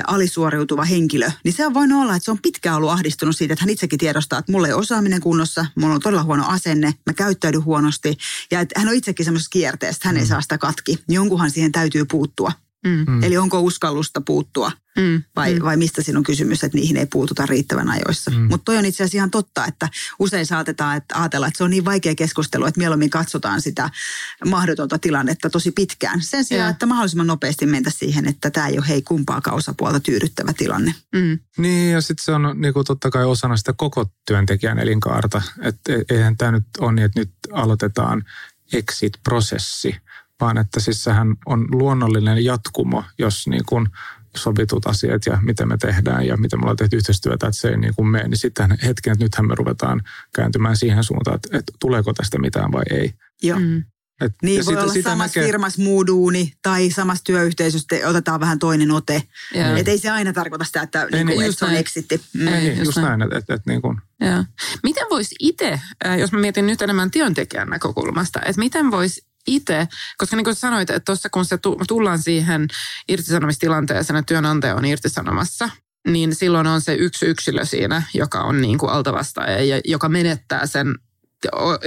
alisuoriutuva 0.08 0.84
henkilö, 0.84 1.32
niin 1.43 1.54
se 1.54 1.65
on 1.65 1.73
voinut 1.73 2.01
olla, 2.01 2.15
että 2.15 2.25
se 2.25 2.32
on 2.32 2.39
pitkään 2.41 2.75
ollut 2.77 2.89
ahdistunut 2.91 3.38
siitä, 3.38 3.54
että 3.54 3.63
hän 3.63 3.69
itsekin 3.69 3.99
tiedostaa, 3.99 4.39
että 4.39 4.51
mulla 4.51 4.67
ei 4.67 4.73
osaaminen 4.73 5.21
kunnossa, 5.21 5.65
mulla 5.75 5.95
on 5.95 6.01
todella 6.01 6.23
huono 6.23 6.45
asenne, 6.47 6.93
mä 7.06 7.13
käyttäydyn 7.13 7.63
huonosti 7.63 8.17
ja 8.51 8.60
että 8.60 8.80
hän 8.80 8.89
on 8.89 8.95
itsekin 8.95 9.25
semmoisessa 9.25 9.49
kierteessä, 9.54 9.97
että 9.97 10.08
hän 10.08 10.17
ei 10.17 10.25
saa 10.25 10.41
sitä 10.41 10.58
katki. 10.58 10.99
Jonkunhan 11.10 11.51
siihen 11.51 11.71
täytyy 11.81 12.05
puuttua. 12.05 12.51
Mm. 12.87 13.05
Mm. 13.07 13.23
Eli 13.23 13.37
onko 13.37 13.59
uskallusta 13.59 14.21
puuttua 14.21 14.71
Mm. 14.97 15.23
vai, 15.35 15.53
Mm. 15.53 15.61
vai 15.65 15.77
mistä 15.77 16.01
siinä 16.01 16.17
on 16.19 16.23
kysymys, 16.23 16.63
että 16.63 16.77
niihin 16.77 16.97
ei 16.97 17.05
puututa 17.05 17.45
riittävän 17.45 17.89
ajoissa. 17.89 18.31
Mm. 18.31 18.37
Mutta 18.37 18.65
toi 18.65 18.77
on 18.77 18.85
itse 18.85 19.03
asiassa 19.03 19.17
ihan 19.17 19.31
totta, 19.31 19.65
että 19.65 19.89
usein 20.19 20.45
saatetaan 20.45 20.97
että 20.97 21.19
ajatella, 21.19 21.47
että 21.47 21.57
se 21.57 21.63
on 21.63 21.69
niin 21.69 21.85
vaikea 21.85 22.15
keskustelu, 22.15 22.65
että 22.65 22.77
mieluummin 22.79 23.09
katsotaan 23.09 23.61
sitä 23.61 23.89
mahdotonta 24.45 24.99
tilannetta 24.99 25.49
tosi 25.49 25.71
pitkään. 25.71 26.21
Sen 26.21 26.43
sijaan, 26.45 26.65
Joo. 26.67 26.71
että 26.71 26.85
mahdollisimman 26.85 27.27
nopeasti 27.27 27.65
mentä 27.65 27.89
siihen, 27.89 28.27
että 28.27 28.51
tämä 28.51 28.67
ei 28.67 28.77
ole 28.77 28.87
hei 28.87 29.01
kumpaakaan 29.01 29.57
osapuolta 29.57 29.99
tyydyttävä 29.99 30.53
tilanne. 30.53 30.95
Mm. 31.15 31.39
Niin 31.57 31.91
ja 31.91 32.01
sitten 32.01 32.25
se 32.25 32.31
on 32.31 32.55
niin 32.61 32.73
kuin 32.73 32.85
totta 32.85 33.09
kai 33.09 33.25
osana 33.25 33.57
sitä 33.57 33.73
koko 33.73 34.05
työntekijän 34.27 34.79
elinkaarta. 34.79 35.41
Että 35.61 35.91
eihän 36.09 36.37
tämä 36.37 36.51
nyt 36.51 36.65
ole 36.79 36.91
niin, 36.93 37.05
että 37.05 37.19
nyt 37.19 37.31
aloitetaan 37.51 38.23
exit-prosessi, 38.73 39.95
vaan 40.41 40.58
että 40.58 40.80
siis 40.80 41.04
sehän 41.04 41.36
on 41.45 41.67
luonnollinen 41.71 42.45
jatkumo, 42.45 43.04
jos 43.17 43.47
niin 43.47 43.65
kuin 43.65 43.88
sovitut 44.38 44.88
asiat 44.88 45.25
ja 45.25 45.38
miten 45.41 45.67
me 45.67 45.77
tehdään 45.77 46.27
ja 46.27 46.38
miten 46.38 46.60
me 46.60 46.63
ollaan 46.63 46.77
tehty 46.77 46.95
yhteistyötä, 46.95 47.47
että 47.47 47.60
se 47.62 47.67
ei 47.67 47.77
niin 47.77 47.95
kuin 47.95 48.08
mene, 48.08 48.27
niin 48.27 48.38
sitten 48.38 48.77
hetken, 48.86 49.13
että 49.13 49.23
nythän 49.25 49.47
me 49.47 49.56
ruvetaan 49.56 50.01
kääntymään 50.36 50.77
siihen 50.77 51.04
suuntaan, 51.04 51.36
että, 51.36 51.58
että 51.58 51.73
tuleeko 51.80 52.13
tästä 52.13 52.39
mitään 52.39 52.71
vai 52.71 52.84
ei. 52.91 53.13
Joo. 53.43 53.60
Mm. 53.60 53.84
Et, 54.21 54.34
Niin 54.43 54.58
ja 54.58 54.65
voi 54.65 54.73
sitä- 54.73 54.84
olla 54.84 54.93
sitä 54.93 55.10
samassa 55.10 55.39
näkee- 55.39 55.51
firmassa 55.51 55.82
muu 55.82 56.08
duuni 56.08 56.54
tai 56.63 56.89
samassa 56.91 57.23
työyhteisössä 57.23 57.86
te- 57.89 58.08
otetaan 58.08 58.39
vähän 58.39 58.60
toinen 58.60 58.91
ote. 58.91 59.23
Joo. 59.56 59.75
Että 59.75 59.91
ei 59.91 59.97
se 59.97 60.10
aina 60.10 60.34
tarkoita 60.34 60.65
sitä, 60.65 60.82
että, 60.82 61.08
niin, 61.12 61.27
niinku, 61.27 61.41
just 61.41 61.54
että 61.54 61.65
se 61.65 61.71
on 61.71 61.77
exitti. 61.80 62.21
Mm. 62.34 62.47
Ei. 62.47 62.54
Ei, 62.54 62.60
niin, 62.62 62.77
just 62.77 62.86
just 62.86 62.97
näin. 62.97 63.08
näin, 63.08 63.21
että, 63.21 63.38
että, 63.38 63.54
että 63.54 63.69
niin 63.71 63.82
kuin, 63.82 63.97
Joo. 64.21 64.43
Miten 64.84 65.08
voisi 65.10 65.36
itse, 65.39 65.80
äh, 66.06 66.19
jos 66.19 66.32
mä 66.32 66.39
mietin 66.39 66.67
nyt 66.67 66.82
enemmän 66.82 67.12
työntekijän 67.12 67.69
näkökulmasta, 67.69 68.39
että 68.45 68.60
miten 68.60 68.91
voisi 68.91 69.30
itse, 69.47 69.88
koska 70.17 70.36
niin 70.36 70.43
kuin 70.43 70.56
sanoit, 70.56 70.89
että 70.89 71.06
tuossa 71.06 71.30
kun 71.30 71.45
se 71.45 71.58
tu- 71.58 71.80
tullaan 71.88 72.19
siihen 72.19 72.67
irtisanomistilanteeseen, 73.08 74.19
että 74.19 74.27
työnantaja 74.34 74.75
on 74.75 74.86
irtisanomassa, 74.86 75.69
niin 76.08 76.36
silloin 76.36 76.67
on 76.67 76.82
se 76.82 76.93
yksi 76.93 77.25
yksilö 77.25 77.65
siinä, 77.65 78.04
joka 78.13 78.41
on 78.41 78.62
niin 78.62 78.77
kuin 78.77 78.91
altavastaaja 78.91 79.63
ja 79.63 79.82
joka 79.86 80.10
menettää 80.10 80.65
sen 80.65 80.95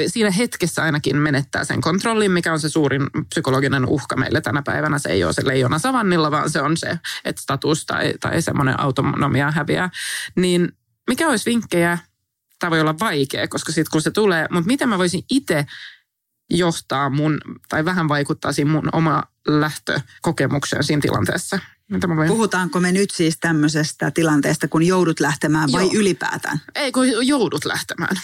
siinä 0.07 0.31
hetkessä 0.31 0.83
ainakin 0.83 1.17
menettää 1.17 1.64
sen 1.64 1.81
kontrollin, 1.81 2.33
mikä 2.33 2.53
on 2.53 2.61
se 2.61 2.69
suurin 2.69 3.03
psykologinen 3.29 3.87
uhka 3.87 4.17
meille 4.17 4.40
tänä 4.40 4.62
päivänä. 4.62 4.99
Se 4.99 5.09
ei 5.09 5.25
ole 5.25 5.33
se 5.33 5.47
leijona 5.47 5.79
savannilla, 5.79 6.31
vaan 6.31 6.51
se 6.51 6.61
on 6.61 6.77
se, 6.77 6.99
että 7.25 7.43
status 7.43 7.87
tai, 7.87 8.14
tai 8.21 8.43
semmoinen 8.43 8.81
autonomia 8.81 9.51
häviää. 9.51 9.90
Niin 10.37 10.73
mikä 11.09 11.29
olisi 11.29 11.51
vinkkejä? 11.51 11.99
Tämä 12.59 12.71
voi 12.71 12.81
olla 12.81 12.99
vaikea, 12.99 13.49
koska 13.49 13.73
sitten 13.73 13.90
kun 13.93 14.03
se 14.03 14.11
tulee, 14.11 14.47
mutta 14.51 14.67
miten 14.67 14.88
mä 14.88 14.99
voisin 14.99 15.23
itse 15.31 15.67
johtaa 16.50 17.11
mun, 17.11 17.40
tai 17.68 17.85
vähän 17.85 18.09
vaikuttaa 18.09 18.52
siinä 18.52 18.70
mun 18.70 18.88
oma 18.92 19.22
lähtökokemukseen 19.48 20.85
siinä 20.85 21.02
tilanteessa. 21.02 21.59
Puhutaanko 22.28 22.80
me 22.80 22.92
nyt 22.92 23.11
siis 23.11 23.38
tämmöisestä 23.40 24.11
tilanteesta, 24.11 24.68
kun 24.68 24.83
joudut 24.83 25.20
lähtemään 25.20 25.72
vai 25.72 25.85
Joo. 25.85 25.92
ylipäätään? 25.94 26.61
Ei, 26.74 26.92
kun 26.92 27.26
joudut 27.26 27.64
lähtemään. 27.64 28.16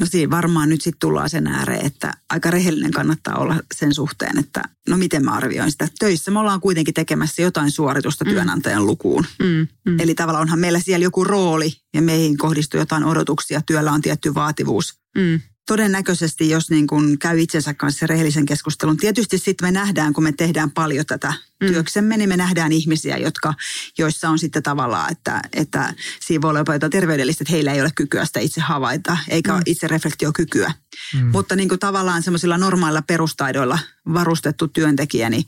No 0.00 0.06
siinä 0.06 0.30
varmaan 0.30 0.68
nyt 0.68 0.80
sitten 0.80 0.98
tullaan 1.00 1.30
sen 1.30 1.46
ääreen, 1.46 1.86
että 1.86 2.12
aika 2.30 2.50
rehellinen 2.50 2.90
kannattaa 2.90 3.34
olla 3.34 3.56
sen 3.74 3.94
suhteen, 3.94 4.38
että 4.38 4.62
no 4.88 4.96
miten 4.96 5.24
mä 5.24 5.30
arvioin 5.30 5.70
sitä. 5.70 5.88
Töissä 5.98 6.30
me 6.30 6.38
ollaan 6.38 6.60
kuitenkin 6.60 6.94
tekemässä 6.94 7.42
jotain 7.42 7.70
suoritusta 7.70 8.24
työnantajan 8.24 8.86
lukuun. 8.86 9.26
Mm, 9.38 9.68
mm. 9.84 10.00
Eli 10.00 10.14
tavallaan 10.14 10.42
onhan 10.42 10.58
meillä 10.58 10.80
siellä 10.80 11.04
joku 11.04 11.24
rooli 11.24 11.72
ja 11.94 12.02
meihin 12.02 12.36
kohdistuu 12.36 12.80
jotain 12.80 13.04
odotuksia, 13.04 13.62
työllä 13.66 13.92
on 13.92 14.02
tietty 14.02 14.34
vaativuus. 14.34 14.98
Mm. 15.16 15.40
Todennäköisesti, 15.66 16.50
jos 16.50 16.70
niin 16.70 16.86
kun 16.86 17.18
käy 17.18 17.40
itsensä 17.40 17.74
kanssa 17.74 18.06
rehellisen 18.06 18.46
keskustelun, 18.46 18.96
tietysti 18.96 19.38
sitten 19.38 19.68
me 19.68 19.72
nähdään, 19.72 20.12
kun 20.12 20.24
me 20.24 20.32
tehdään 20.32 20.70
paljon 20.70 21.06
tätä 21.06 21.32
mm. 21.60 21.66
työksemme, 21.66 22.16
niin 22.16 22.28
me 22.28 22.36
nähdään 22.36 22.72
ihmisiä, 22.72 23.16
jotka, 23.16 23.54
joissa 23.98 24.28
on 24.28 24.38
sitten 24.38 24.62
tavallaan, 24.62 25.12
että, 25.12 25.42
että 25.52 25.94
siinä 26.20 26.42
voi 26.42 26.48
olla 26.48 26.60
jopa 26.60 26.72
jotain 26.72 26.92
terveydellistä, 26.92 27.42
että 27.42 27.52
heillä 27.52 27.72
ei 27.72 27.80
ole 27.80 27.90
kykyä 27.94 28.24
sitä 28.24 28.40
itse 28.40 28.60
havaita, 28.60 29.16
eikä 29.28 29.52
mm. 29.52 29.62
itse 29.66 29.88
reflektiokykyä. 29.88 30.72
Mm. 31.14 31.26
Mutta 31.26 31.56
niin 31.56 31.68
kuin 31.68 31.78
tavallaan 31.78 32.22
semmoisilla 32.22 32.58
normailla 32.58 33.02
perustaidoilla 33.02 33.78
varustettu 34.14 34.68
työntekijä, 34.68 35.30
niin, 35.30 35.44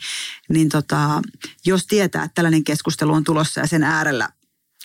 niin 0.49 0.69
tota, 0.69 1.23
jos 1.67 1.87
tietää, 1.87 2.25
että 2.25 2.35
tällainen 2.35 2.65
keskustelu 2.65 3.13
on 3.13 3.25
tulossa 3.25 3.61
ja 3.61 3.67
sen 3.67 3.83
äärellä 3.83 4.29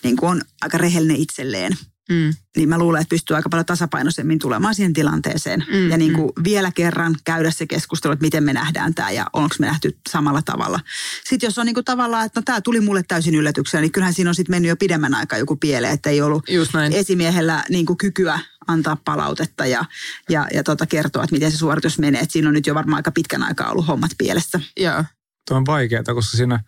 niin 0.02 0.16
kuin 0.16 0.30
on 0.30 0.42
aika 0.60 0.78
rehellinen 0.78 1.16
itselleen, 1.16 1.76
Mm. 2.10 2.34
niin 2.56 2.68
mä 2.68 2.78
luulen, 2.78 3.02
että 3.02 3.10
pystyy 3.10 3.36
aika 3.36 3.48
paljon 3.48 3.66
tasapainoisemmin 3.66 4.38
tulemaan 4.38 4.74
siihen 4.74 4.92
tilanteeseen. 4.92 5.64
Mm, 5.72 5.90
ja 5.90 5.96
niin 5.96 6.12
kuin 6.12 6.32
vielä 6.44 6.72
kerran 6.74 7.16
käydä 7.24 7.50
se 7.50 7.66
keskustelu, 7.66 8.12
että 8.12 8.24
miten 8.24 8.44
me 8.44 8.52
nähdään 8.52 8.94
tämä 8.94 9.10
ja 9.10 9.26
onko 9.32 9.54
me 9.58 9.66
nähty 9.66 9.98
samalla 10.10 10.42
tavalla. 10.42 10.80
Sitten 11.24 11.46
jos 11.46 11.58
on 11.58 11.66
niin 11.66 11.74
kuin 11.74 11.84
tavallaan, 11.84 12.26
että 12.26 12.40
no 12.40 12.44
tämä 12.44 12.60
tuli 12.60 12.80
mulle 12.80 13.02
täysin 13.02 13.34
yllätyksenä, 13.34 13.80
niin 13.80 13.92
kyllähän 13.92 14.14
siinä 14.14 14.30
on 14.30 14.34
sitten 14.34 14.52
mennyt 14.52 14.68
jo 14.68 14.76
pidemmän 14.76 15.14
aikaa 15.14 15.38
joku 15.38 15.56
pieleen, 15.56 15.94
että 15.94 16.10
ei 16.10 16.22
ollut 16.22 16.44
esimiehellä 16.92 17.64
niin 17.68 17.86
kuin 17.86 17.98
kykyä 17.98 18.40
antaa 18.66 18.96
palautetta 19.04 19.66
ja, 19.66 19.84
ja, 20.28 20.46
ja 20.54 20.64
tota 20.64 20.86
kertoa, 20.86 21.24
että 21.24 21.34
miten 21.34 21.50
se 21.50 21.56
suoritus 21.56 21.98
menee. 21.98 22.20
Että 22.20 22.32
siinä 22.32 22.48
on 22.48 22.54
nyt 22.54 22.66
jo 22.66 22.74
varmaan 22.74 22.96
aika 22.96 23.12
pitkän 23.12 23.42
aikaa 23.42 23.70
ollut 23.70 23.88
hommat 23.88 24.10
pielessä. 24.18 24.60
Joo. 24.76 25.04
Tuo 25.48 25.56
on 25.56 25.66
vaikeaa, 25.66 26.02
koska 26.02 26.36
siinä 26.36 26.60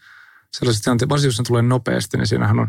sellaiset 0.53 0.83
tilanteet, 0.83 1.09
varsinkin 1.09 1.29
jos 1.29 1.39
ne 1.39 1.45
tulee 1.45 1.63
nopeasti, 1.63 2.17
niin 2.17 2.27
siinähän 2.27 2.59
on 2.59 2.69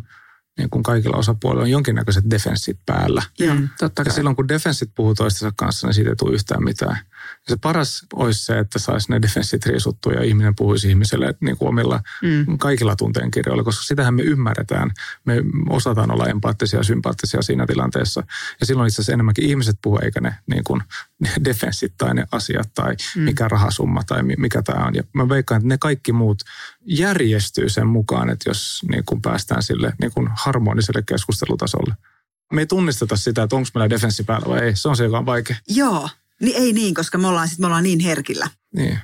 niin 0.58 0.70
kuin 0.70 0.84
kaikilla 0.84 1.18
osapuolilla 1.18 1.64
on 1.64 1.70
jonkinnäköiset 1.72 2.30
defenssit 2.30 2.80
päällä. 2.86 3.22
Joo. 3.40 3.56
Mm, 3.56 3.70
totta 3.80 4.02
Ja 4.02 4.06
kai. 4.06 4.14
silloin 4.14 4.36
kun 4.36 4.48
defenssit 4.48 4.92
puhuu 4.96 5.16
toistensa 5.16 5.54
kanssa, 5.56 5.88
niin 5.88 5.94
siitä 5.94 6.10
ei 6.10 6.16
tule 6.16 6.34
yhtään 6.34 6.64
mitään. 6.64 6.98
Ja 7.34 7.50
se 7.50 7.58
paras 7.62 8.06
olisi 8.14 8.46
se, 8.46 8.60
että 8.60 8.80
saisi 8.80 9.12
ne 9.12 9.22
defenssit 9.22 9.66
riisuttua 9.66 10.14
ja 10.14 10.24
ihminen 10.24 10.56
puhuisi 10.56 10.90
ihmiselle 10.90 11.34
niin 11.40 11.58
kuin 11.58 11.70
omilla 11.70 12.02
Mm. 12.22 12.58
kaikilla 12.58 12.96
tunteenkirjoilla, 12.96 13.64
koska 13.64 13.84
sitähän 13.84 14.14
me 14.14 14.22
ymmärretään. 14.22 14.92
Me 15.26 15.34
osataan 15.70 16.12
olla 16.12 16.28
empaattisia 16.28 16.80
ja 16.80 16.84
sympaattisia 16.84 17.42
siinä 17.42 17.66
tilanteessa. 17.68 18.24
Ja 18.60 18.66
silloin 18.66 18.88
itse 18.88 18.96
asiassa 18.96 19.14
enemmänkin 19.14 19.46
ihmiset 19.50 19.78
puhuu, 19.82 20.00
eikä 20.04 20.22
ne, 20.22 20.36
niin 20.52 20.64
kuin, 20.64 20.82
ne 21.20 21.30
defenssit 21.44 21.94
tai 21.98 22.14
ne 22.14 22.26
asiat 22.32 22.70
tai 22.74 22.96
Mm. 23.16 23.22
mikä 23.22 23.48
rahasumma 23.48 24.04
tai 24.04 24.24
mi- 24.24 24.36
mikä 24.38 24.62
tämä 24.62 24.86
on. 24.86 24.96
Ja 24.96 25.04
mä 25.14 25.30
veikkaan, 25.30 25.60
että 25.60 25.68
ne 25.68 25.78
kaikki 25.78 26.12
muut 26.12 26.42
järjestyy 26.86 27.70
sen 27.70 27.88
mukaan, 27.88 28.30
että 28.30 28.50
jos 28.50 28.82
niin 28.90 29.04
kuin 29.06 29.22
päästään 29.22 29.64
sille 29.64 29.94
niin 30.02 30.12
kuin 30.14 30.30
harmoniselle 30.36 31.04
keskustelutasolle. 31.06 31.96
Me 32.54 32.62
ei 32.62 32.66
tunnisteta 32.66 33.16
sitä, 33.16 33.44
että 33.44 33.56
onko 33.56 33.70
meillä 33.76 33.90
defenssi 33.90 34.24
päällä 34.24 34.50
vai 34.50 34.60
ei. 34.60 34.76
Se 34.76 34.90
on 34.90 34.96
se, 34.98 35.04
joka 35.04 35.18
on 35.18 35.26
vaikea. 35.26 35.56
Joo, 35.68 36.10
niin 36.42 36.56
ei 36.56 36.74
niin, 36.74 36.94
koska 36.94 37.18
me 37.18 37.28
ollaan, 37.28 37.50
sit 37.50 37.60
me 37.60 37.66
ollaan 37.66 37.84
niin 37.84 38.00
herkillä. 38.00 38.50
Niin. 38.76 39.00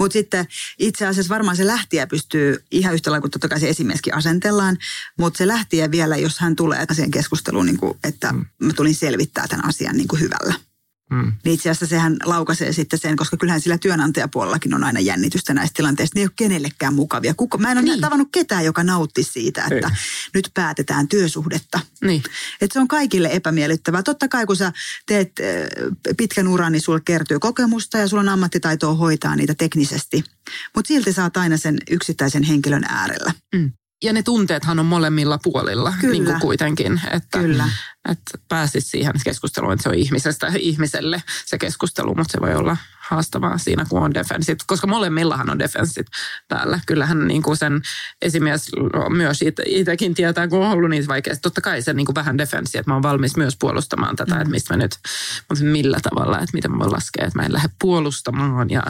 Mutta 0.00 0.12
sitten 0.12 0.46
itse 0.78 1.06
asiassa 1.06 1.34
varmaan 1.34 1.56
se 1.56 1.66
lähtiä 1.66 2.06
pystyy 2.06 2.64
ihan 2.70 2.94
yhtä 2.94 3.10
lailla 3.10 3.20
kuin 3.20 3.30
totta 3.30 3.48
kai 3.48 3.60
se 3.60 3.68
esimieskin 3.68 4.14
asentellaan, 4.14 4.76
mutta 5.18 5.38
se 5.38 5.46
lähtiä 5.46 5.90
vielä, 5.90 6.16
jos 6.16 6.38
hän 6.38 6.56
tulee 6.56 6.86
asian 6.88 7.10
keskusteluun, 7.10 7.66
niin 7.66 7.76
kuin, 7.78 7.98
että 8.04 8.32
Mm. 8.32 8.44
mä 8.62 8.72
tulin 8.72 8.94
selvittää 8.94 9.48
tämän 9.48 9.68
asian 9.68 9.96
niin 9.96 10.08
kuin 10.08 10.20
hyvällä. 10.20 10.54
Mm. 11.10 11.32
Niin 11.44 11.54
itse 11.54 11.70
asiassa 11.70 11.86
sehän 11.86 12.16
laukaisee 12.24 12.72
sitten 12.72 12.98
sen, 12.98 13.16
koska 13.16 13.36
kyllähän 13.36 13.60
sillä 13.60 13.78
työnantajapuolellakin 13.78 14.74
on 14.74 14.84
aina 14.84 15.00
jännitystä 15.00 15.54
näistä 15.54 15.76
tilanteista. 15.76 16.14
Ne 16.18 16.20
ei 16.20 16.26
ole 16.26 16.32
kenellekään 16.36 16.94
mukavia. 16.94 17.34
Kuka, 17.34 17.58
mä 17.58 17.72
en 17.72 17.78
ole 17.78 17.84
Niin. 17.84 18.00
tavannut 18.00 18.28
ketään, 18.32 18.64
joka 18.64 18.84
nautti 18.84 19.22
siitä, 19.22 19.62
että 19.62 19.88
Ei. 19.88 19.94
nyt 20.34 20.50
päätetään 20.54 21.08
työsuhdetta. 21.08 21.80
Niin. 22.04 22.22
Et 22.60 22.72
se 22.72 22.80
on 22.80 22.88
kaikille 22.88 23.28
epämiellyttävää. 23.32 24.02
Totta 24.02 24.28
kai 24.28 24.46
kun 24.46 24.56
sä 24.56 24.72
teet 25.06 25.32
äh, 25.40 26.16
pitkän 26.16 26.48
uran, 26.48 26.72
niin 26.72 26.82
sulla 26.82 27.00
kertyy 27.00 27.38
kokemusta 27.38 27.98
ja 27.98 28.08
sulla 28.08 28.20
on 28.20 28.28
ammattitaitoa 28.28 28.94
hoitaa 28.94 29.36
niitä 29.36 29.54
teknisesti. 29.54 30.24
Mutta 30.74 30.88
silti 30.88 31.10
oot 31.22 31.36
aina 31.36 31.56
sen 31.56 31.78
yksittäisen 31.90 32.42
henkilön 32.42 32.84
äärellä. 32.88 33.32
Ja 34.04 34.12
ne 34.12 34.22
tunteethan 34.22 34.78
on 34.78 34.86
molemmilla 34.86 35.38
puolilla 35.42 35.92
Kyllä. 36.00 36.12
niin 36.12 36.24
kuin 36.24 36.40
kuitenkin. 36.40 37.00
Että, 37.10 37.38
Kyllä. 37.38 37.68
Että 38.08 38.38
pääsit 38.48 38.86
siihen 38.86 39.12
keskusteluun, 39.24 39.72
että 39.72 39.82
se 39.82 39.88
on 39.88 39.94
ihmisestä 39.94 40.52
ihmiselle 40.58 41.22
se 41.46 41.58
keskustelu, 41.58 42.14
mutta 42.14 42.32
se 42.32 42.40
voi 42.40 42.54
olla 42.54 42.76
haastavaa 43.00 43.58
siinä, 43.58 43.86
kun 43.88 44.02
on 44.02 44.14
defenssit. 44.14 44.58
Koska 44.66 44.86
molemmillahan 44.86 45.50
on 45.50 45.58
defenssit 45.58 46.06
päällä. 46.48 46.80
Kyllähän 46.86 47.28
niin 47.28 47.42
kuin 47.42 47.56
sen 47.56 47.82
esimies 48.22 48.70
myös 49.08 49.42
it- 49.42 49.60
itsekin 49.66 50.14
tietää, 50.14 50.48
kun 50.48 50.58
on 50.66 50.70
ollut 50.70 50.90
niitä 50.90 51.08
vaikeasti. 51.08 51.42
Totta 51.42 51.60
kai 51.60 51.82
se 51.82 51.92
niin 51.92 52.06
kuin 52.06 52.14
vähän 52.14 52.38
defenssi, 52.38 52.78
että 52.78 52.90
mä 52.90 52.94
oon 52.94 53.02
valmis 53.02 53.36
myös 53.36 53.56
puolustamaan 53.60 54.16
tätä, 54.16 54.34
mm. 54.34 54.40
että 54.40 54.50
mistä 54.50 54.74
mä 54.74 54.82
nyt, 54.82 54.98
mutta 55.48 55.64
millä 55.64 55.98
tavalla, 56.02 56.38
että 56.38 56.50
miten 56.52 56.70
mä 56.70 56.78
voin 56.78 56.92
laskea, 56.92 57.26
että 57.26 57.38
mä 57.38 57.46
en 57.46 57.52
lähde 57.52 57.68
puolustamaan. 57.80 58.70
Ja, 58.70 58.82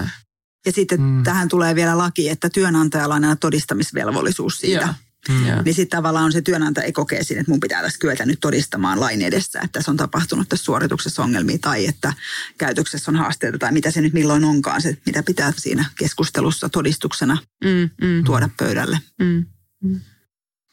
Ja 0.66 0.72
sitten 0.72 1.00
Mm. 1.00 1.06
mm. 1.06 1.22
tähän 1.22 1.48
tulee 1.48 1.74
vielä 1.74 1.98
laki, 1.98 2.28
että 2.28 2.50
työnantajalla 2.50 3.14
on 3.14 3.24
aina 3.24 3.36
todistamisvelvollisuus 3.36 4.58
siitä. 4.58 4.84
Joo. 4.84 4.94
Mm. 5.28 5.46
ja, 5.46 5.62
Niin 5.62 5.74
sitten 5.74 5.98
tavallaan 5.98 6.24
on 6.24 6.32
se 6.32 6.42
työnantaja 6.42 6.84
ei 6.84 6.92
kokee 6.92 7.24
siinä, 7.24 7.40
että 7.40 7.50
mun 7.52 7.60
pitää 7.60 7.82
tässä 7.82 7.98
kyetä 7.98 8.26
nyt 8.26 8.40
todistamaan 8.40 9.00
lain 9.00 9.22
edessä, 9.22 9.58
että 9.60 9.78
tässä 9.78 9.90
on 9.90 9.96
tapahtunut 9.96 10.48
tässä 10.48 10.64
suorituksessa 10.64 11.22
ongelmia 11.22 11.58
tai 11.60 11.86
että 11.86 12.12
käytöksessä 12.58 13.10
on 13.10 13.16
haasteita 13.16 13.58
tai 13.58 13.72
mitä 13.72 13.90
se 13.90 14.00
nyt 14.00 14.12
milloin 14.12 14.44
onkaan, 14.44 14.82
se 14.82 14.98
mitä 15.06 15.22
pitää 15.22 15.52
siinä 15.56 15.84
keskustelussa 15.98 16.68
todistuksena 16.68 17.38
mm, 17.64 17.90
mm, 18.06 18.24
tuoda 18.24 18.48
pöydälle. 18.58 18.98
mm, 19.20 19.44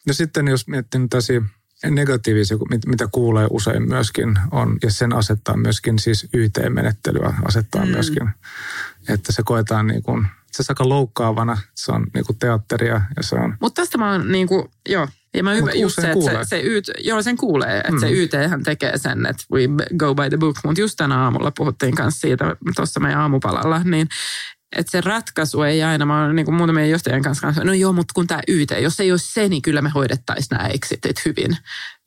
No 0.08 0.14
sitten 0.14 0.48
jos 0.48 0.68
miettii 0.68 1.08
tällaisia 1.10 1.42
negatiivisia, 1.90 2.58
mit- 2.70 2.86
mitä 2.86 3.08
kuulee 3.12 3.48
usein 3.50 3.88
myöskin 3.88 4.40
on, 4.52 4.78
ja 4.84 4.92
sen 4.92 5.14
asettaa 5.14 5.58
myöskin 5.58 6.00
siis 6.00 6.28
YT-menettelyä 6.34 7.34
asettaa 7.46 7.86
mm. 7.86 7.92
Myöskin, 7.92 8.30
että 9.10 9.32
se 9.32 9.42
koetaan 9.46 9.88
niin 9.88 10.04
kuin, 10.04 10.28
se 10.52 10.64
aika 10.70 10.90
loukkaavana, 10.90 11.58
se 11.76 11.92
on 11.92 12.08
niin 12.14 12.26
kuin 12.26 12.40
teatteria 12.40 13.02
ja 13.18 13.24
se 13.24 13.36
on, 13.36 13.58
Mutta 13.62 13.82
tästä 13.82 13.98
mä 13.98 14.12
oon 14.12 14.32
niinku, 14.32 14.72
joo. 14.90 15.08
Ja 15.34 15.44
mä 15.44 15.54
ymmärrän 15.54 15.82
just 15.82 15.96
se, 16.02 16.12
että 16.12 16.44
se, 16.44 16.50
se 16.50 16.62
YT, 16.62 16.86
joo 17.00 17.22
sen 17.22 17.38
kuulee, 17.38 17.78
että 17.78 17.92
Mm. 17.92 18.00
se 18.00 18.12
YT 18.12 18.34
hän 18.50 18.64
tekee 18.64 18.98
sen, 18.98 19.26
että 19.26 19.44
we 19.54 19.62
go 19.98 20.16
by 20.16 20.30
the 20.30 20.38
book. 20.38 20.56
Mutta 20.64 20.82
just 20.82 20.98
tänä 20.98 21.18
aamulla 21.24 21.52
puhuttiin 21.58 21.96
kanssa 21.96 22.20
siitä 22.22 22.56
tuossa 22.76 23.00
meidän 23.00 23.20
aamupalalla, 23.20 23.82
niin 23.84 24.08
että 24.76 24.92
se 24.92 25.02
ratkaisu 25.02 25.62
ei 25.62 25.84
aina, 25.84 26.06
mä 26.06 26.22
oon 26.22 26.36
niin 26.36 26.54
muutamien 26.54 26.90
johtajien 26.90 27.22
kanssa, 27.22 27.42
kanssa, 27.42 27.64
no 27.64 27.74
joo, 27.74 27.94
mutta 27.94 28.12
kun 28.14 28.28
tämä 28.28 28.42
YT, 28.48 28.72
jos 28.82 29.00
ei 29.00 29.12
olisi 29.12 29.34
se, 29.34 29.50
niin 29.50 29.62
kyllä 29.62 29.82
me 29.82 29.90
hoidettaisiin 29.90 30.58
nämä 30.58 30.70
exitit 30.70 31.26
hyvin. 31.26 31.58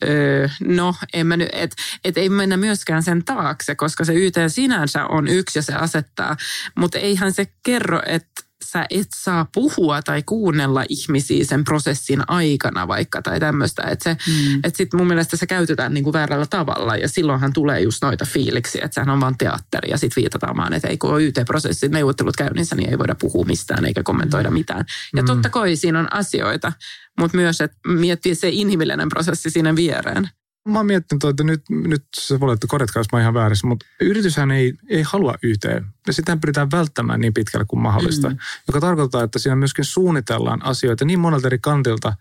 Öö, 0.04 0.48
no, 0.60 0.94
en 1.12 1.26
mä 1.26 1.36
nyt, 1.36 1.48
et, 1.52 1.76
et 2.04 2.18
ei 2.18 2.28
mennä 2.28 2.56
myöskään 2.56 3.02
sen 3.02 3.24
taakse, 3.24 3.74
koska 3.74 4.04
se 4.04 4.14
YT 4.14 4.34
sinänsä 4.48 5.06
on 5.06 5.28
yksi 5.28 5.58
ja 5.58 5.62
se 5.62 5.74
asettaa, 5.74 6.36
mutta 6.76 6.98
eihän 6.98 7.32
se 7.32 7.46
kerro, 7.62 8.02
että 8.06 8.43
sä 8.74 8.86
et 8.90 9.06
saa 9.16 9.46
puhua 9.54 10.02
tai 10.02 10.22
kuunnella 10.22 10.84
ihmisiä 10.88 11.44
sen 11.44 11.64
prosessin 11.64 12.22
aikana 12.28 12.88
vaikka 12.88 13.22
tai 13.22 13.40
tämmöistä. 13.40 13.82
Että 13.82 14.04
se, 14.04 14.16
Mm. 14.28 14.60
et 14.64 14.76
sit 14.76 14.92
mun 14.94 15.06
mielestä 15.06 15.36
se 15.36 15.46
käytetään 15.46 15.94
niinku 15.94 16.12
väärällä 16.12 16.46
tavalla 16.46 16.96
ja 16.96 17.08
silloinhan 17.08 17.52
tulee 17.52 17.80
just 17.80 18.02
noita 18.02 18.24
fiiliksiä, 18.24 18.84
että 18.84 18.94
sehän 18.94 19.10
on 19.10 19.20
vaan 19.20 19.38
teatteri 19.38 19.90
ja 19.90 19.98
sitten 19.98 20.22
viitataan 20.22 20.56
vaan, 20.56 20.72
että 20.72 20.88
ei 20.88 20.98
kun 20.98 21.14
on 21.14 21.22
YT-prosessit, 21.22 21.92
neuvottelut 21.92 22.36
käynnissä, 22.36 22.76
niin 22.76 22.90
ei 22.90 22.98
voida 22.98 23.14
puhua 23.14 23.44
mistään 23.44 23.84
eikä 23.84 24.02
kommentoida 24.02 24.50
mitään. 24.50 24.84
Ja 25.16 25.22
Mm. 25.22 25.26
totta 25.26 25.50
kai 25.50 25.76
siinä 25.76 25.98
on 26.00 26.12
asioita, 26.12 26.72
mutta 27.20 27.36
myös, 27.36 27.60
että 27.60 27.76
miettii 27.88 28.34
se 28.34 28.48
inhimillinen 28.48 29.08
prosessi 29.08 29.50
siinä 29.50 29.76
viereen. 29.76 30.28
Mä 30.68 30.78
oon 30.78 30.86
miettinyt, 30.86 31.24
että 31.24 31.44
nyt, 31.44 31.62
nyt 31.70 32.04
se 32.16 32.40
voi 32.40 32.46
olla, 32.46 32.54
että 32.54 32.66
korjatkaa, 32.66 33.00
jos 33.00 33.12
mä 33.12 33.20
ihan 33.20 33.34
väärässä, 33.34 33.66
mutta 33.66 33.86
yrityshän 34.00 34.50
ei, 34.50 34.72
ei 34.88 35.02
halua 35.02 35.34
YT. 35.42 35.64
Ja 36.06 36.12
sitä 36.12 36.36
pyritään 36.36 36.70
välttämään 36.70 37.20
niin 37.20 37.34
pitkälle 37.34 37.66
kuin 37.68 37.80
mahdollista, 37.80 38.30
mm. 38.30 38.36
joka 38.68 38.80
tarkoittaa, 38.80 39.22
että 39.22 39.38
siinä 39.38 39.56
myöskin 39.56 39.84
suunnitellaan 39.84 40.64
asioita 40.64 41.04
niin 41.04 41.20
monelta 41.20 41.46
eri 41.46 41.58
kantilta, 41.58 42.12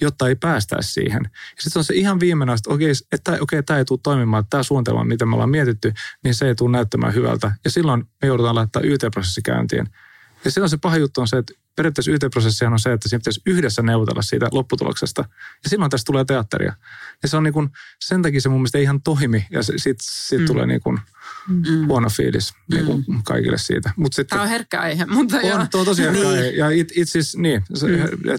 jotta 0.00 0.28
ei 0.28 0.34
päästäisi 0.34 0.92
siihen. 0.92 1.22
Ja 1.32 1.62
sitten 1.62 1.80
on 1.80 1.84
se 1.84 1.94
ihan 1.94 2.20
viimeinen, 2.20 2.54
että 2.54 2.70
okei, 2.70 2.92
että 3.12 3.38
okei, 3.40 3.62
tämä 3.62 3.78
ei 3.78 3.84
tule 3.84 4.00
toimimaan, 4.02 4.40
että 4.40 4.50
tämä 4.50 4.62
suunnitelma, 4.62 5.04
mitä 5.04 5.26
me 5.26 5.34
ollaan 5.34 5.50
mietitty, 5.50 5.92
niin 6.24 6.34
se 6.34 6.48
ei 6.48 6.54
tule 6.54 6.72
näyttämään 6.72 7.14
hyvältä. 7.14 7.52
Ja 7.64 7.70
silloin 7.70 8.04
me 8.22 8.28
joudutaan 8.28 8.54
laittaa 8.54 8.82
YT-prosessi 8.82 9.42
käyntiin. 9.42 9.88
Ja 10.44 10.50
silloin 10.50 10.70
se 10.70 10.76
paha 10.76 10.96
juttu 10.96 11.20
on 11.20 11.28
se, 11.28 11.38
että 11.38 11.52
periaatteessa 11.76 12.10
YT-prosessihan 12.10 12.72
on 12.72 12.78
se, 12.78 12.92
että 12.92 13.08
siinä 13.08 13.20
pitäisi 13.20 13.40
yhdessä 13.46 13.82
neuvotella 13.82 14.22
siitä 14.22 14.48
lopputuloksesta. 14.52 15.24
Ja 15.64 15.70
silloin 15.70 15.90
tästä 15.90 16.06
tulee 16.06 16.24
teatteria. 16.24 16.72
Ja 17.22 17.28
se 17.28 17.36
on 17.36 17.42
niin 17.42 17.54
kuin, 17.54 17.70
sen 18.00 18.22
takia 18.22 18.40
se 18.40 18.48
mun 18.48 18.58
mielestä 18.58 18.78
ei 18.78 18.84
ihan 18.84 19.02
toimi. 19.02 19.46
Ja 19.50 19.62
sitten 19.62 19.94
sit 20.00 20.40
mm. 20.40 20.46
tulee 20.46 20.66
niin 20.66 20.80
kuin, 20.80 20.98
mm. 21.48 21.86
huono 21.86 22.08
fiilis 22.08 22.54
niin 22.70 22.86
kuin 22.86 23.04
mm. 23.08 23.22
kaikille 23.24 23.58
siitä. 23.58 23.90
Mut 23.96 24.12
sitten, 24.12 24.36
Tämä 24.36 24.42
on 24.42 24.48
herkkä 24.48 24.80
aihe, 24.80 25.06
mutta 25.06 25.36
on, 25.36 25.46
joo. 25.46 25.66
Tuo 25.70 25.80
on 25.80 25.86
tosi 25.86 26.02
herkkä 26.02 26.18
niin. 26.22 26.32
aihe. 26.32 26.48
Ja 26.48 26.70
it, 26.70 26.92
it 26.96 27.08
siis, 27.08 27.36
niin. 27.36 27.62
Se, 27.74 27.86
mm. 27.86 27.92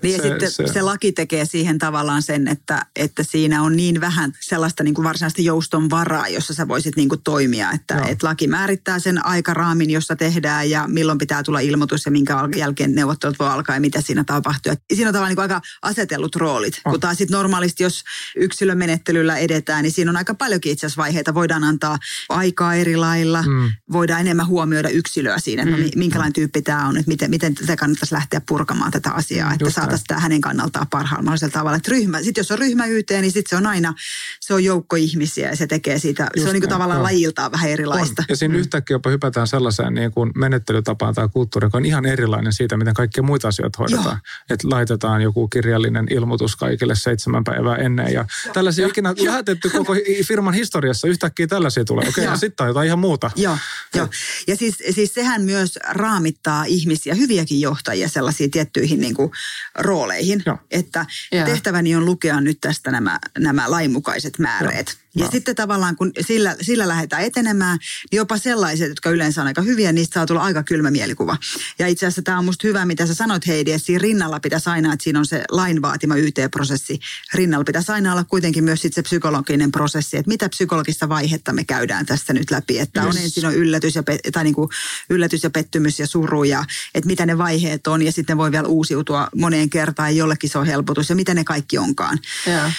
niin 0.04 0.22
se, 0.22 0.30
sitten 0.30 0.52
se, 0.52 0.68
se, 0.68 0.82
laki 0.82 1.12
tekee 1.12 1.46
siihen 1.46 1.78
tavallaan 1.78 2.22
sen, 2.22 2.48
että, 2.48 2.86
että 2.96 3.24
siinä 3.24 3.62
on 3.62 3.76
niin 3.76 4.02
vähän 4.02 4.34
sellaista 4.40 4.84
niin 4.84 4.94
kuin 4.94 5.06
varsinaista 5.06 5.42
jouston 5.42 5.90
varaa, 5.90 6.28
jossa 6.28 6.54
sä 6.54 6.68
voisit 6.68 6.96
niin 6.96 7.10
kuin 7.10 7.22
toimia. 7.24 7.72
Että, 7.72 8.02
että 8.08 8.28
laki 8.28 8.48
määrittää 8.48 9.00
sen 9.00 9.26
aikaraamin, 9.26 9.90
jossa 9.90 10.16
tehdään 10.16 10.70
ja 10.70 10.88
milloin 10.88 11.18
pitää 11.18 11.44
tulla 11.44 11.60
ilmoitus 11.60 12.06
ja 12.06 12.12
minkä 12.12 12.36
jälkeen 12.56 12.96
neuvottelut 13.24 13.40
voi 13.40 13.56
alkaa 13.56 13.76
ja 13.76 13.82
mitä 13.82 14.02
siinä 14.02 14.24
tapahtuu. 14.24 14.72
Ja 14.72 14.76
siinä 14.96 15.10
on 15.10 15.14
tavallaan 15.14 15.30
niin 15.30 15.36
kuin 15.36 15.44
aika 15.44 15.62
asetellut 15.82 16.36
roolit. 16.36 16.82
On. 16.86 16.92
Kun 16.92 17.00
taas 17.00 17.18
sitten 17.18 17.36
normaalisti, 17.36 17.84
jos 17.84 18.04
yksilömenettelyllä 18.36 19.38
edetään, 19.38 19.84
niin 19.84 19.92
siinä 19.92 20.12
on 20.12 20.18
aika 20.18 20.34
paljonkin 20.34 20.72
itse 20.72 20.86
asiassa 20.86 21.02
vaiheita. 21.02 21.34
Voidaan 21.34 21.64
antaa 21.64 21.98
aikaa 22.30 22.76
eri 22.76 22.96
lailla, 22.96 23.42
mm. 23.42 23.72
voidaan 23.92 24.22
enemmän 24.22 24.48
huomioida 24.48 24.90
yksilöä 24.90 25.40
siinä, 25.40 25.64
että 25.64 25.78
mm. 25.78 25.90
minkälainen 25.96 26.34
tyyppi 26.34 26.62
tämä 26.62 26.88
on, 26.88 26.98
että 26.98 27.10
miten, 27.10 27.30
miten 27.30 27.56
tätä 27.56 27.76
kannattaisi 27.76 28.16
lähteä 28.16 28.42
purkamaan 28.48 28.92
tätä 28.92 29.12
asiaa, 29.12 29.50
mm, 29.50 29.54
että 29.54 29.70
saataisiin 29.70 30.08
tämä 30.08 30.20
hänen 30.20 30.42
kannaltaan 30.42 30.88
parhaalla 30.90 31.24
mahdollisella 31.24 31.54
tavalla. 31.54 31.78
Että 31.78 31.92
ryhmä, 31.92 32.24
sitten 32.24 32.42
jos 32.42 32.52
on 32.52 32.60
ryhmä 32.60 32.86
YT, 32.86 33.10
niin 33.10 33.32
sitten 33.32 33.50
se 33.50 33.56
on 33.56 33.68
aina, 33.68 33.94
se 34.40 34.54
on 34.54 34.64
joukko 34.64 34.96
ihmisiä 34.96 35.50
ja 35.50 35.56
se 35.56 35.68
tekee 35.68 36.00
siitä, 36.00 36.24
Just 36.24 36.44
se 36.44 36.50
on 36.50 36.54
niin 36.54 36.62
kuin 36.62 36.70
tavallaan 36.70 36.98
joo. 36.98 37.04
lajiltaan 37.04 37.52
vähän 37.52 37.70
erilaista. 37.70 38.22
On. 38.22 38.26
Ja 38.30 38.36
siinä 38.36 38.54
mm. 38.54 38.60
yhtäkkiä 38.60 38.96
jopa 38.96 39.10
hypätään 39.10 39.48
sellaiseen 39.48 39.94
niin 39.94 40.12
kuin 40.12 40.32
menettelytapaan 40.36 41.14
tai 41.14 41.30
kulttuuri, 41.34 41.66
joka 41.66 41.78
on 41.78 41.86
ihan 41.86 42.06
erilainen 42.06 42.54
siitä, 42.54 42.78
miten 42.78 42.94
kaikkia 43.14 43.24
muita 43.24 43.48
asioita 43.48 43.78
hoidetaan. 43.80 44.22
Että 44.50 44.70
laitetaan 44.70 45.22
joku 45.22 45.48
kirjallinen 45.48 46.08
ilmoitus 46.10 46.56
kaikille 46.56 46.96
seitsemän 46.96 47.44
päivää 47.44 47.76
ennen 47.76 48.14
ja 48.14 48.26
tällaisia 48.54 48.88
ikinä 48.88 49.14
lähetetty 49.26 49.70
koko 49.70 49.94
firman 50.28 50.54
historiassa. 50.54 51.08
Yhtäkkiä 51.08 51.48
tällaisia 51.48 51.86
tulee. 51.86 52.10
Okei, 52.10 52.26
okay, 52.26 52.38
sitten 52.38 52.64
on 52.64 52.68
jotain 52.68 52.88
ihan 52.88 53.00
muuta. 53.00 53.32
Joo, 53.36 53.58
joo. 53.96 54.08
Ja 54.48 54.56
siis, 54.56 54.78
siis 54.92 55.14
sehän 55.14 55.42
myös 55.42 55.80
raamittaa 55.90 56.64
ihmisiä, 56.66 57.16
hyviäkin 57.16 57.62
johtajia 57.62 58.10
sellaisiin 58.10 58.52
tiettyihin 58.52 59.02
niin 59.02 59.14
kuin, 59.14 59.32
rooleihin. 59.76 60.44
Joo. 60.46 60.58
Että 60.72 61.06
yeah. 61.34 61.46
tehtäväni 61.46 61.96
on 61.96 62.06
lukea 62.06 62.42
nyt 62.42 62.58
tästä 62.62 62.92
nämä, 62.92 63.20
nämä 63.40 63.72
lainmukaiset 63.72 64.40
määreet. 64.40 64.88
Joo. 64.88 65.03
Ja 65.16 65.26
no. 65.26 65.32
sitten 65.32 65.56
tavallaan 65.56 65.96
kun 65.96 66.12
sillä, 66.22 66.56
sillä 66.62 66.88
lähdetään 66.88 67.24
etenemään, 67.24 67.80
niin 68.12 68.18
jopa 68.18 68.38
sellaiset, 68.38 68.90
jotka 68.90 69.10
yleensä 69.10 69.42
on 69.42 69.48
aika 69.48 69.62
hyviä, 69.62 69.92
niistä 69.92 70.14
saa 70.14 70.26
tulla 70.26 70.42
aika 70.42 70.64
kylmä 70.64 70.92
mielikuva. 70.92 71.38
Ja 71.80 71.88
itse 71.88 72.06
asiassa 72.06 72.22
tämä 72.22 72.38
on 72.38 72.46
musta 72.46 72.68
hyvä, 72.68 72.86
mitä 72.86 73.06
sä 73.06 73.14
sanoit 73.14 73.48
Heidi, 73.48 73.72
että 73.72 73.86
siinä 73.86 74.02
rinnalla 74.02 74.40
pitäisi 74.40 74.70
aina, 74.70 74.94
että 74.94 75.04
siinä 75.04 75.20
on 75.20 75.26
se 75.26 75.44
lain 75.52 75.82
vaatima 75.82 76.16
YT-prosessi. 76.16 77.00
Rinnalla 77.34 77.64
pitäisi 77.64 77.92
aina 77.92 78.12
olla 78.12 78.24
kuitenkin 78.24 78.64
myös 78.64 78.82
sit 78.82 78.94
se 78.94 79.02
psykologinen 79.02 79.72
prosessi, 79.72 80.18
että 80.18 80.30
mitä 80.30 80.50
psykologista 80.50 81.10
vaihetta 81.10 81.54
me 81.54 81.64
käydään 81.64 82.06
tässä 82.06 82.34
nyt 82.34 82.52
läpi. 82.52 82.80
Että 82.80 83.04
yes. 83.04 83.16
on 83.16 83.22
ensin 83.22 83.46
on 83.46 83.56
yllätys 83.56 83.96
ja, 83.96 84.04
tai 84.34 84.44
niin 84.44 84.56
kuin 84.56 84.70
yllätys 85.10 85.44
ja 85.44 85.50
pettymys 85.50 86.00
ja 86.00 86.08
suru 86.08 86.44
ja 86.44 86.66
että 86.96 87.08
mitä 87.08 87.26
ne 87.26 87.38
vaiheet 87.38 87.88
on 87.88 88.02
ja 88.02 88.12
sitten 88.12 88.38
voi 88.38 88.52
vielä 88.52 88.68
uusiutua 88.68 89.28
moneen 89.36 89.70
kertaan 89.70 90.10
ja 90.10 90.18
jollekin 90.18 90.50
se 90.50 90.58
on 90.58 90.66
helpotus 90.66 91.10
ja 91.10 91.16
mitä 91.16 91.34
ne 91.34 91.44
kaikki 91.44 91.78
onkaan. 91.78 92.20
Yeah. 92.48 92.74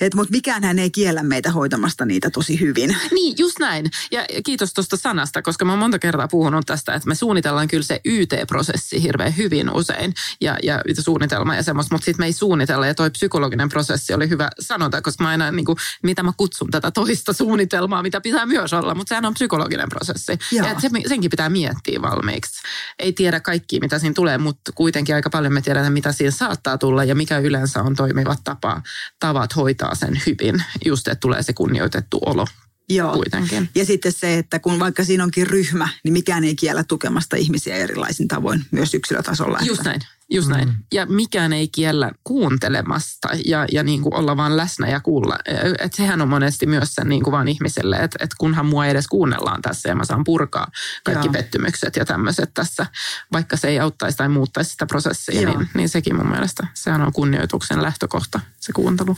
Et, 0.00 0.14
mutta 0.14 0.30
mikään 0.30 0.64
hän 0.64 0.78
ei 0.78 0.90
kiellä 0.90 1.22
meitä 1.22 1.52
hoitamasta 1.52 2.04
niitä 2.04 2.30
tosi 2.30 2.60
hyvin. 2.60 2.96
Niin, 3.12 3.34
just 3.38 3.58
näin. 3.58 3.90
Ja 4.10 4.26
kiitos 4.44 4.72
tuosta 4.74 4.96
sanasta, 4.96 5.42
koska 5.42 5.64
mä 5.64 5.72
oon 5.72 5.78
monta 5.78 5.98
kertaa 5.98 6.28
puhunut 6.28 6.66
tästä, 6.66 6.94
että 6.94 7.08
me 7.08 7.14
suunnitellaan 7.14 7.68
kyllä 7.68 7.82
se 7.82 8.00
YT-prosessi 8.04 9.02
hirveän 9.02 9.36
hyvin 9.36 9.70
usein 9.70 10.14
ja, 10.40 10.56
ja 10.62 10.80
suunnitelma 11.00 11.56
ja 11.56 11.62
semmoista, 11.62 11.94
mutta 11.94 12.04
sitten 12.04 12.22
me 12.22 12.26
ei 12.26 12.32
suunnitella. 12.32 12.86
Ja 12.86 12.94
toi 12.94 13.10
psykologinen 13.10 13.68
prosessi 13.68 14.14
oli 14.14 14.28
hyvä 14.28 14.48
sanota, 14.60 15.02
koska 15.02 15.24
mä 15.24 15.30
aina, 15.30 15.50
niin 15.50 15.64
kuin, 15.64 15.78
mitä 16.02 16.22
mä 16.22 16.32
kutsun 16.36 16.70
tätä 16.70 16.90
toista 16.90 17.32
suunnitelmaa, 17.32 18.02
mitä 18.02 18.20
pitää 18.20 18.46
myös 18.46 18.72
olla, 18.72 18.94
mutta 18.94 19.08
sehän 19.08 19.24
on 19.24 19.34
psykologinen 19.34 19.88
prosessi. 19.88 20.38
Joo. 20.52 20.66
Ja 20.68 20.80
se, 20.80 20.90
senkin 21.08 21.30
pitää 21.30 21.48
miettiä 21.48 22.02
valmiiksi. 22.02 22.62
Ei 22.98 23.12
tiedä 23.12 23.40
kaikki, 23.40 23.80
mitä 23.80 23.98
siinä 23.98 24.14
tulee, 24.14 24.38
mutta 24.38 24.72
kuitenkin 24.72 25.14
aika 25.14 25.30
paljon 25.30 25.52
me 25.52 25.62
tiedetään, 25.62 25.92
mitä 25.92 26.12
siinä 26.12 26.30
saattaa 26.30 26.78
tulla 26.78 27.04
ja 27.04 27.14
mikä 27.14 27.38
yleensä 27.38 27.82
on 27.82 27.96
toimivat 27.96 28.38
tapa, 28.44 28.82
tavat 29.20 29.56
hoitaa 29.56 29.93
hoitaa 29.94 30.08
sen 30.08 30.22
hyvin, 30.26 30.64
just 30.84 31.08
että 31.08 31.20
tulee 31.20 31.42
se 31.42 31.52
kunnioitettu 31.52 32.20
olo 32.26 32.46
Joo. 32.88 33.12
kuitenkin. 33.12 33.70
Ja 33.74 33.84
sitten 33.84 34.12
se, 34.12 34.38
että 34.38 34.58
kun 34.58 34.78
vaikka 34.78 35.04
siinä 35.04 35.24
onkin 35.24 35.46
ryhmä, 35.46 35.88
niin 36.04 36.12
mikään 36.12 36.44
ei 36.44 36.54
kiellä 36.54 36.84
tukemasta 36.84 37.36
ihmisiä 37.36 37.76
erilaisin 37.76 38.28
tavoin, 38.28 38.64
myös 38.70 38.94
yksilötasolla. 38.94 39.58
Just 39.62 39.82
näin. 39.82 40.00
Just 40.30 40.48
näin. 40.48 40.68
Mm. 40.68 40.74
Ja 40.92 41.06
mikään 41.06 41.52
ei 41.52 41.68
kiellä 41.68 42.12
kuuntelemasta 42.24 43.28
ja, 43.44 43.66
ja 43.72 43.82
niin 43.82 44.02
kuin 44.02 44.14
olla 44.14 44.36
vaan 44.36 44.56
läsnä 44.56 44.88
ja 44.88 45.00
kuulla. 45.00 45.38
Et 45.78 45.94
sehän 45.94 46.22
on 46.22 46.28
monesti 46.28 46.66
myös 46.66 46.94
sen 46.94 47.08
niin 47.08 47.22
kuin 47.22 47.32
vaan 47.32 47.48
ihmiselle, 47.48 47.96
että 47.96 48.24
et 48.24 48.30
kunhan 48.38 48.66
mua 48.66 48.86
edes 48.86 49.06
kuunnellaan 49.06 49.62
tässä 49.62 49.88
ja 49.88 49.94
mä 49.94 50.04
saan 50.04 50.24
purkaa 50.24 50.70
kaikki 51.04 51.26
Joo. 51.26 51.32
pettymykset 51.32 51.96
ja 51.96 52.04
tämmöiset 52.04 52.50
tässä, 52.54 52.86
vaikka 53.32 53.56
se 53.56 53.68
ei 53.68 53.78
auttaisi 53.78 54.16
tai 54.16 54.28
muuttaisi 54.28 54.70
sitä 54.70 54.86
prosessia, 54.86 55.48
niin, 55.48 55.68
niin 55.74 55.88
sekin 55.88 56.16
mun 56.16 56.30
mielestä, 56.30 56.66
sehän 56.74 57.02
on 57.02 57.12
kunnioituksen 57.12 57.82
lähtökohta, 57.82 58.40
se 58.60 58.72
kuuntelu. 58.72 59.16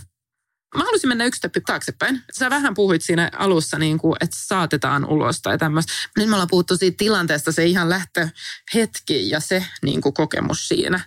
Mä 0.76 0.84
haluaisin 0.84 1.08
mennä 1.08 1.24
yksi 1.24 1.38
steppi 1.38 1.60
taaksepäin. 1.60 2.22
Sä 2.32 2.50
vähän 2.50 2.74
puhuit 2.74 3.02
siinä 3.02 3.30
alussa, 3.36 3.78
niin 3.78 3.98
kuin, 3.98 4.16
että 4.20 4.36
saatetaan 4.40 5.04
ulos 5.04 5.42
tai 5.42 5.58
tämmöistä. 5.58 5.92
Nyt 6.16 6.28
me 6.28 6.34
ollaan 6.34 6.48
puhuttu 6.50 6.76
siitä 6.76 6.96
tilanteesta, 6.98 7.52
se 7.52 7.64
ihan 7.64 7.88
lähtöhetki 7.88 9.30
ja 9.30 9.40
se 9.40 9.66
niin 9.82 10.00
kuin 10.00 10.14
kokemus 10.14 10.68
siinä. 10.68 11.00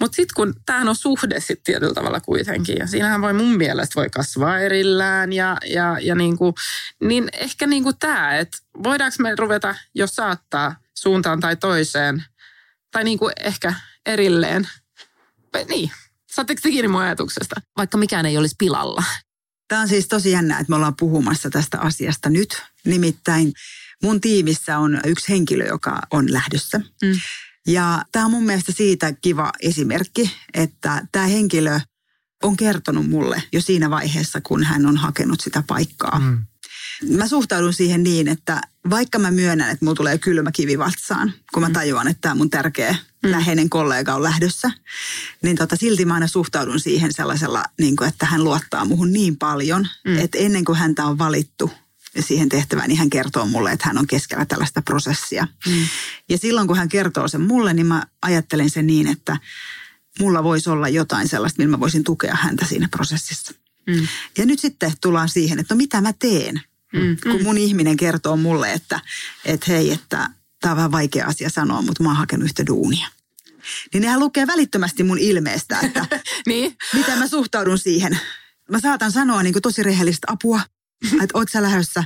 Mutta 0.00 0.16
sitten 0.16 0.34
kun 0.34 0.54
tämähän 0.66 0.88
on 0.88 0.96
suhde 0.96 1.40
sitten 1.40 1.64
tietyllä 1.64 1.94
tavalla 1.94 2.20
kuitenkin, 2.20 2.76
ja 2.78 2.86
siinähän 2.86 3.22
voi 3.22 3.32
mun 3.32 3.56
mielestä 3.56 3.94
voi 3.94 4.10
kasvaa 4.10 4.58
erillään, 4.58 5.32
ja, 5.32 5.56
ja, 5.66 5.96
ja 6.00 6.14
niin, 6.14 6.38
kuin, 6.38 6.54
niin 7.00 7.28
ehkä 7.32 7.66
niin 7.66 7.82
kuin 7.82 7.98
tämä, 7.98 8.36
että 8.36 8.58
voidaanko 8.82 9.16
me 9.18 9.34
ruveta, 9.38 9.74
jos 9.94 10.10
saattaa 10.10 10.76
suuntaan 10.94 11.40
tai 11.40 11.56
toiseen, 11.56 12.24
tai 12.90 13.04
niin 13.04 13.18
kuin 13.18 13.32
ehkä 13.40 13.74
erilleen. 14.06 14.68
Niin, 15.68 15.90
Saatteko 16.34 16.60
te 16.62 16.70
kiinni 16.70 16.88
mun 16.88 17.00
ajatuksesta? 17.00 17.54
Vaikka 17.76 17.98
mikään 17.98 18.26
ei 18.26 18.38
olisi 18.38 18.54
pilalla. 18.58 19.02
Tämä 19.68 19.80
on 19.80 19.88
siis 19.88 20.08
tosi 20.08 20.30
jännää, 20.30 20.58
että 20.58 20.70
me 20.70 20.76
ollaan 20.76 20.96
puhumassa 20.98 21.50
tästä 21.50 21.80
asiasta 21.80 22.30
nyt. 22.30 22.62
Nimittäin 22.84 23.52
mun 24.02 24.20
tiimissä 24.20 24.78
on 24.78 25.00
yksi 25.06 25.28
henkilö, 25.28 25.66
joka 25.66 26.00
on 26.10 26.32
lähdössä. 26.32 26.78
Mm. 26.78 27.20
Ja 27.66 28.04
tämä 28.12 28.24
on 28.24 28.30
mun 28.30 28.44
mielestä 28.44 28.72
siitä 28.72 29.12
kiva 29.12 29.52
esimerkki, 29.60 30.30
että 30.54 31.06
tämä 31.12 31.26
henkilö 31.26 31.80
on 32.42 32.56
kertonut 32.56 33.08
mulle 33.08 33.42
jo 33.52 33.60
siinä 33.60 33.90
vaiheessa, 33.90 34.40
kun 34.40 34.64
hän 34.64 34.86
on 34.86 34.96
hakenut 34.96 35.40
sitä 35.40 35.62
paikkaa. 35.66 36.18
Mm. 36.18 36.46
Mä 37.02 37.28
suhtaudun 37.28 37.72
siihen 37.72 38.02
niin, 38.02 38.28
että 38.28 38.60
vaikka 38.90 39.18
mä 39.18 39.30
myönnän, 39.30 39.70
että 39.70 39.84
mulla 39.84 39.96
tulee 39.96 40.18
kylmä 40.18 40.52
kivi 40.52 40.78
vatsaan, 40.78 41.32
kun 41.52 41.62
mä 41.62 41.68
mm. 41.68 41.72
tajuan, 41.72 42.08
että 42.08 42.20
tämä 42.20 42.34
mun 42.34 42.50
tärkeä 42.50 42.96
mm. 43.22 43.30
läheinen 43.30 43.70
kollega 43.70 44.14
on 44.14 44.22
lähdössä, 44.22 44.70
niin 45.42 45.56
tota, 45.56 45.76
silti 45.76 46.04
mä 46.04 46.14
aina 46.14 46.26
suhtaudun 46.26 46.80
siihen 46.80 47.12
sellaisella, 47.12 47.64
niin 47.80 47.96
kuin, 47.96 48.08
että 48.08 48.26
hän 48.26 48.44
luottaa 48.44 48.84
muhun 48.84 49.12
niin 49.12 49.36
paljon, 49.36 49.88
mm. 50.06 50.18
että 50.18 50.38
ennen 50.38 50.64
kuin 50.64 50.78
häntä 50.78 51.06
on 51.06 51.18
valittu 51.18 51.70
siihen 52.20 52.48
tehtävään, 52.48 52.88
niin 52.88 52.98
hän 52.98 53.10
kertoo 53.10 53.46
mulle, 53.46 53.72
että 53.72 53.86
hän 53.86 53.98
on 53.98 54.06
keskellä 54.06 54.46
tällaista 54.46 54.82
prosessia. 54.82 55.48
Mm. 55.66 55.86
Ja 56.28 56.38
silloin 56.38 56.66
kun 56.66 56.76
hän 56.76 56.88
kertoo 56.88 57.28
sen 57.28 57.40
mulle, 57.40 57.74
niin 57.74 57.86
mä 57.86 58.02
ajattelen 58.22 58.70
sen 58.70 58.86
niin, 58.86 59.06
että 59.06 59.36
mulla 60.20 60.44
voisi 60.44 60.70
olla 60.70 60.88
jotain 60.88 61.28
sellaista, 61.28 61.62
millä 61.62 61.70
mä 61.70 61.80
voisin 61.80 62.04
tukea 62.04 62.36
häntä 62.40 62.66
siinä 62.66 62.88
prosessissa. 62.90 63.54
Mm. 63.86 64.08
Ja 64.38 64.46
nyt 64.46 64.58
sitten 64.58 64.92
tullaan 65.00 65.28
siihen, 65.28 65.58
että 65.58 65.74
no 65.74 65.78
mitä 65.78 66.00
mä 66.00 66.12
teen, 66.12 66.62
mm. 66.94 67.16
kun 67.22 67.42
mun 67.42 67.58
ihminen 67.58 67.96
kertoo 67.96 68.36
mulle, 68.36 68.72
että, 68.72 69.00
että 69.44 69.66
hei, 69.68 69.92
että 69.92 70.30
tämä 70.60 70.72
on 70.72 70.76
vähän 70.76 70.92
vaikea 70.92 71.26
asia 71.26 71.50
sanoa, 71.50 71.82
mutta 71.82 72.02
mä 72.02 72.08
oon 72.08 72.16
hakenut 72.16 72.44
yhtä 72.44 72.66
duunia. 72.66 73.08
Niin 73.92 74.00
nehän 74.00 74.20
lukee 74.20 74.46
välittömästi 74.46 75.02
mun 75.02 75.18
ilmeestä, 75.18 75.80
että 75.80 76.06
niin. 76.46 76.76
miten 76.92 77.18
mä 77.18 77.28
suhtaudun 77.28 77.78
siihen. 77.78 78.18
Mä 78.70 78.80
saatan 78.80 79.12
sanoa 79.12 79.42
niin 79.42 79.52
kuin 79.52 79.62
tosi 79.62 79.82
rehellistä 79.82 80.26
apua, 80.30 80.60
että 81.22 81.38
oot 81.38 81.48
sä 81.48 81.62
lähdössä 81.62 82.04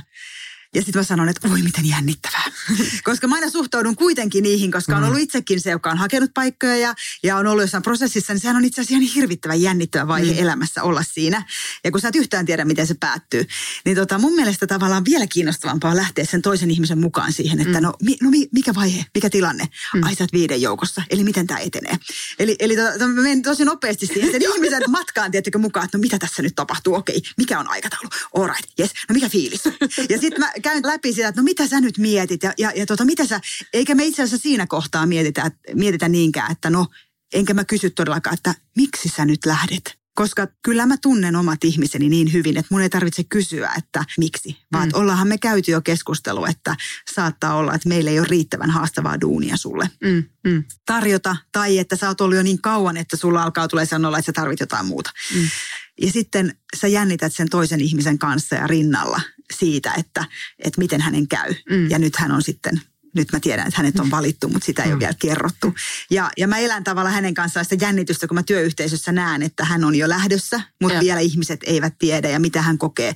ja 0.75 0.81
sitten 0.81 0.99
mä 0.99 1.03
sanon, 1.03 1.29
että 1.29 1.49
voi 1.49 1.61
miten 1.61 1.85
jännittävää. 1.85 2.43
koska 3.03 3.27
mä 3.27 3.35
aina 3.35 3.49
suhtaudun 3.49 3.95
kuitenkin 3.95 4.43
niihin, 4.43 4.71
koska 4.71 4.95
on 4.95 5.01
mm. 5.01 5.07
ollut 5.07 5.21
itsekin 5.21 5.61
se, 5.61 5.69
joka 5.69 5.91
on 5.91 5.97
hakenut 5.97 6.31
paikkoja 6.33 6.77
ja, 6.77 6.95
ja 7.23 7.37
on 7.37 7.47
ollut 7.47 7.63
jossain 7.63 7.83
prosessissa, 7.83 8.33
niin 8.33 8.41
sehän 8.41 8.55
on 8.55 8.65
itse 8.65 8.81
asiassa 8.81 9.01
ihan 9.01 9.13
hirvittävän 9.15 9.61
jännittävä 9.61 10.07
vaihe 10.07 10.33
mm. 10.33 10.39
elämässä 10.39 10.83
olla 10.83 11.03
siinä. 11.03 11.45
Ja 11.83 11.91
kun 11.91 12.01
sä 12.01 12.07
et 12.07 12.15
yhtään 12.15 12.45
tiedä, 12.45 12.65
miten 12.65 12.87
se 12.87 12.95
päättyy, 12.99 13.45
niin 13.85 13.95
tota, 13.97 14.17
mun 14.17 14.35
mielestä 14.35 14.67
tavallaan 14.67 15.05
vielä 15.05 15.27
kiinnostavampaa 15.27 15.95
lähteä 15.95 16.25
sen 16.25 16.41
toisen 16.41 16.71
ihmisen 16.71 16.99
mukaan 16.99 17.33
siihen, 17.33 17.59
että 17.59 17.77
mm. 17.77 17.83
no, 17.83 17.93
mi, 18.01 18.17
no 18.21 18.29
mikä 18.51 18.75
vaihe, 18.75 19.05
mikä 19.15 19.29
tilanne? 19.29 19.67
Mm. 19.93 20.03
Ai 20.03 20.15
sä 20.15 20.23
oot 20.23 20.33
viiden 20.33 20.61
joukossa, 20.61 21.01
eli 21.09 21.23
miten 21.23 21.47
tämä 21.47 21.59
etenee. 21.59 21.95
Eli, 22.39 22.55
eli 22.59 22.75
to, 22.75 22.81
to, 22.99 23.07
mä 23.07 23.21
menen 23.21 23.41
tosi 23.41 23.65
nopeasti 23.65 24.05
siihen 24.05 24.31
sen 24.31 24.41
ihmisen 24.53 24.83
matkaan, 24.87 25.31
tiettäkö 25.31 25.57
mukaan, 25.57 25.85
että 25.85 25.97
no 25.97 26.01
mitä 26.01 26.19
tässä 26.19 26.41
nyt 26.41 26.55
tapahtuu, 26.55 26.95
okei, 26.95 27.21
mikä 27.37 27.59
on 27.59 27.69
aikataulu, 27.69 28.09
all 28.35 28.47
right, 28.47 28.79
yes, 28.79 28.91
no 29.09 29.13
mikä 29.13 29.29
fiilis. 29.29 29.63
Ja 30.09 30.17
sitten 30.17 30.39
mä 30.39 30.51
käyn 30.59 30.87
läpi 30.87 31.13
sitä, 31.13 31.27
että 31.27 31.41
no 31.41 31.45
mitä 31.45 31.67
sä 31.67 31.81
nyt 31.81 31.97
mietit 31.97 32.43
ja, 32.43 32.53
ja, 32.57 32.71
ja 32.75 32.85
tota, 32.85 33.05
mitä 33.05 33.25
sä, 33.25 33.41
eikä 33.73 33.95
me 33.95 34.05
itse 34.05 34.23
asiassa 34.23 34.43
siinä 34.43 34.67
kohtaa 34.67 35.05
mietitä, 35.05 35.51
mietitä 35.73 36.09
niinkään, 36.09 36.51
että 36.51 36.69
no 36.69 36.87
enkä 37.33 37.53
mä 37.53 37.63
kysy 37.63 37.89
todellakaan, 37.89 38.33
että 38.33 38.55
miksi 38.75 39.09
sä 39.09 39.25
nyt 39.25 39.45
lähdet? 39.45 39.99
Koska 40.15 40.47
kyllä 40.61 40.85
mä 40.85 40.97
tunnen 41.01 41.35
omat 41.35 41.63
ihmiseni 41.63 42.09
niin 42.09 42.33
hyvin, 42.33 42.57
että 42.57 42.67
mun 42.71 42.81
ei 42.81 42.89
tarvitse 42.89 43.23
kysyä, 43.23 43.71
että 43.77 44.05
miksi. 44.17 44.57
Vaan 44.73 44.89
mm. 44.89 44.99
ollaanhan 44.99 45.27
me 45.27 45.37
käyty 45.37 45.71
jo 45.71 45.81
keskustelu, 45.81 46.45
että 46.45 46.75
saattaa 47.13 47.55
olla, 47.55 47.75
että 47.75 47.89
meillä 47.89 48.11
ei 48.11 48.19
ole 48.19 48.27
riittävän 48.29 48.69
haastavaa 48.69 49.21
duunia 49.21 49.57
sulle 49.57 49.89
mm. 50.03 50.23
Mm. 50.43 50.63
tarjota. 50.85 51.35
Tai 51.51 51.77
että 51.77 51.95
sä 51.95 52.07
oot 52.07 52.21
ollut 52.21 52.37
jo 52.37 52.43
niin 52.43 52.61
kauan, 52.61 52.97
että 52.97 53.17
sulla 53.17 53.43
alkaa 53.43 53.67
tulee 53.67 53.85
sanoa, 53.85 54.17
että 54.17 54.25
sä 54.25 54.33
tarvit 54.33 54.59
jotain 54.59 54.85
muuta. 54.85 55.11
Mm. 55.35 55.49
Ja 56.01 56.11
sitten 56.11 56.57
sä 56.75 56.87
jännität 56.87 57.35
sen 57.35 57.49
toisen 57.49 57.81
ihmisen 57.81 58.19
kanssa 58.19 58.55
ja 58.55 58.67
rinnalla 58.67 59.21
siitä, 59.53 59.93
että, 59.97 60.25
että 60.59 60.81
miten 60.81 61.01
hänen 61.01 61.27
käy. 61.27 61.53
Mm. 61.69 61.89
Ja 61.89 61.99
nyt 61.99 62.15
hän 62.15 62.31
on 62.31 62.41
sitten 62.41 62.81
nyt 63.15 63.31
mä 63.31 63.39
tiedän, 63.39 63.67
että 63.67 63.77
hänet 63.77 63.99
on 63.99 64.11
valittu, 64.11 64.49
mutta 64.49 64.65
sitä 64.65 64.83
ei 64.83 64.87
ole 64.89 64.95
mm. 64.95 64.99
vielä 64.99 65.13
kerrottu. 65.19 65.75
Ja, 66.11 66.31
ja 66.37 66.47
mä 66.47 66.57
elän 66.57 66.83
tavallaan 66.83 67.15
hänen 67.15 67.33
kanssaan 67.33 67.65
sitä 67.65 67.85
jännitystä, 67.85 68.27
kun 68.27 68.35
mä 68.35 68.43
työyhteisössä 68.43 69.11
näen, 69.11 69.41
että 69.41 69.65
hän 69.65 69.83
on 69.83 69.95
jo 69.95 70.09
lähdössä, 70.09 70.61
mutta 70.81 70.95
ja. 70.95 71.01
vielä 71.01 71.19
ihmiset 71.19 71.59
eivät 71.65 71.93
tiedä 71.99 72.29
ja 72.29 72.39
mitä 72.39 72.61
hän 72.61 72.77
kokee. 72.77 73.13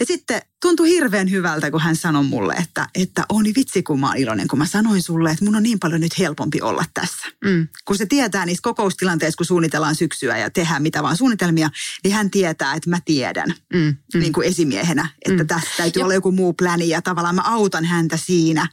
Ja 0.00 0.06
sitten 0.06 0.42
tuntui 0.62 0.88
hirveän 0.88 1.30
hyvältä, 1.30 1.70
kun 1.70 1.80
hän 1.80 1.96
sanoi 1.96 2.24
mulle, 2.24 2.54
että, 2.54 2.88
että 2.94 3.24
oni 3.28 3.52
vitsi, 3.56 3.82
kun 3.82 4.00
mä 4.00 4.12
iloinen, 4.16 4.48
kun 4.48 4.58
mä 4.58 4.66
sanoin 4.66 5.02
sulle, 5.02 5.30
että 5.30 5.44
mun 5.44 5.56
on 5.56 5.62
niin 5.62 5.78
paljon 5.80 6.00
nyt 6.00 6.18
helpompi 6.18 6.60
olla 6.60 6.84
tässä. 6.94 7.26
Mm. 7.44 7.68
Kun 7.84 7.98
se 7.98 8.06
tietää 8.06 8.46
niissä 8.46 8.62
kokoustilanteissa, 8.62 9.36
kun 9.36 9.46
suunnitellaan 9.46 9.94
syksyä 9.94 10.38
ja 10.38 10.50
tehdään 10.50 10.82
mitä 10.82 11.02
vaan 11.02 11.16
suunnitelmia, 11.16 11.70
niin 12.04 12.14
hän 12.14 12.30
tietää, 12.30 12.74
että 12.74 12.90
mä 12.90 12.98
tiedän 13.04 13.54
mm. 13.74 13.96
Mm. 14.14 14.20
niin 14.20 14.32
kuin 14.32 14.48
esimiehenä, 14.48 15.08
että 15.24 15.42
mm. 15.42 15.46
tässä 15.46 15.70
täytyy 15.76 16.00
ja. 16.00 16.04
olla 16.04 16.14
joku 16.14 16.32
muu 16.32 16.52
pläni 16.52 16.88
ja 16.88 17.02
tavallaan 17.02 17.34
mä 17.34 17.42
autan 17.42 17.84
häntä 17.84 18.16
siinä. 18.16 18.68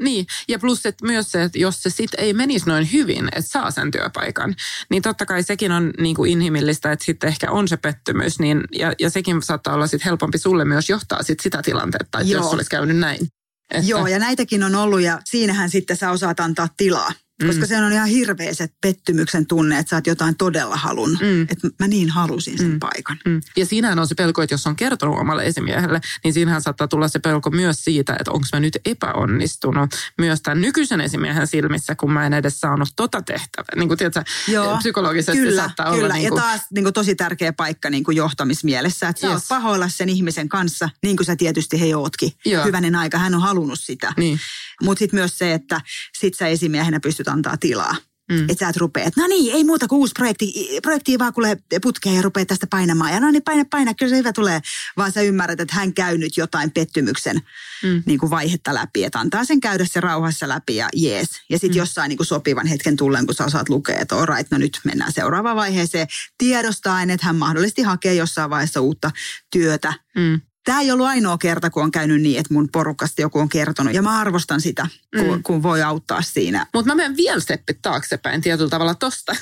Niin, 0.00 0.26
ja 0.48 0.58
plus 0.58 0.86
että 0.86 1.06
myös 1.06 1.32
se, 1.32 1.42
että 1.42 1.58
jos 1.58 1.82
se 1.82 1.90
sitten 1.90 2.20
ei 2.20 2.32
menisi 2.32 2.66
noin 2.66 2.92
hyvin, 2.92 3.28
että 3.28 3.50
saa 3.50 3.70
sen 3.70 3.90
työpaikan, 3.90 4.54
niin 4.90 5.02
totta 5.02 5.26
kai 5.26 5.42
sekin 5.42 5.72
on 5.72 5.92
niin 5.98 6.16
kuin 6.16 6.32
inhimillistä, 6.32 6.92
että 6.92 7.04
sitten 7.04 7.28
ehkä 7.28 7.50
on 7.50 7.68
se 7.68 7.76
pettymys, 7.76 8.38
niin, 8.38 8.64
ja, 8.72 8.92
ja 8.98 9.10
sekin 9.10 9.42
saattaa 9.42 9.74
olla 9.74 9.86
sitten 9.86 10.04
helpompi 10.04 10.38
sulle 10.38 10.64
myös 10.64 10.88
johtaa 10.88 11.22
sit 11.22 11.40
sitä 11.40 11.62
tilannetta, 11.62 12.20
että 12.20 12.32
Joo. 12.32 12.42
jos 12.42 12.54
olisi 12.54 12.70
käynyt 12.70 12.96
näin. 12.96 13.28
Että... 13.70 13.86
Joo, 13.86 14.06
ja 14.06 14.18
näitäkin 14.18 14.62
on 14.62 14.74
ollut, 14.74 15.00
ja 15.00 15.20
siinähän 15.24 15.70
sitten 15.70 15.96
sä 15.96 16.10
osaat 16.10 16.40
antaa 16.40 16.68
tilaa. 16.76 17.12
Koska 17.46 17.62
mm. 17.62 17.68
se 17.68 17.76
on 17.76 17.92
ihan 17.92 18.08
hirveä 18.08 18.54
se 18.54 18.68
pettymyksen 18.80 19.46
tunne, 19.46 19.78
että 19.78 19.90
sä 19.90 19.96
oot 19.96 20.06
jotain 20.06 20.36
todella 20.36 20.76
halun. 20.76 21.18
Mm. 21.20 21.42
Että 21.42 21.68
mä 21.78 21.88
niin 21.88 22.10
halusin 22.10 22.58
sen 22.58 22.70
mm. 22.70 22.80
paikan. 22.80 23.18
Mm. 23.24 23.40
Ja 23.56 23.66
siinähän 23.66 23.98
on 23.98 24.08
se 24.08 24.14
pelko, 24.14 24.42
että 24.42 24.54
jos 24.54 24.66
on 24.66 24.76
kertonut 24.76 25.18
omalle 25.18 25.46
esimiehelle, 25.46 26.00
niin 26.24 26.34
siinähän 26.34 26.62
saattaa 26.62 26.88
tulla 26.88 27.08
se 27.08 27.18
pelko 27.18 27.50
myös 27.50 27.84
siitä, 27.84 28.16
että 28.20 28.30
onko 28.30 28.46
mä 28.52 28.60
nyt 28.60 28.78
epäonnistunut 28.84 29.94
myös 30.18 30.42
tämän 30.42 30.60
nykyisen 30.60 31.00
esimiehen 31.00 31.46
silmissä, 31.46 31.94
kun 31.94 32.12
mä 32.12 32.26
en 32.26 32.34
edes 32.34 32.60
saanut 32.60 32.88
tota 32.96 33.22
tehtävää. 33.22 33.76
Niin 33.76 33.88
kuin 33.88 33.98
tiedätkö, 33.98 34.22
Joo, 34.48 34.76
psykologisesti 34.76 35.42
kyllä, 35.42 35.62
saattaa 35.62 35.90
kyllä. 35.90 36.04
olla. 36.04 36.14
Niin 36.14 36.28
kuin... 36.28 36.38
Ja 36.38 36.42
taas 36.42 36.60
niin 36.70 36.84
kuin 36.84 36.94
tosi 36.94 37.14
tärkeä 37.14 37.52
paikka 37.52 37.90
niin 37.90 38.04
kuin 38.04 38.16
johtamismielessä, 38.16 39.08
että 39.08 39.20
sä 39.20 39.26
yes. 39.26 39.34
oot 39.34 39.48
pahoilla 39.48 39.88
sen 39.88 40.08
ihmisen 40.08 40.48
kanssa, 40.48 40.88
niin 41.02 41.16
kuin 41.16 41.26
sä 41.26 41.36
tietysti 41.36 41.80
he 41.80 41.96
ootkin. 41.96 42.32
Joo. 42.44 42.64
Hyvänen 42.64 42.96
aika, 42.96 43.18
hän 43.18 43.34
on 43.34 43.42
halunnut 43.42 43.80
sitä. 43.80 44.12
Niin. 44.16 44.40
Mutta 44.82 44.98
sitten 44.98 45.20
myös 45.20 45.38
se, 45.38 45.54
että 45.54 45.80
sit 46.18 46.34
sä 46.34 46.46
esimiehenä 46.46 47.00
pystyt 47.00 47.28
antaa 47.28 47.56
tilaa. 47.56 47.96
Mm. 48.30 48.42
Että 48.42 48.64
sä 48.64 48.68
et 48.68 48.76
rupea, 48.76 49.04
että 49.04 49.20
no 49.20 49.26
niin, 49.26 49.54
ei 49.54 49.64
muuta 49.64 49.88
kuin 49.88 49.98
uusi 49.98 50.12
projekti, 50.18 50.68
projekti 50.82 51.18
vaan 51.18 51.32
kuule 51.32 51.56
putkeen 51.82 52.16
ja 52.16 52.22
rupeaa 52.22 52.46
tästä 52.46 52.66
painamaan. 52.66 53.12
Ja 53.12 53.20
no 53.20 53.30
niin, 53.30 53.42
paina, 53.42 53.64
paina, 53.70 53.94
kyllä 53.94 54.10
se 54.10 54.16
hyvä 54.16 54.32
tulee. 54.32 54.60
Vaan 54.96 55.12
sä 55.12 55.20
ymmärrät, 55.20 55.60
että 55.60 55.74
hän 55.74 55.94
käy 55.94 56.18
nyt 56.18 56.36
jotain 56.36 56.70
pettymyksen 56.70 57.40
mm. 57.82 58.02
niin 58.06 58.18
kuin 58.18 58.30
vaihetta 58.30 58.74
läpi. 58.74 59.04
Että 59.04 59.20
antaa 59.20 59.44
sen 59.44 59.60
käydä 59.60 59.84
se 59.84 60.00
rauhassa 60.00 60.48
läpi 60.48 60.76
ja 60.76 60.88
jees. 60.94 61.28
Ja 61.50 61.58
sitten 61.58 61.76
mm. 61.76 61.78
jossain 61.78 62.08
niin 62.08 62.16
kuin 62.16 62.26
sopivan 62.26 62.66
hetken 62.66 62.96
tullen, 62.96 63.26
kun 63.26 63.34
sä 63.34 63.44
osaat 63.44 63.68
lukea, 63.68 63.98
että 63.98 64.16
right, 64.26 64.50
no 64.50 64.58
nyt 64.58 64.80
mennään 64.84 65.12
seuraavaan 65.12 65.56
vaiheeseen. 65.56 66.06
Tiedostaen, 66.38 67.10
että 67.10 67.26
hän 67.26 67.36
mahdollisesti 67.36 67.82
hakee 67.82 68.14
jossain 68.14 68.50
vaiheessa 68.50 68.80
uutta 68.80 69.10
työtä. 69.52 69.94
Mm. 70.16 70.40
Tämä 70.64 70.80
ei 70.80 70.90
ollut 70.90 71.06
ainoa 71.06 71.38
kerta, 71.38 71.70
kun 71.70 71.82
on 71.82 71.90
käynyt 71.90 72.22
niin, 72.22 72.40
että 72.40 72.54
mun 72.54 72.68
porukasta 72.72 73.22
joku 73.22 73.38
on 73.38 73.48
kertonut. 73.48 73.94
Ja 73.94 74.02
mä 74.02 74.20
arvostan 74.20 74.60
sitä, 74.60 74.86
kun, 75.18 75.36
mm. 75.36 75.42
kun 75.42 75.62
voi 75.62 75.82
auttaa 75.82 76.22
siinä. 76.22 76.66
Mutta 76.74 76.90
mä 76.90 76.94
menen 76.94 77.16
vielä 77.16 77.40
steppi 77.40 77.74
taaksepäin 77.82 78.40
tietyllä 78.40 78.70
tavalla 78.70 78.94
tosta. 78.94 79.36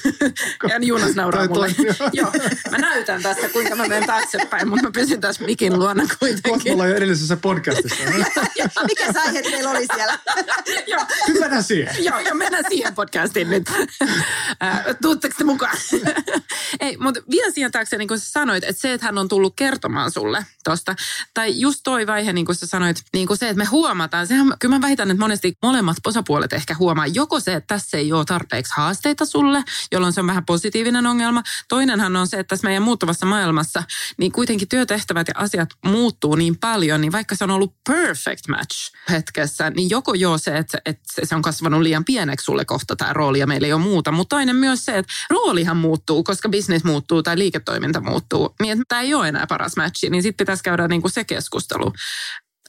ja 0.68 0.78
Junas 0.82 1.14
nauraa 1.14 1.48
mulle. 1.48 1.74
Joo, 2.12 2.32
mä 2.70 2.78
näytän 2.78 3.22
tässä, 3.22 3.48
kuinka 3.48 3.76
mä 3.76 3.86
menen 3.86 4.06
taaksepäin, 4.06 4.68
mutta 4.68 4.84
mä 4.84 4.90
pysyn 4.90 5.20
tässä 5.20 5.44
mikin 5.44 5.78
luona 5.78 6.02
kuitenkin. 6.18 6.52
Kohta 6.52 6.72
ollaan 6.72 6.88
jo 6.88 6.96
edellisessä 6.96 7.36
podcastissa. 7.36 8.04
Mikä 8.88 9.20
aihe 9.20 9.42
teillä 9.42 9.70
oli 9.70 9.86
siellä? 9.94 10.18
Joo. 10.92 11.06
Mennään 11.40 11.64
siihen. 11.64 12.04
Joo, 12.04 12.18
ja 12.18 12.34
mennään 12.34 12.64
siihen 12.68 12.94
podcastiin 12.94 13.50
nyt. 13.50 13.70
Tuutteko 15.02 15.34
te 15.38 15.44
mukaan? 15.44 15.76
Ei, 16.80 16.96
mutta 16.96 17.20
vielä 17.30 17.52
siihen 17.52 17.72
taakse, 17.72 17.98
niin 17.98 18.08
kuin 18.08 18.20
sä 18.20 18.30
sanoit, 18.30 18.64
että 18.64 18.80
se, 18.80 18.92
että 18.92 19.06
hän 19.06 19.18
on 19.18 19.28
tullut 19.28 19.52
kertomaan 19.56 20.10
sulle 20.10 20.46
tosta, 20.64 20.94
tai 21.34 21.60
just 21.60 21.80
toi 21.84 22.06
vaihe, 22.06 22.32
niin 22.32 22.46
kuin 22.46 22.56
sä 22.56 22.66
sanoit, 22.66 23.02
niin 23.12 23.26
kuin 23.26 23.38
se, 23.38 23.48
että 23.48 23.58
me 23.58 23.64
huomataan, 23.64 24.26
sehän, 24.26 24.52
kyllä 24.58 24.78
mä 24.78 24.86
väitän, 24.88 25.10
että 25.10 25.22
monesti 25.22 25.52
molemmat 25.62 25.96
osapuolet 26.06 26.52
ehkä 26.52 26.74
huomaa, 26.78 27.06
joko 27.06 27.40
se, 27.40 27.54
että 27.54 27.74
tässä 27.74 27.96
ei 27.96 28.12
ole 28.12 28.24
tarpeeksi 28.24 28.72
haasteita 28.76 29.26
sulle, 29.26 29.64
jolloin 29.92 30.12
se 30.12 30.20
on 30.20 30.26
vähän 30.26 30.44
positiivinen 30.46 31.06
ongelma. 31.06 31.42
Toinenhan 31.68 32.16
on 32.16 32.26
se, 32.26 32.38
että 32.38 32.48
tässä 32.48 32.66
meidän 32.66 32.82
muuttuvassa 32.82 33.26
maailmassa, 33.26 33.82
niin 34.18 34.32
kuitenkin 34.32 34.68
työtehtävät 34.68 35.28
ja 35.28 35.34
asiat 35.36 35.68
muuttuu 35.84 36.34
niin 36.34 36.58
paljon, 36.58 37.00
niin 37.00 37.12
vaikka 37.12 37.34
se 37.34 37.44
on 37.44 37.50
ollut 37.50 37.74
perfect 37.88 38.48
match 38.48 38.92
hetkessä, 39.10 39.70
niin 39.70 39.90
joko 39.90 40.14
joo 40.14 40.38
se, 40.38 40.56
että, 40.58 40.78
että 40.86 41.02
se 41.24 41.34
on 41.34 41.42
kasvanut 41.42 41.82
liian 41.82 42.04
pieneksi 42.04 42.44
sulle 42.44 42.64
kohta 42.64 42.96
tämä 42.96 43.12
rooli 43.12 43.38
ja 43.38 43.46
meillä 43.46 43.66
ei 43.66 43.72
ole 43.72 43.82
muuta, 43.82 44.12
mutta 44.12 44.36
toinen 44.36 44.56
myös 44.56 44.84
se, 44.84 44.98
että 44.98 45.12
roolihan 45.30 45.76
muuttuu, 45.76 46.24
koska 46.24 46.48
business 46.48 46.84
muuttuu 46.84 47.22
tai 47.22 47.38
liiketoiminta 47.38 48.00
muuttuu, 48.00 48.54
niin 48.62 48.72
että 48.72 48.84
tämä 48.88 49.02
ei 49.02 49.14
ole 49.14 49.28
enää 49.28 49.46
paras 49.46 49.76
matchi, 49.76 50.10
niin 50.10 50.22
sitten 50.22 50.44
pitäisi 50.44 50.62
käydä 50.62 50.88
niin 50.88 50.97
kuin 51.00 51.12
se 51.12 51.24
keskustelu. 51.24 51.92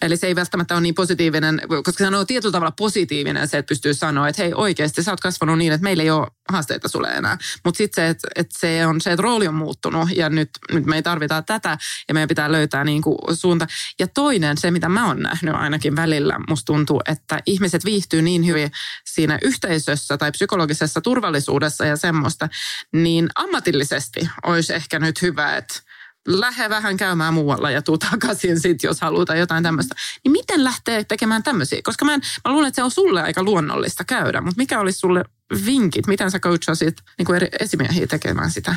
Eli 0.02 0.18
se 0.18 0.28
ei 0.28 0.36
välttämättä 0.36 0.74
ole 0.74 0.82
niin 0.82 0.96
positiivinen, 0.96 1.62
koska 1.68 1.92
se 1.92 2.08
on 2.08 2.28
tietyllä 2.28 2.52
tavalla 2.52 2.74
positiivinen 2.78 3.48
se, 3.48 3.58
että 3.58 3.70
pystyy 3.70 3.94
sanoa, 3.94 4.28
että 4.28 4.42
hei 4.42 4.54
oikeasti 4.54 5.04
sä 5.04 5.12
oot 5.12 5.20
kasvanut 5.20 5.58
niin, 5.58 5.74
että 5.74 5.84
meillä 5.84 6.04
ei 6.04 6.10
ole 6.10 6.28
haasteita 6.52 6.88
sulle 6.88 7.08
enää. 7.08 7.38
Mutta 7.65 7.78
sitten 7.78 8.04
se, 8.04 8.10
että, 8.10 8.28
että 8.36 8.60
se 8.60 8.86
on 8.86 9.02
se, 9.02 9.12
että 9.12 9.22
rooli 9.22 9.48
on 9.48 9.54
muuttunut 9.54 10.10
ja 10.15 10.30
nyt, 10.30 10.50
nyt 10.72 10.86
me 10.86 10.96
ei 10.96 11.04
tarvita 11.04 11.42
tätä 11.42 11.78
ja 12.08 12.13
meidän 12.13 12.28
pitää 12.28 12.52
löytää 12.52 12.84
niin 12.84 13.02
kuin 13.02 13.18
suunta. 13.34 13.68
Ja 14.00 14.08
toinen, 14.08 14.58
se 14.58 14.72
mitä 14.72 14.89
mä 14.89 15.08
oon 15.08 15.20
nähnyt 15.20 15.56
ainakin 15.56 15.96
välillä, 15.96 16.36
musta 16.50 16.65
tuntuu, 16.65 17.02
että 17.08 17.39
ihmiset 17.46 17.86
viihtyy 17.86 18.22
niin 18.22 18.46
hyvin 18.46 18.72
siinä 19.06 19.39
yhteisössä 19.42 20.18
tai 20.18 20.32
psykologisessa 20.32 21.02
turvallisuudessa 21.02 21.86
ja 21.86 21.98
semmoista, 21.98 22.50
niin 22.94 23.30
ammatillisesti 23.36 24.30
olisi 24.46 24.74
ehkä 24.74 25.00
nyt 25.00 25.22
hyvä, 25.22 25.58
että 25.58 25.88
lähde 26.30 26.70
vähän 26.70 26.98
käymään 26.98 27.34
muualla 27.34 27.72
ja 27.72 27.82
tuu 27.82 27.98
takaisin 27.98 28.60
sit, 28.60 28.84
jos 28.84 29.02
halutaan 29.02 29.39
jotain 29.39 29.63
tämmöistä. 29.63 29.96
Niin 30.24 30.32
miten 30.32 30.63
lähtee 30.63 31.04
tekemään 31.04 31.44
tämmöisiä? 31.44 31.82
Koska 31.84 32.06
mä, 32.06 32.13
en, 32.13 32.22
mä 32.46 32.52
luulen, 32.52 32.68
että 32.68 32.76
se 32.76 32.84
on 32.84 32.92
sulle 32.92 33.22
aika 33.22 33.44
luonnollista 33.44 34.04
käydä, 34.04 34.42
mutta 34.42 34.58
mikä 34.58 34.80
olisi 34.80 35.00
sulle 35.00 35.26
vinkit? 35.65 36.08
Miten 36.08 36.32
sä 36.32 36.39
coachasit 36.39 36.98
niin 37.18 37.26
kuin 37.26 37.36
eri 37.36 37.48
esimiehiä 37.60 38.08
tekemään 38.08 38.52
sitä? 38.52 38.76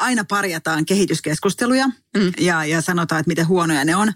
aina 0.00 0.24
parjataan 0.24 0.86
kehityskeskusteluja 0.86 1.86
mm. 1.86 2.32
ja, 2.38 2.64
ja 2.64 2.80
sanotaan, 2.80 3.20
että 3.20 3.28
miten 3.28 3.48
huonoja 3.48 3.84
ne 3.84 3.96
on. 3.96 4.12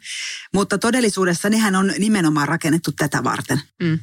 Mutta 0.55 0.79
todellisuudessa 0.79 1.51
nehän 1.51 1.77
on 1.77 1.93
nimenomaan 1.99 2.49
rakennettu 2.49 2.93
tätä 2.93 3.25
varten. 3.25 3.61
Mm. 3.83 3.99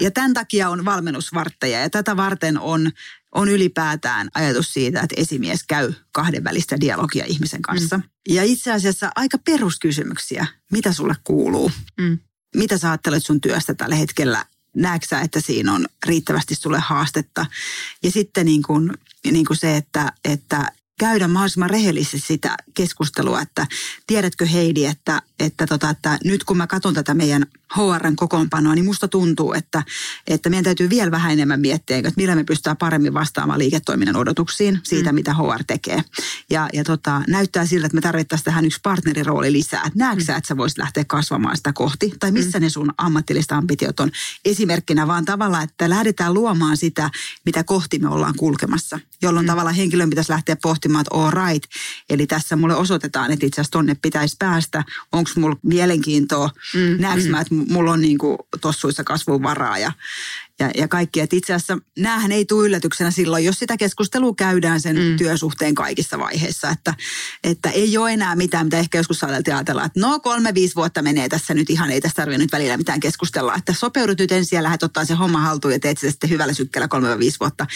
Ja 0.00 0.10
tämän 0.10 0.34
takia 0.34 0.68
on 0.68 0.84
valmennusvartteja 0.84 1.80
ja 1.80 1.90
tätä 1.90 2.16
varten 2.16 2.58
on, 2.58 2.90
on 3.32 3.48
ylipäätään 3.48 4.28
ajatus 4.34 4.72
siitä, 4.72 5.00
että 5.00 5.14
esimies 5.18 5.64
käy 5.64 5.92
kahdenvälistä 6.12 6.80
dialogia 6.80 7.24
ihmisen 7.24 7.62
kanssa. 7.62 7.96
Mm. 7.96 8.02
Ja 8.28 8.44
itse 8.44 8.72
asiassa 8.72 9.10
aika 9.16 9.38
peruskysymyksiä, 9.38 10.46
mitä 10.72 10.92
sulle 10.92 11.14
kuuluu? 11.24 11.72
Mm. 12.00 12.18
Mitä 12.56 12.78
sä 12.78 12.90
ajattelet 12.90 13.24
sun 13.24 13.40
työstä 13.40 13.74
tällä 13.74 13.94
hetkellä? 13.94 14.44
Näetkö 14.76 15.18
että 15.18 15.40
siinä 15.40 15.72
on 15.72 15.86
riittävästi 16.06 16.54
sulle 16.54 16.78
haastetta? 16.78 17.46
Ja 18.02 18.10
sitten 18.10 18.46
niin 18.46 18.62
kuin, 18.62 18.92
niin 19.30 19.44
kuin 19.44 19.56
se, 19.56 19.76
että, 19.76 20.12
että 20.24 20.72
käydä 20.98 21.28
mahdollisimman 21.28 21.70
rehellisesti 21.70 22.18
sitä 22.18 22.56
keskustelua, 22.74 23.40
että 23.40 23.66
tiedätkö 24.06 24.46
Heidi, 24.46 24.84
että, 24.84 25.22
että, 25.38 25.66
tota, 25.66 25.90
että 25.90 26.18
nyt 26.24 26.44
kun 26.44 26.56
mä 26.56 26.66
katson 26.66 26.94
tätä 26.94 27.14
meidän 27.14 27.46
HRn 27.76 28.16
kokoonpanoa, 28.16 28.74
niin 28.74 28.84
musta 28.84 29.08
tuntuu, 29.08 29.52
että, 29.52 29.82
että 30.26 30.50
meidän 30.50 30.64
täytyy 30.64 30.90
vielä 30.90 31.10
vähän 31.10 31.32
enemmän 31.32 31.60
miettiä, 31.60 31.96
että 31.96 32.12
millä 32.16 32.34
me 32.34 32.44
pystytään 32.44 32.76
paremmin 32.76 33.14
vastaamaan 33.14 33.58
liiketoiminnan 33.58 34.16
odotuksiin 34.16 34.80
siitä, 34.82 35.12
mm. 35.12 35.14
mitä 35.14 35.34
HR 35.34 35.64
tekee. 35.66 36.04
Ja, 36.50 36.68
ja 36.72 36.84
tota, 36.84 37.22
näyttää 37.28 37.66
siltä, 37.66 37.86
että 37.86 37.94
me 37.94 38.00
tarvittaisiin 38.00 38.44
tähän 38.44 38.64
yksi 38.64 38.80
partnerirooli 38.82 39.52
lisää. 39.52 39.82
Että 39.86 39.98
näetkö 39.98 40.24
mm. 40.32 40.36
että 40.36 40.48
sä 40.48 40.56
voisit 40.56 40.78
lähteä 40.78 41.04
kasvamaan 41.04 41.56
sitä 41.56 41.72
kohti? 41.72 42.12
Tai 42.20 42.32
missä 42.32 42.58
mm. 42.58 42.62
ne 42.62 42.70
sun 42.70 42.92
ammatilliset 42.98 43.52
ambitiot 43.52 44.00
on 44.00 44.10
esimerkkinä, 44.44 45.06
vaan 45.06 45.24
tavalla, 45.24 45.62
että 45.62 45.90
lähdetään 45.90 46.34
luomaan 46.34 46.76
sitä, 46.76 47.10
mitä 47.46 47.64
kohti 47.64 47.98
me 47.98 48.08
ollaan 48.08 48.34
kulkemassa. 48.36 49.00
Jolloin 49.22 49.46
mm. 49.46 49.50
tavallaan 49.50 49.76
henkilön 49.76 50.10
pitäisi 50.10 50.32
lähteä 50.32 50.56
pohtimaan, 50.62 51.00
että 51.00 51.14
all 51.14 51.30
right, 51.30 51.70
eli 52.10 52.26
tässä 52.26 52.56
mulle 52.56 52.76
osoitetaan, 52.76 53.32
että 53.32 53.46
itse 53.46 53.60
asiassa 53.60 53.72
tonne 53.72 53.96
pitäisi 54.02 54.36
päästä, 54.38 54.84
onko 55.28 55.40
mulla 55.40 55.56
mielenkiintoa, 55.62 56.50
mm, 56.74 57.00
näenkö 57.00 57.24
mm. 57.24 57.30
mä, 57.30 57.40
että 57.40 57.54
mulla 57.54 57.92
on 57.92 58.00
niin 58.00 58.18
kuin 58.18 58.38
tossuissa 58.60 59.04
kasvun 59.04 59.42
varaa 59.42 59.78
ja, 59.78 59.92
ja, 60.60 60.70
ja 60.76 60.88
kaikki. 60.88 61.20
Että 61.20 61.36
itse 61.36 61.54
asiassa 61.54 61.78
näähän 61.98 62.32
ei 62.32 62.44
tule 62.44 62.66
yllätyksenä 62.66 63.10
silloin, 63.10 63.44
jos 63.44 63.58
sitä 63.58 63.76
keskustelua 63.76 64.34
käydään 64.36 64.80
sen 64.80 64.96
mm. 64.96 65.16
työsuhteen 65.16 65.74
kaikissa 65.74 66.18
vaiheissa. 66.18 66.70
Että, 66.70 66.94
että 67.44 67.70
ei 67.70 67.98
ole 67.98 68.12
enää 68.12 68.36
mitään, 68.36 68.66
mitä 68.66 68.78
ehkä 68.78 68.98
joskus 68.98 69.24
ajatellaan, 69.24 69.86
että 69.86 70.00
no 70.00 70.20
kolme, 70.20 70.54
viisi 70.54 70.74
vuotta 70.74 71.02
menee 71.02 71.28
tässä 71.28 71.54
nyt 71.54 71.70
ihan, 71.70 71.90
ei 71.90 72.00
tässä 72.00 72.16
tarvitse 72.16 72.38
nyt 72.38 72.52
välillä 72.52 72.76
mitään 72.76 73.00
keskustella. 73.00 73.54
Että 73.54 73.72
sopeudut 73.72 74.18
nyt 74.18 74.32
ensin 74.32 74.56
ja 74.56 74.62
lähdet 74.62 74.82
ottaa 74.82 75.04
se 75.04 75.14
homma 75.14 75.40
haltuun 75.40 75.72
ja 75.72 75.80
teet 75.80 75.98
sitä 75.98 76.10
sitten 76.10 76.30
hyvällä 76.30 76.52
sykkeellä 76.52 76.88
kolme, 76.88 77.18
viisi 77.18 77.40
vuotta 77.40 77.66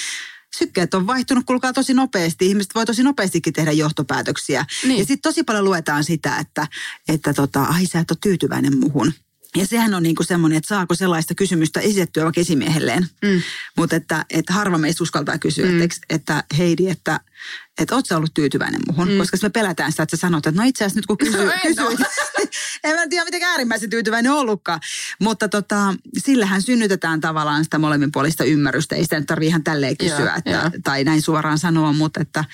sykkeet 0.57 0.94
on 0.94 1.07
vaihtunut, 1.07 1.46
kulkaa 1.46 1.72
tosi 1.72 1.94
nopeasti. 1.94 2.46
Ihmiset 2.46 2.74
voi 2.74 2.86
tosi 2.86 3.03
nopeastikin 3.03 3.53
tehdä 3.53 3.72
johtopäätöksiä. 3.72 4.66
Niin. 4.84 4.99
Ja 4.99 5.05
sitten 5.05 5.22
tosi 5.22 5.42
paljon 5.42 5.64
luetaan 5.64 6.05
sitä, 6.05 6.36
että, 6.36 6.66
että 7.09 7.34
tota, 7.34 7.62
ai 7.62 7.86
sä 7.86 7.99
et 7.99 8.11
ole 8.11 8.18
tyytyväinen 8.20 8.78
muhun. 8.78 9.12
Ja 9.57 9.66
sehän 9.66 9.94
on 9.94 10.03
niinku 10.03 10.22
semmoinen, 10.22 10.57
että 10.57 10.68
saako 10.68 10.94
sellaista 10.94 11.34
kysymystä 11.34 11.80
esitettyä 11.80 12.24
vaikka 12.24 12.40
esimiehelleen. 12.40 13.07
Mm. 13.22 13.42
Mutta 13.76 13.96
että, 13.96 14.24
että 14.30 14.53
harva 14.53 14.78
meistä 14.78 15.03
uskaltaa 15.03 15.38
kysyä, 15.38 15.66
mm. 15.66 15.82
että, 15.82 15.96
että 16.11 16.44
Heidi, 16.59 16.88
että, 16.88 17.20
että 17.78 17.94
oot 17.94 18.07
sä 18.07 18.16
ollut 18.16 18.34
tyytyväinen 18.34 18.80
muhun? 18.86 19.09
Mm. 19.09 19.18
Koska 19.18 19.38
me 19.42 19.51
pelätään 19.51 19.92
sitä, 19.92 20.03
että 20.03 20.16
sä 20.16 20.20
sanot, 20.20 20.46
että 20.46 20.61
no 20.61 20.68
itse 20.68 20.84
asiassa 20.84 20.99
nyt 20.99 21.07
kun 21.07 21.18
kysy, 21.18 21.44
no, 21.44 21.53
kysyit, 21.62 22.01
en 22.84 22.96
mä 22.96 23.09
tiedä 23.09 23.24
miten 23.24 23.42
äärimmäisen 23.42 23.90
tyytyväinen 23.90 24.32
ollutkaan. 24.32 24.80
Mutta 25.20 25.49
tota, 25.49 25.94
sillähän 26.18 26.62
synnytetään 26.62 27.20
tavallaan 27.20 27.64
sitä 27.64 27.78
molemminpuolista 27.78 28.44
ymmärrystä. 28.44 28.96
Ei 28.96 29.03
sitä 29.03 29.18
nyt 29.18 29.26
tarvitse 29.26 29.49
ihan 29.49 29.64
tälleen 29.64 29.96
kysyä 29.96 30.18
yeah, 30.18 30.38
että, 30.38 30.51
yeah. 30.51 30.72
tai 30.84 31.05
näin 31.05 31.22
suoraan 31.22 31.59
sanoa, 31.59 31.92
mutta 31.92 32.20
että, 32.20 32.44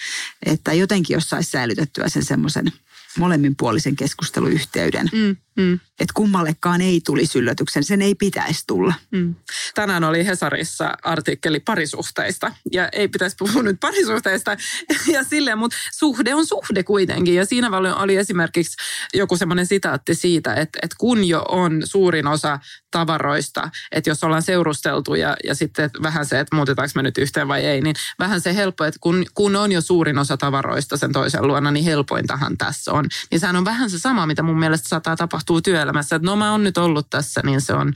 että 0.47 0.73
jotenkin 0.73 1.15
jos 1.15 1.29
saisi 1.29 1.51
säilytettyä 1.51 2.09
sen 2.09 2.25
semmoisen 2.25 2.73
molemminpuolisen 3.19 3.97
keskusteluyhteyden. 3.97 5.09
Mm, 5.13 5.37
mm. 5.57 5.81
Että 6.01 6.13
kummallekaan 6.15 6.81
ei 6.81 7.01
tulisi 7.07 7.39
yllätyksen, 7.39 7.85
sen 7.85 8.03
ei 8.03 8.15
pitäisi 8.15 8.65
tulla. 8.67 8.95
Mm. 9.11 9.35
Tänään 9.75 10.05
oli 10.05 10.27
Hesarissa 10.27 10.93
artikkeli 11.03 11.61
parisuhteista 11.61 12.53
ja 12.73 12.89
ei 12.93 13.09
pitäisi 13.09 13.37
puhua 13.39 13.63
nyt 13.63 13.81
parisuhteista 13.81 14.57
ja 15.15 15.25
silleen, 15.25 15.59
mutta 15.59 15.77
suhde 15.93 16.35
on 16.35 16.47
suhde 16.47 16.83
kuitenkin. 16.83 17.35
Ja 17.35 17.47
siinä 17.47 17.71
oli 17.97 18.17
esimerkiksi 18.17 18.77
joku 19.15 19.37
semmoinen 19.37 19.67
sitaatti 19.67 20.15
siitä, 20.15 20.55
että, 20.55 20.79
että 20.83 20.97
kun 20.99 21.25
jo 21.25 21.45
on 21.49 21.83
suurin 21.85 22.27
osa 22.27 22.59
tavaroista, 22.91 23.71
että 23.93 24.11
jos 24.11 24.25
ollaan 24.25 24.43
seurusteltu 24.43 25.15
ja, 25.15 25.37
ja 25.45 25.55
sitten 25.55 25.91
vähän 26.03 26.27
se, 26.27 26.41
että 26.41 26.57
muutetaanko 26.57 26.93
me 26.95 27.03
nyt 27.03 27.19
yhteen 27.19 27.49
vai 27.49 27.65
ei, 27.65 27.81
niin 27.81 27.97
vähän 28.19 28.41
se 28.41 28.55
helppo, 28.55 28.85
että 28.85 28.99
kun, 29.01 29.25
kun 29.35 29.57
on 29.57 29.73
jo 29.73 29.81
suurin 29.81 30.19
osa 30.19 30.37
tavaroista 30.37 30.97
sen 30.97 31.13
toisen 31.13 31.47
luona, 31.47 31.71
niin 31.71 31.85
helpointahan 31.85 32.59
tässä 32.59 32.93
on. 32.93 33.05
Niin 33.31 33.41
sehän 33.41 33.57
on 33.57 33.65
vähän 33.65 33.91
se 33.91 33.99
sama, 33.99 34.27
mitä 34.27 34.43
mun 34.43 34.59
mielestä 34.59 34.89
saattaa 34.89 35.17
tapahtua 35.17 35.44
työelämässä, 35.65 36.17
että 36.17 36.27
no 36.27 36.37
mä 36.37 36.53
oon 36.53 36.65
nyt 36.65 36.79
ollut 36.79 37.11
tässä, 37.11 37.41
niin 37.45 37.61
se 37.61 37.73
on 37.73 37.93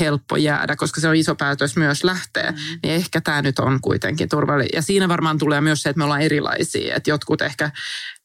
helppo 0.00 0.36
jäädä, 0.36 0.76
koska 0.76 1.00
se 1.00 1.08
on 1.08 1.16
iso 1.16 1.34
päätös 1.34 1.76
myös 1.76 2.04
lähteä. 2.04 2.50
Mm. 2.50 2.56
Niin 2.82 2.94
ehkä 2.94 3.20
tämä 3.20 3.42
nyt 3.42 3.58
on 3.58 3.80
kuitenkin 3.80 4.28
turvallinen. 4.28 4.70
Ja 4.74 4.82
siinä 4.82 5.08
varmaan 5.08 5.38
tulee 5.38 5.60
myös 5.60 5.82
se, 5.82 5.88
että 5.88 5.98
me 5.98 6.04
ollaan 6.04 6.20
erilaisia, 6.20 6.94
että 6.94 7.10
jotkut 7.10 7.42
ehkä 7.42 7.70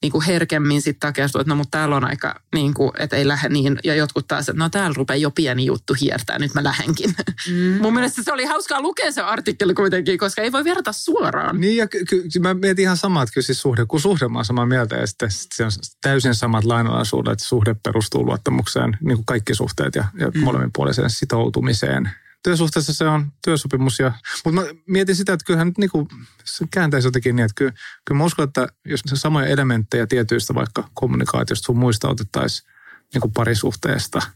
niin 0.01 0.11
kuin 0.11 0.25
herkemmin 0.25 0.81
sitten 0.81 0.99
takeistuu, 0.99 1.41
että 1.41 1.49
no 1.49 1.55
mutta 1.55 1.77
täällä 1.77 1.95
on 1.95 2.03
aika, 2.03 2.41
niin 2.55 2.73
kuin, 2.73 2.91
että 2.99 3.15
ei 3.15 3.27
lähde 3.27 3.49
niin. 3.49 3.79
Ja 3.83 3.95
jotkut 3.95 4.27
taas, 4.27 4.49
että 4.49 4.63
no 4.63 4.69
täällä 4.69 4.93
rupeaa 4.97 5.17
jo 5.17 5.31
pieni 5.31 5.65
juttu 5.65 5.93
hiertää, 6.01 6.39
nyt 6.39 6.53
mä 6.53 6.63
lähenkin. 6.63 7.15
Mm. 7.49 7.81
Mun 7.81 7.93
mielestä 7.93 8.23
se 8.23 8.33
oli 8.33 8.45
hauskaa 8.45 8.81
lukea 8.81 9.11
se 9.11 9.21
artikkeli 9.21 9.73
kuitenkin, 9.73 10.17
koska 10.17 10.41
ei 10.41 10.51
voi 10.51 10.63
verrata 10.63 10.91
suoraan. 10.91 11.61
Niin 11.61 11.77
ja 11.77 11.87
ky- 11.87 12.05
ky- 12.05 12.39
mä 12.39 12.53
mietin 12.53 12.83
ihan 12.83 12.97
samaa, 12.97 13.23
että 13.23 13.33
kyllä 13.33 13.45
siis 13.45 13.61
suhde, 13.61 13.85
kun 13.85 13.99
suhde 13.99 14.27
mä 14.27 14.37
oon 14.37 14.45
samaa 14.45 14.65
mieltä 14.65 14.95
ja 14.95 15.07
sitten 15.07 15.29
se 15.31 15.65
on 15.65 15.71
täysin 16.01 16.35
samat 16.35 16.63
lainalaisuudet, 16.63 17.33
että 17.33 17.45
suhde 17.45 17.75
perustuu 17.83 18.25
luottamukseen, 18.25 18.66
niin 18.75 19.17
kuin 19.17 19.25
kaikki 19.25 19.55
suhteet 19.55 19.95
ja, 19.95 20.05
ja 20.19 20.27
mm. 20.27 20.43
molemminpuoliseen 20.43 21.09
sitoutumiseen 21.09 22.09
työsuhteessa 22.43 22.93
se 22.93 23.07
on 23.07 23.31
työsopimus. 23.43 23.99
Ja, 23.99 24.11
mutta 24.45 24.61
mä 24.61 24.67
mietin 24.87 25.15
sitä, 25.15 25.33
että 25.33 25.45
kyllähän 25.45 25.67
nyt 25.67 25.77
niinku, 25.77 26.07
se 26.43 26.65
kääntäisi 26.71 27.07
jotenkin 27.07 27.35
niin, 27.35 27.43
että 27.45 27.55
kyllä, 27.55 27.71
kyllä 28.05 28.17
mä 28.17 28.23
uskon, 28.23 28.47
että 28.47 28.67
jos 28.85 29.01
se 29.05 29.15
samoja 29.15 29.47
elementtejä 29.47 30.07
tietyistä 30.07 30.55
vaikka 30.55 30.89
kommunikaatiosta 30.93 31.65
sun 31.65 31.77
muista 31.77 32.09
otettaisiin 32.09 32.69
niin 33.13 33.33
parisuhteesta– 33.33 34.21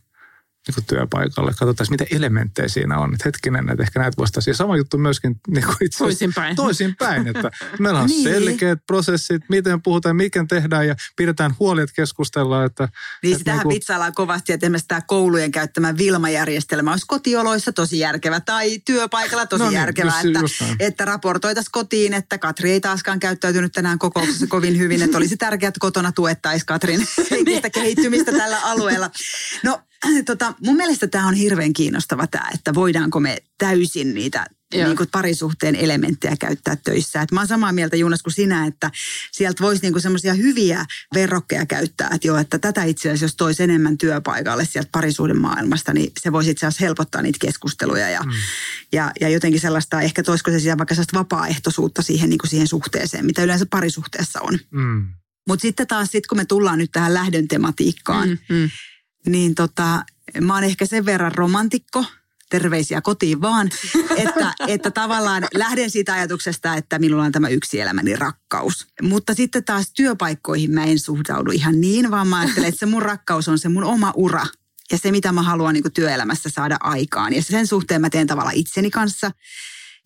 niin 0.68 0.76
kuin 0.76 0.86
työpaikalle. 0.86 1.52
Katsotaan, 1.52 1.88
mitä 1.90 2.06
elementtejä 2.12 2.68
siinä 2.68 3.00
on. 3.00 3.14
Että 3.14 3.24
hetkinen, 3.26 3.70
että 3.70 3.84
ehkä 3.84 4.00
näitä 4.00 4.18
voisi 4.18 4.50
Ja 4.50 4.54
sama 4.54 4.78
juttu 4.78 4.98
myöskin 4.98 5.36
niin 5.48 5.66
kuin 5.66 5.76
itse 5.82 5.98
toisinpäin. 5.98 6.56
toisinpäin. 6.56 7.28
Että 7.28 7.52
meillä 7.80 8.00
on 8.00 8.08
niin. 8.08 8.24
selkeät 8.24 8.80
prosessit, 8.88 9.42
miten 9.50 9.82
puhutaan, 9.82 10.16
miten 10.16 10.48
tehdään 10.48 10.88
ja 10.88 10.96
pidetään 11.16 11.56
huoli, 11.60 11.82
että 11.82 11.96
keskustellaan. 11.96 12.66
Että, 12.66 12.90
niin, 13.24 13.32
että 13.32 13.38
sitähän 13.38 13.58
niin 13.58 13.64
kuin... 13.64 13.74
vitsaillaan 13.74 14.14
kovasti, 14.14 14.54
että 14.54 14.66
esimerkiksi 14.66 14.88
tämä 14.88 15.02
koulujen 15.02 15.52
käyttämä 15.52 15.98
Vilma-järjestelmä 15.98 16.92
olisi 16.92 17.06
kotioloissa 17.08 17.74
tosi 17.74 18.00
järkevä 18.00 18.40
tai 18.40 18.80
työpaikalla 18.86 19.46
tosi 19.46 19.64
no 19.64 19.70
niin, 19.70 19.80
järkevä. 19.80 20.12
Just, 20.12 20.26
että, 20.26 20.40
just 20.40 20.62
että 20.80 21.06
raportoitaisiin 21.06 21.72
kotiin, 21.72 22.14
että 22.14 22.38
Katri 22.38 22.72
ei 22.72 22.82
taaskaan 22.82 23.20
käyttäytynyt 23.20 23.72
tänään 23.72 24.00
kokouksessa 24.00 24.48
kovin 24.48 24.78
hyvin, 24.78 25.02
että 25.02 25.18
olisi 25.18 25.38
tärkeää, 25.38 25.68
että 25.68 25.80
kotona 25.80 26.12
tuettaisiin 26.12 26.66
Katrin 26.66 27.08
henkistä 27.32 27.70
kehittymistä 27.80 28.32
tällä 28.32 28.60
alueella. 28.62 29.12
No 29.64 29.82
tota, 30.26 30.54
mun 30.66 30.76
mielestä 30.76 31.08
tämä 31.08 31.28
on 31.28 31.34
hirveän 31.34 31.74
kiinnostava 31.74 32.28
tämä, 32.28 32.50
että 32.54 32.74
voidaanko 32.74 33.20
me 33.20 33.38
täysin 33.58 34.14
niitä 34.14 34.46
niin 34.74 34.98
kuin 34.98 35.10
parisuhteen 35.12 35.76
elementtejä 35.76 36.36
käyttää 36.40 36.76
töissä. 36.76 37.22
Et 37.22 37.32
mä 37.32 37.40
oon 37.40 37.48
samaa 37.48 37.72
mieltä 37.72 37.96
Juunas 37.96 38.24
kuin 38.24 38.34
sinä, 38.34 38.66
että 38.66 38.92
sieltä 39.32 39.64
voisi 39.64 39.82
niin 39.82 40.02
semmoisia 40.02 40.34
hyviä 40.34 40.86
verrokkeja 41.14 41.66
käyttää, 41.66 42.10
että 42.14 42.28
joo, 42.28 42.38
että 42.38 42.60
tätä 42.60 42.84
itse 42.84 43.10
asiassa 43.10 43.26
jos 43.26 43.36
toisi 43.36 43.64
enemmän 43.64 43.98
työpaikalle 43.98 44.66
sieltä 44.66 44.90
parisuuden 44.92 45.38
maailmasta, 45.38 45.94
niin 45.94 46.12
se 46.20 46.32
voisi 46.32 46.52
itse 46.52 46.66
asiassa 46.66 46.86
helpottaa 46.86 47.22
niitä 47.22 47.38
keskusteluja 47.42 48.10
ja, 48.10 48.22
mm. 48.24 48.32
ja, 48.92 49.12
ja 49.22 49.30
jotenkin 49.30 49.62
sellaista, 49.62 50.02
ehkä 50.02 50.24
toisiko 50.24 50.52
se 50.52 50.60
siellä 50.60 50.78
vaikka 50.78 50.96
sellaista 50.96 51.20
vapaaehtoisuutta 51.20 52.02
siihen, 52.02 52.30
niin 52.30 52.40
kuin 52.40 52.50
siihen 52.50 52.68
suhteeseen, 52.68 53.26
mitä 53.26 53.44
yleensä 53.44 53.66
parisuhteessa 53.66 54.42
on. 54.42 54.60
Mm. 54.72 55.08
Mutta 55.48 55.62
sitten 55.62 55.88
taas, 55.88 56.10
sit 56.12 56.28
kun 56.28 56.38
me 56.38 56.46
tullaan 56.46 56.80
nyt 56.80 56.92
tähän 56.92 57.14
lähdön 57.14 57.48
tematiikkaan, 57.48 58.30
mm, 58.30 58.56
mm 58.56 58.70
niin 59.26 59.56
tota, 59.56 60.06
mä 60.42 60.54
oon 60.54 60.64
ehkä 60.64 60.86
sen 60.86 61.06
verran 61.06 61.36
romantikko, 61.36 62.06
terveisiä 62.50 63.02
kotiin 63.02 63.42
vaan, 63.42 63.70
että, 64.18 64.54
että 64.68 64.92
tavallaan 64.92 65.48
lähden 65.54 65.90
siitä 65.90 66.14
ajatuksesta, 66.14 66.76
että 66.76 67.00
minulla 67.00 67.24
on 67.24 67.32
tämä 67.32 67.48
yksi 67.48 67.80
elämäni 67.80 68.16
rakkaus. 68.16 68.88
Mutta 69.02 69.34
sitten 69.34 69.64
taas 69.64 69.92
työpaikkoihin 69.96 70.72
mä 70.72 70.84
en 70.84 71.00
suhtaudu 71.00 71.52
ihan 71.52 71.82
niin, 71.82 72.12
vaan 72.12 72.28
mä 72.28 72.40
ajattelen, 72.40 72.70
että 72.70 72.80
se 72.80 72.86
mun 72.86 73.02
rakkaus 73.02 73.48
on 73.48 73.60
se 73.60 73.70
mun 73.70 73.84
oma 73.84 74.14
ura 74.16 74.46
ja 74.92 74.98
se, 74.98 75.12
mitä 75.12 75.32
mä 75.32 75.42
haluan 75.42 75.74
niin 75.74 75.94
työelämässä 75.94 76.50
saada 76.50 76.78
aikaan. 76.80 77.34
Ja 77.34 77.44
sen 77.44 77.68
suhteen 77.68 78.02
mä 78.02 78.10
teen 78.10 78.28
tavallaan 78.28 78.56
itseni 78.56 78.92
kanssa. 78.92 79.32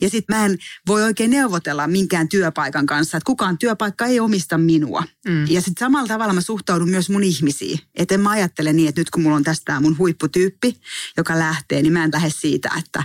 Ja 0.02 0.10
sitten 0.10 0.36
mä 0.36 0.46
en 0.46 0.58
voi 0.88 1.04
oikein 1.04 1.32
neuvotella 1.32 1.88
minkään 1.88 2.30
työpaikan 2.30 2.86
kanssa, 2.86 3.18
että 3.18 3.26
kukaan 3.26 3.58
työpaikka 3.58 4.06
ei 4.06 4.20
omista 4.20 4.58
minua. 4.58 5.04
Mm. 5.28 5.48
Ja 5.50 5.62
sitten 5.62 5.80
samalla 5.80 6.08
tavalla 6.08 6.34
mä 6.34 6.41
suhtaudun 6.41 6.89
myös 6.89 7.10
mun 7.10 7.24
ihmisiin. 7.24 7.80
Että 7.96 8.16
en 8.16 8.22
mä 8.22 8.30
ajattele 8.30 8.74
niin, 8.74 8.89
että 8.89 9.02
nyt 9.02 9.10
kun 9.10 9.24
mulla 9.24 9.36
on 9.36 9.43
tästä 9.43 9.80
mun 9.80 9.98
huipputyyppi, 9.98 10.80
joka 11.18 11.39
lähtee, 11.39 11.82
niin 11.82 11.93
mä 11.93 12.04
en 12.04 12.10
lähde 12.14 12.30
siitä, 12.30 12.70
että, 12.80 13.04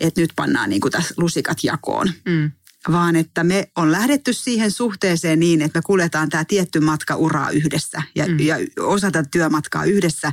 että 0.00 0.20
nyt 0.20 0.32
pannaan 0.36 0.70
niin 0.70 0.80
kuin 0.80 0.92
tässä 0.92 1.14
lusikat 1.16 1.64
jakoon. 1.64 2.12
Mm 2.24 2.52
vaan 2.88 3.16
että 3.16 3.44
me 3.44 3.68
on 3.76 3.92
lähdetty 3.92 4.32
siihen 4.32 4.70
suhteeseen 4.70 5.40
niin, 5.40 5.62
että 5.62 5.78
me 5.78 5.82
kuljetaan 5.86 6.28
tämä 6.28 6.44
tietty 6.44 6.80
matka 6.80 7.16
uraa 7.16 7.50
yhdessä 7.50 8.02
ja, 8.14 8.26
mm. 8.26 8.40
ja 8.40 8.56
osa 8.80 9.10
tätä 9.10 9.28
työmatkaa 9.32 9.84
yhdessä. 9.84 10.32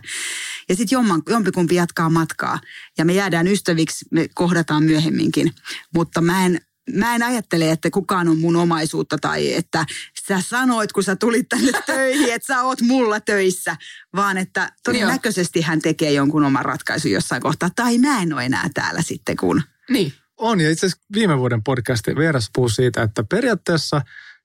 Ja 0.69 0.75
sitten 0.75 0.99
jompikumpi 1.29 1.75
jatkaa 1.75 2.09
matkaa 2.09 2.59
ja 2.97 3.05
me 3.05 3.13
jäädään 3.13 3.47
ystäviksi, 3.47 4.05
me 4.11 4.27
kohdataan 4.33 4.83
myöhemminkin. 4.83 5.53
Mutta 5.93 6.21
mä 6.21 6.45
en, 6.45 6.61
mä 6.95 7.15
en 7.15 7.23
ajattele, 7.23 7.71
että 7.71 7.89
kukaan 7.89 8.27
on 8.27 8.37
mun 8.37 8.55
omaisuutta 8.55 9.17
tai 9.17 9.53
että 9.53 9.85
sä 10.27 10.41
sanoit, 10.41 10.91
kun 10.91 11.03
sä 11.03 11.15
tulit 11.15 11.49
tänne 11.49 11.71
töihin, 11.85 12.33
että 12.33 12.53
sä 12.53 12.63
oot 12.63 12.81
mulla 12.81 13.19
töissä, 13.19 13.77
vaan 14.15 14.37
että 14.37 14.71
todennäköisesti 14.83 15.61
hän 15.61 15.81
tekee 15.81 16.11
jonkun 16.11 16.43
oman 16.43 16.65
ratkaisun 16.65 17.11
jossain 17.11 17.41
kohtaa. 17.41 17.69
Tai 17.75 17.97
mä 17.97 18.21
en 18.21 18.33
ole 18.33 18.45
enää 18.45 18.69
täällä 18.73 19.01
sitten, 19.01 19.37
kun... 19.37 19.63
Niin. 19.89 20.13
On, 20.37 20.59
ja 20.59 20.69
itse 20.69 20.85
asiassa 20.85 21.05
viime 21.13 21.37
vuoden 21.37 21.63
podcastin 21.63 22.17
vieressä 22.17 22.51
puhuu 22.55 22.69
siitä, 22.69 23.01
että 23.01 23.23
periaatteessa, 23.23 24.01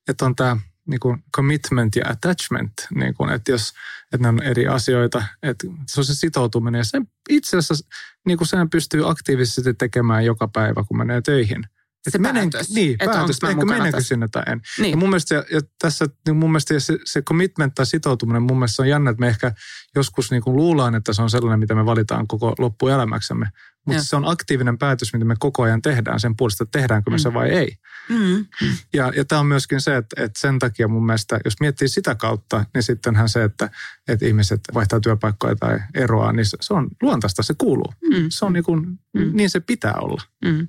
että 0.09 0.26
on 0.26 0.36
tämä 0.36 0.57
niin 0.86 1.01
kuin 1.01 1.24
commitment 1.36 1.97
ja 1.97 2.03
attachment, 2.09 2.72
niin 2.95 3.14
kuin, 3.14 3.30
että 3.30 3.51
jos 3.51 3.72
että 4.05 4.18
ne 4.18 4.28
on 4.28 4.43
eri 4.43 4.66
asioita, 4.66 5.24
että 5.43 5.66
se 5.88 6.01
on 6.01 6.05
se 6.05 6.14
sitoutuminen. 6.14 6.78
Ja 6.78 6.84
sen 6.84 7.09
itse 7.30 7.57
asiassa 7.57 7.88
niin 8.26 8.38
kuin 8.38 8.49
sen 8.49 8.70
pystyy 8.70 9.11
aktiivisesti 9.11 9.74
tekemään 9.74 10.24
joka 10.24 10.49
päivä, 10.49 10.84
kun 10.84 10.99
menee 10.99 11.20
töihin. 11.20 11.64
Se 12.11 12.18
menen, 12.18 12.50
päätös, 12.50 12.70
Niin, 12.70 12.92
että 12.92 13.07
päätös, 13.07 13.38
ehkä 13.42 13.55
mukana 13.55 13.72
menenkö 13.78 13.96
tässä. 13.96 14.09
sinne 14.09 14.28
tai 14.28 14.42
en. 14.46 14.61
Niin. 14.78 14.90
Ja 14.90 14.96
mun 14.96 15.09
mielestä, 15.09 15.34
ja 15.34 15.61
tässä, 15.78 16.07
niin 16.26 16.36
mun 16.36 16.50
mielestä 16.50 16.80
se, 16.80 16.98
se 17.05 17.22
commitment 17.22 17.74
tai 17.74 17.86
sitoutuminen, 17.86 18.42
mun 18.42 18.59
mielestä 18.59 18.76
se 18.76 18.82
on 18.82 18.88
jännä, 18.88 19.11
että 19.11 19.20
me 19.20 19.28
ehkä 19.28 19.53
joskus 19.94 20.30
niin 20.30 20.42
kuin 20.42 20.57
luullaan, 20.57 20.94
että 20.94 21.12
se 21.12 21.22
on 21.22 21.30
sellainen, 21.30 21.61
mitä 21.61 21.74
me 21.74 21.86
valitaan 21.86 22.26
koko 22.26 22.55
loppuelämäksemme. 22.59 23.48
Mutta 23.86 24.03
se 24.05 24.16
on 24.16 24.28
aktiivinen 24.28 24.78
päätös, 24.78 25.12
mitä 25.12 25.24
me 25.24 25.34
koko 25.38 25.62
ajan 25.62 25.82
tehdään 25.82 26.20
sen 26.20 26.36
puolesta, 26.36 26.64
että 26.64 26.78
tehdäänkö 26.78 27.11
me 27.11 27.18
se 27.18 27.34
vai 27.34 27.48
ei. 27.48 27.76
Mm. 28.09 28.46
Ja, 28.92 29.12
ja 29.16 29.24
tämä 29.24 29.40
on 29.40 29.46
myöskin 29.46 29.80
se, 29.80 29.96
että, 29.96 30.22
että 30.24 30.40
sen 30.40 30.59
takia 30.59 30.88
mun 30.88 31.07
mielestä, 31.07 31.40
jos 31.44 31.55
miettii 31.61 31.88
sitä 31.88 32.14
kautta, 32.14 32.64
niin 32.74 32.82
sittenhän 32.82 33.28
se, 33.28 33.44
että, 33.44 33.70
että 34.09 34.26
ihmiset 34.26 34.61
vaihtaa 34.74 35.00
työpaikkoja 35.00 35.57
tai 35.57 35.78
eroaa, 35.94 36.32
niin 36.32 36.46
se, 36.46 36.57
se 36.61 36.74
on 36.74 36.88
luontaista, 37.03 37.42
se 37.42 37.55
kuuluu. 37.59 37.94
Mm. 38.11 38.26
Se 38.28 38.44
on 38.44 38.53
niin, 38.53 38.64
kuin, 38.64 38.86
Mm. 39.14 39.30
niin 39.32 39.50
se 39.50 39.61
pitää 39.61 39.94
olla. 39.94 40.22
Mm. 40.44 40.68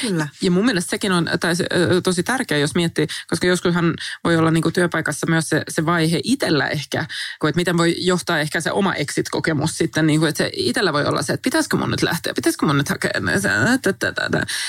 Kyllä. 0.00 0.28
Ja 0.42 0.50
mun 0.50 0.64
mielestä 0.64 0.90
sekin 0.90 1.12
on 1.12 1.28
tai 1.40 1.56
se, 1.56 1.66
tosi 2.04 2.22
tärkeä, 2.22 2.58
jos 2.58 2.74
miettii, 2.74 3.06
koska 3.26 3.46
joskushan 3.46 3.94
voi 4.24 4.36
olla 4.36 4.50
niin 4.50 4.62
kuin 4.62 4.72
työpaikassa 4.72 5.26
myös 5.26 5.48
se, 5.48 5.62
se 5.68 5.86
vaihe 5.86 6.20
itsellä 6.24 6.68
ehkä, 6.68 7.04
kun 7.40 7.48
että 7.48 7.56
miten 7.56 7.76
voi 7.76 7.94
johtaa 7.98 8.38
ehkä 8.38 8.60
se 8.60 8.72
oma 8.72 8.94
exit-kokemus 8.94 9.78
sitten, 9.78 10.06
niin 10.06 10.20
kuin, 10.20 10.28
että 10.28 10.44
se 10.44 10.50
itsellä 10.52 10.92
voi 10.92 11.04
olla 11.04 11.22
se, 11.22 11.32
että 11.32 11.44
pitäisikö 11.44 11.76
mun 11.76 11.90
nyt 11.90 12.02
lähteä, 12.02 12.34
pitäisikö 12.34 12.66
mun 12.66 12.78
nyt 12.78 12.88
hakea, 12.88 13.10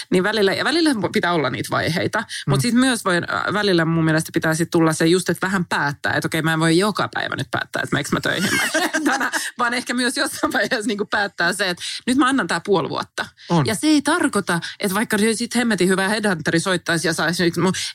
niin 0.09 0.23
välillä, 0.23 0.53
ja 0.53 0.63
välillä 0.63 0.89
pitää 1.13 1.33
olla 1.33 1.49
niitä 1.49 1.69
vaiheita, 1.71 2.23
mutta 2.47 2.61
sitten 2.61 2.79
myös 2.79 3.05
voi, 3.05 3.15
välillä 3.53 3.85
mun 3.85 4.05
mielestä 4.05 4.29
pitää 4.33 4.53
sitten 4.53 4.71
tulla 4.71 4.93
se 4.93 5.05
just, 5.05 5.29
että 5.29 5.47
vähän 5.47 5.65
päättää, 5.65 6.13
että 6.13 6.27
okei 6.27 6.41
mä 6.41 6.53
en 6.53 6.59
voi 6.59 6.77
joka 6.77 7.09
päivä 7.13 7.35
nyt 7.35 7.51
päättää, 7.51 7.81
että 7.83 7.93
meneekö 7.93 8.09
mä 8.11 8.19
töihin 8.19 8.49
tänä, 9.11 9.31
vaan 9.57 9.73
ehkä 9.73 9.93
myös 9.93 10.17
jossain 10.17 10.53
vaiheessa 10.53 10.87
niin 10.87 10.97
kuin 10.97 11.07
päättää 11.07 11.53
se, 11.53 11.69
että 11.69 11.83
nyt 12.07 12.17
mä 12.17 12.27
annan 12.27 12.47
tää 12.47 12.61
puoli 12.65 12.89
vuotta. 12.89 13.25
On. 13.49 13.65
Ja 13.65 13.75
se 13.75 13.87
ei 13.87 14.01
tarkoita, 14.01 14.59
että 14.79 14.95
vaikka 14.95 15.14
sitten 15.35 15.59
hemmetin 15.59 15.89
hyvä 15.89 16.09
headhunteri 16.09 16.59
soittaisi 16.59 17.07
ja 17.07 17.13
saisi, 17.13 17.43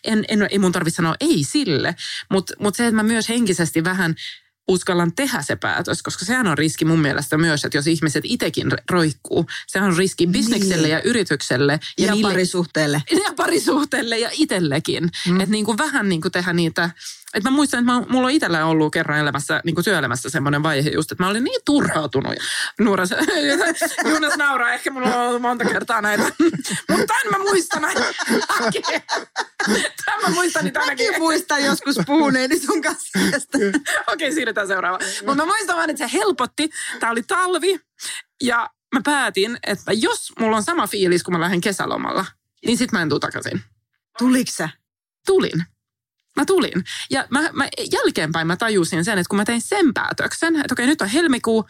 en, 0.05 0.25
en, 0.29 0.47
ei 0.51 0.59
mun 0.59 0.73
tarvitse 0.73 0.97
sanoa 0.97 1.15
ei 1.21 1.45
sille, 1.45 1.95
mutta 2.31 2.55
mut 2.61 2.75
se, 2.75 2.87
että 2.87 2.97
mä 2.97 3.03
myös 3.03 3.29
henkisesti 3.29 3.85
vähän 3.85 4.15
uskallan 4.69 5.15
tehdä 5.15 5.43
se 5.43 5.57
päätös, 5.57 6.03
koska 6.03 6.25
sehän 6.25 6.47
on 6.47 6.59
riski 6.59 6.85
mun 6.85 6.99
mielestä 6.99 7.39
myös, 7.39 7.65
että 7.65 7.79
jos 7.79 7.87
ihmiset 7.87 8.25
itsekin 8.27 8.67
roikkuu, 8.91 9.47
sehän 9.67 9.91
on 9.91 9.97
riski 9.97 10.27
bisnekselle 10.27 10.87
Niin. 10.87 10.93
ja 10.93 11.03
yritykselle. 11.03 11.81
Ja, 11.99 12.13
niille- 12.13 12.29
parisuhteelle. 12.29 13.03
ja 13.25 13.35
parisuhteelle 13.37 14.19
ja 14.19 14.31
itsellekin. 14.33 15.11
Mm. 15.29 15.41
Että 15.41 15.51
niin 15.51 15.65
kuin 15.65 15.79
vähän 15.79 16.09
niin 16.09 16.21
kuin 16.21 16.33
tehdä 16.33 16.53
niitä, 16.53 16.91
että 17.35 17.51
mä 17.51 17.57
muistan, 17.57 17.81
että 17.81 17.93
mä, 17.93 18.03
mulla 18.09 18.27
on 18.27 18.33
itsellä 18.33 18.67
ollut 18.67 18.93
kerran 18.93 19.19
elämässä, 19.19 19.61
niin 19.65 19.75
kuin 19.75 19.85
työelämässä 19.85 20.31
semmoinen 20.31 20.63
vaihe 20.63 20.91
just, 20.91 21.13
että 21.13 21.25
mä 21.25 21.31
olin 21.31 21.45
niin 21.45 21.61
turhautunut. 21.65 22.35
Nuoras, 22.81 23.11
Juunas 24.11 24.37
nauraa, 24.37 24.73
ehkä 24.73 24.91
mulla 24.91 25.15
on 25.17 25.29
ollut 25.29 25.43
monta 25.43 25.65
kertaa 25.65 26.03
näitä, 26.03 26.23
mutta 26.91 27.07
tämän 27.07 27.31
mä 27.31 27.39
muistan 27.39 27.85
ainakin. 27.85 28.83
Tämän 30.05 30.23
mä 30.23 30.29
muistan 30.35 30.65
niitä 30.65 30.81
ainakin. 30.81 31.07
Mäkin 31.07 31.23
muistan 31.23 31.65
joskus 31.65 31.97
puhuneeni 32.07 32.59
sun 32.59 32.83
kanssa. 32.83 33.19
Okei, 34.13 34.33
siirrytään 34.33 34.67
seuraavaan. 34.67 35.03
Mutta 35.27 35.35
mä 35.35 35.47
muistan 35.47 35.77
vaan, 35.77 35.91
että 35.91 36.09
se 36.09 36.19
helpotti. 36.19 36.71
Tämä 37.01 37.13
oli 37.13 37.23
talvi 37.23 37.81
ja 38.43 38.71
mä 38.95 39.01
päätin, 39.05 39.59
että 39.67 39.93
jos 39.93 40.33
mulla 40.39 40.57
on 40.57 40.63
sama 40.63 40.87
fiilis, 40.87 41.23
kun 41.23 41.35
mä 41.35 41.41
lähden 41.41 41.61
kesälomalla, 41.61 42.27
niin 42.67 42.79
sit 42.79 42.93
mä 42.93 43.03
en 43.03 43.09
tuu 43.09 43.21
takaisin. 43.21 43.63
Tuliko 44.19 44.51
sä? 44.55 44.69
tulin. 45.27 45.65
Mä 46.37 46.45
tulin. 46.45 46.85
Ja 47.11 47.27
mä, 47.31 47.51
mä, 47.53 47.69
jälkeenpäin 47.93 48.47
mä 48.47 48.57
tajusin 48.57 49.05
sen, 49.05 49.19
että 49.19 49.29
kun 49.29 49.37
mä 49.37 49.45
tein 49.45 49.63
sen 49.63 49.95
päätöksen, 49.95 50.57
että 50.57 50.75
okei, 50.75 50.87
nyt 50.87 51.01
on 51.01 51.09
helmikuu, 51.09 51.65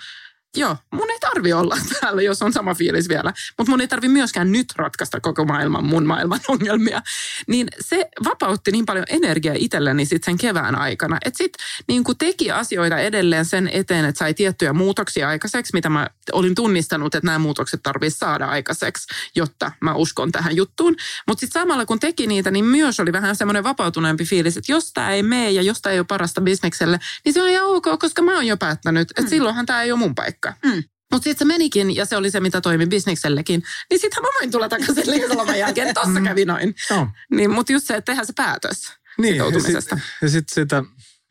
joo, 0.57 0.77
mun 0.93 1.11
ei 1.11 1.19
tarvi 1.19 1.53
olla 1.53 1.77
täällä, 2.01 2.23
jos 2.23 2.43
on 2.43 2.53
sama 2.53 2.75
fiilis 2.75 3.09
vielä. 3.09 3.33
Mutta 3.59 3.71
mun 3.71 3.81
ei 3.81 3.89
tarvi 3.89 4.09
myöskään 4.09 4.53
nyt 4.53 4.67
ratkaista 4.77 5.21
koko 5.21 5.45
maailman, 5.45 5.85
mun 5.85 6.07
maailman 6.07 6.41
ongelmia. 6.49 7.03
Niin 7.47 7.69
se 7.81 8.09
vapautti 8.25 8.73
niin 8.73 8.87
paljon 8.87 9.05
energiaa 9.09 9.55
itselleni 9.59 10.05
sitten 10.05 10.33
sen 10.33 10.39
kevään 10.39 10.75
aikana. 10.75 11.19
Että 11.25 11.39
sitten 11.39 11.67
niin 11.89 12.05
teki 12.19 12.51
asioita 12.51 12.99
edelleen 12.99 13.45
sen 13.45 13.71
eteen, 13.73 14.05
että 14.05 14.19
sai 14.19 14.35
tiettyjä 14.35 14.73
muutoksia 14.73 15.29
aikaiseksi, 15.29 15.71
mitä 15.73 15.89
mä 15.89 16.07
olin 16.33 16.55
tunnistanut, 16.55 17.15
että 17.15 17.27
nämä 17.27 17.39
muutokset 17.39 17.83
tarvitsisi 17.83 18.19
saada 18.19 18.47
aikaiseksi, 18.47 19.07
jotta 19.37 19.73
mä 19.81 19.95
uskon 19.95 20.33
tähän 20.33 20.57
juttuun. 20.57 20.97
Mutta 21.27 21.41
sitten 21.41 21.63
samalla 21.63 21.87
kun 21.87 22.01
teki 22.01 22.27
niitä, 22.27 22.51
niin 22.51 22.65
myös 22.65 23.01
oli 23.01 23.13
vähän 23.13 23.37
semmoinen 23.37 23.65
vapautuneempi 23.65 24.25
fiilis, 24.25 24.57
että 24.57 24.73
jos 24.73 24.93
tämä 24.93 25.11
ei 25.11 25.23
mene 25.23 25.51
ja 25.51 25.63
jos 25.63 25.83
tämä 25.83 25.93
ei 25.93 25.99
ole 25.99 26.07
parasta 26.09 26.41
bisnekselle, 26.41 26.99
niin 27.25 27.33
se 27.33 27.43
on 27.43 27.49
ihan 27.49 27.67
ok, 27.67 27.85
koska 28.01 28.23
mä 28.23 28.35
oon 28.35 28.47
jo 28.47 28.57
päättänyt, 28.57 29.11
että 29.11 29.31
silloinhan 29.31 29.67
tämä 29.67 29.83
ei 29.83 29.93
ole 29.93 29.99
mun 29.99 30.15
paikka. 30.15 30.40
Mm. 30.65 30.83
Mutta 31.13 31.25
sitten 31.25 31.39
se 31.39 31.45
menikin, 31.45 31.97
ja 31.97 32.05
se 32.05 32.17
oli 32.17 32.31
se, 32.31 32.41
mitä 32.41 32.61
toimi 32.61 32.87
bisneksellekin. 32.87 33.63
Niin 33.91 34.01
sittenhän 34.01 34.23
mä 34.33 34.39
voin 34.41 34.51
tulla 34.51 34.69
takaisin 34.69 35.11
liikaloman 35.11 35.59
jälkeen. 35.59 35.95
Tossa 35.95 36.21
kävi 36.21 36.45
noin. 36.45 36.75
Joo. 36.91 37.09
Niin, 37.31 37.51
mutta 37.51 37.73
just 37.73 37.87
se, 37.87 37.95
että 37.97 38.07
tehdään 38.13 38.27
se 38.27 38.33
päätös 38.37 38.93
Niin, 39.19 39.37
ja 39.37 39.45
sitoutumisesta. 39.45 39.97
sitten 39.97 40.03
ja 40.23 40.29
sit 40.29 40.49
sitä, 40.49 40.83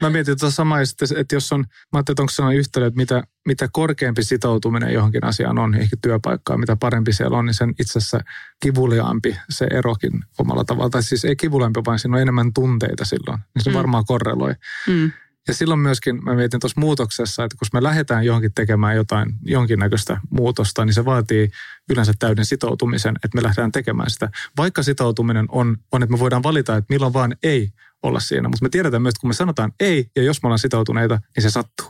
mä 0.04 0.10
mietin 0.10 0.40
tuota 0.40 0.56
samaa, 0.56 0.86
sitten, 0.86 1.08
että 1.18 1.36
jos 1.36 1.54
on, 1.54 1.60
mä 1.60 1.66
ajattelin, 1.94 2.14
että 2.14 2.22
onko 2.22 2.32
sellainen 2.32 2.60
yhtälö, 2.60 2.88
että 2.88 2.98
mitä, 2.98 3.24
mitä 3.48 3.70
korkeampi 3.72 4.24
sitoutuminen 4.24 4.94
johonkin 4.94 5.24
asiaan 5.24 5.58
on, 5.60 5.76
ehkä 5.76 5.96
työpaikkaan, 6.02 6.60
mitä 6.60 6.76
parempi 6.76 7.14
siellä 7.14 7.38
on, 7.38 7.46
niin 7.46 7.54
sen 7.54 7.74
itse 7.80 8.00
asiassa 8.00 8.20
kivuliaampi 8.64 9.38
se 9.50 9.66
erokin 9.72 10.12
omalla 10.40 10.64
tavalla. 10.64 10.90
Tai 10.90 11.04
siis 11.04 11.26
ei 11.26 11.36
kivuliaampi, 11.36 11.80
vaan 11.86 12.00
siinä 12.00 12.16
on 12.16 12.22
enemmän 12.22 12.54
tunteita 12.54 13.06
silloin. 13.06 13.40
Niin 13.56 13.64
se 13.64 13.70
Mm. 13.70 13.76
varmaan 13.76 14.06
korreloi. 14.06 14.54
Mm. 14.88 15.12
Ja 15.48 15.54
silloin 15.54 15.80
myöskin 15.80 16.24
mä 16.24 16.36
mietin 16.36 16.60
tuossa 16.60 16.80
muutoksessa, 16.80 17.44
että 17.44 17.58
kun 17.58 17.68
me 17.74 17.84
lähdetään 17.84 18.26
johonkin 18.26 18.54
tekemään 18.54 18.96
jotain 18.96 19.34
jonkinnäköistä 19.46 20.18
muutosta, 20.30 20.86
niin 20.86 20.94
se 20.94 21.06
vaatii 21.06 21.52
yleensä 21.90 22.14
täyden 22.20 22.46
sitoutumisen, 22.46 23.16
että 23.16 23.36
me 23.36 23.44
lähdetään 23.44 23.72
tekemään 23.72 24.10
sitä. 24.10 24.30
Vaikka 24.58 24.84
sitoutuminen 24.84 25.46
on, 25.50 25.78
on 25.92 26.04
että 26.04 26.14
me 26.14 26.20
voidaan 26.20 26.44
valita, 26.44 26.76
että 26.76 26.94
milloin 26.94 27.14
vaan 27.14 27.36
ei 27.44 27.70
olla 28.04 28.20
siinä. 28.20 28.50
Mutta 28.50 28.66
me 28.66 28.70
tiedetään 28.70 29.02
myös, 29.02 29.12
että 29.12 29.22
kun 29.22 29.30
me 29.30 29.34
sanotaan 29.34 29.74
ei, 29.80 30.12
ja 30.16 30.24
jos 30.24 30.44
me 30.44 30.48
ollaan 30.48 30.60
sitoutuneita, 30.60 31.20
niin 31.36 31.42
se 31.42 31.50
sattuu. 31.50 31.88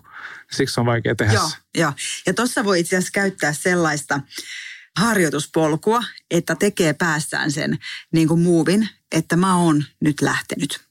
Siksi 0.52 0.80
on 0.80 0.86
vaikea 0.86 1.16
tehdä 1.16 1.34
Joo, 1.34 1.50
joo. 1.78 1.94
Ja 2.26 2.34
tuossa 2.34 2.64
voi 2.64 2.80
itse 2.80 2.98
asiassa 2.98 3.12
käyttää 3.14 3.54
sellaista 3.54 4.20
harjoituspolkua, 4.98 6.04
että 6.32 6.56
tekee 6.56 6.94
päässään 6.94 7.52
sen 7.52 7.78
niin 8.14 8.28
kuin 8.28 8.40
muuvin, 8.40 8.90
että 9.12 9.36
mä 9.36 9.56
oon 9.56 9.84
nyt 10.02 10.22
lähtenyt. 10.22 10.89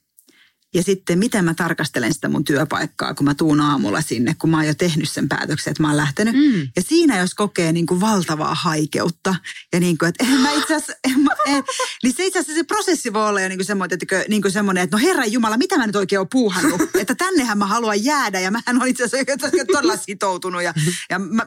Ja 0.73 0.83
sitten 0.83 1.19
miten 1.19 1.45
mä 1.45 1.53
tarkastelen 1.53 2.13
sitä 2.13 2.29
mun 2.29 2.43
työpaikkaa, 2.43 3.13
kun 3.13 3.25
mä 3.25 3.33
tuun 3.33 3.61
aamulla 3.61 4.01
sinne, 4.01 4.35
kun 4.39 4.49
mä 4.49 4.57
oon 4.57 4.67
jo 4.67 4.73
tehnyt 4.73 5.09
sen 5.09 5.29
päätöksen, 5.29 5.71
että 5.71 5.83
mä 5.83 5.87
oon 5.87 5.97
lähtenyt. 5.97 6.35
Mm. 6.35 6.61
Ja 6.75 6.81
siinä 6.87 7.19
jos 7.19 7.33
kokee 7.33 7.71
niin 7.71 7.85
kuin 7.85 8.01
valtavaa 8.01 8.55
haikeutta 8.55 9.35
ja 9.73 9.79
niin 9.79 9.97
kuin, 9.97 10.09
että 10.09 10.23
en 10.23 10.39
mä 10.39 10.51
itse 10.51 10.75
asiassa, 10.75 10.93
en 11.03 11.19
mä, 11.19 11.31
en, 11.45 11.63
niin 12.03 12.13
se 12.15 12.25
itse 12.25 12.39
asiassa 12.39 12.59
se 12.59 12.63
prosessi 12.63 13.13
voi 13.13 13.27
olla 13.27 13.41
jo 13.41 13.49
niin 13.49 13.57
kuin 13.57 13.65
semmoinen, 13.65 13.99
että, 14.01 14.25
niin 14.29 14.41
kuin 14.41 14.51
semmoinen, 14.51 14.83
että 14.83 14.97
no 14.97 15.01
herran 15.03 15.31
Jumala, 15.31 15.57
mitä 15.57 15.77
mä 15.77 15.87
nyt 15.87 15.95
oikein 15.95 16.19
oon 16.19 16.29
puuhannut, 16.31 16.81
että 17.01 17.15
tännehän 17.15 17.57
mä 17.57 17.67
haluan 17.67 18.03
jäädä 18.03 18.39
ja 18.39 18.51
mähän 18.51 18.81
on 18.81 18.87
itse 18.87 19.03
asiassa 19.03 19.47
todella 19.73 19.97
sitoutunut 19.97 20.63
ja, 20.63 20.73
ja 21.09 21.19
mä, 21.19 21.45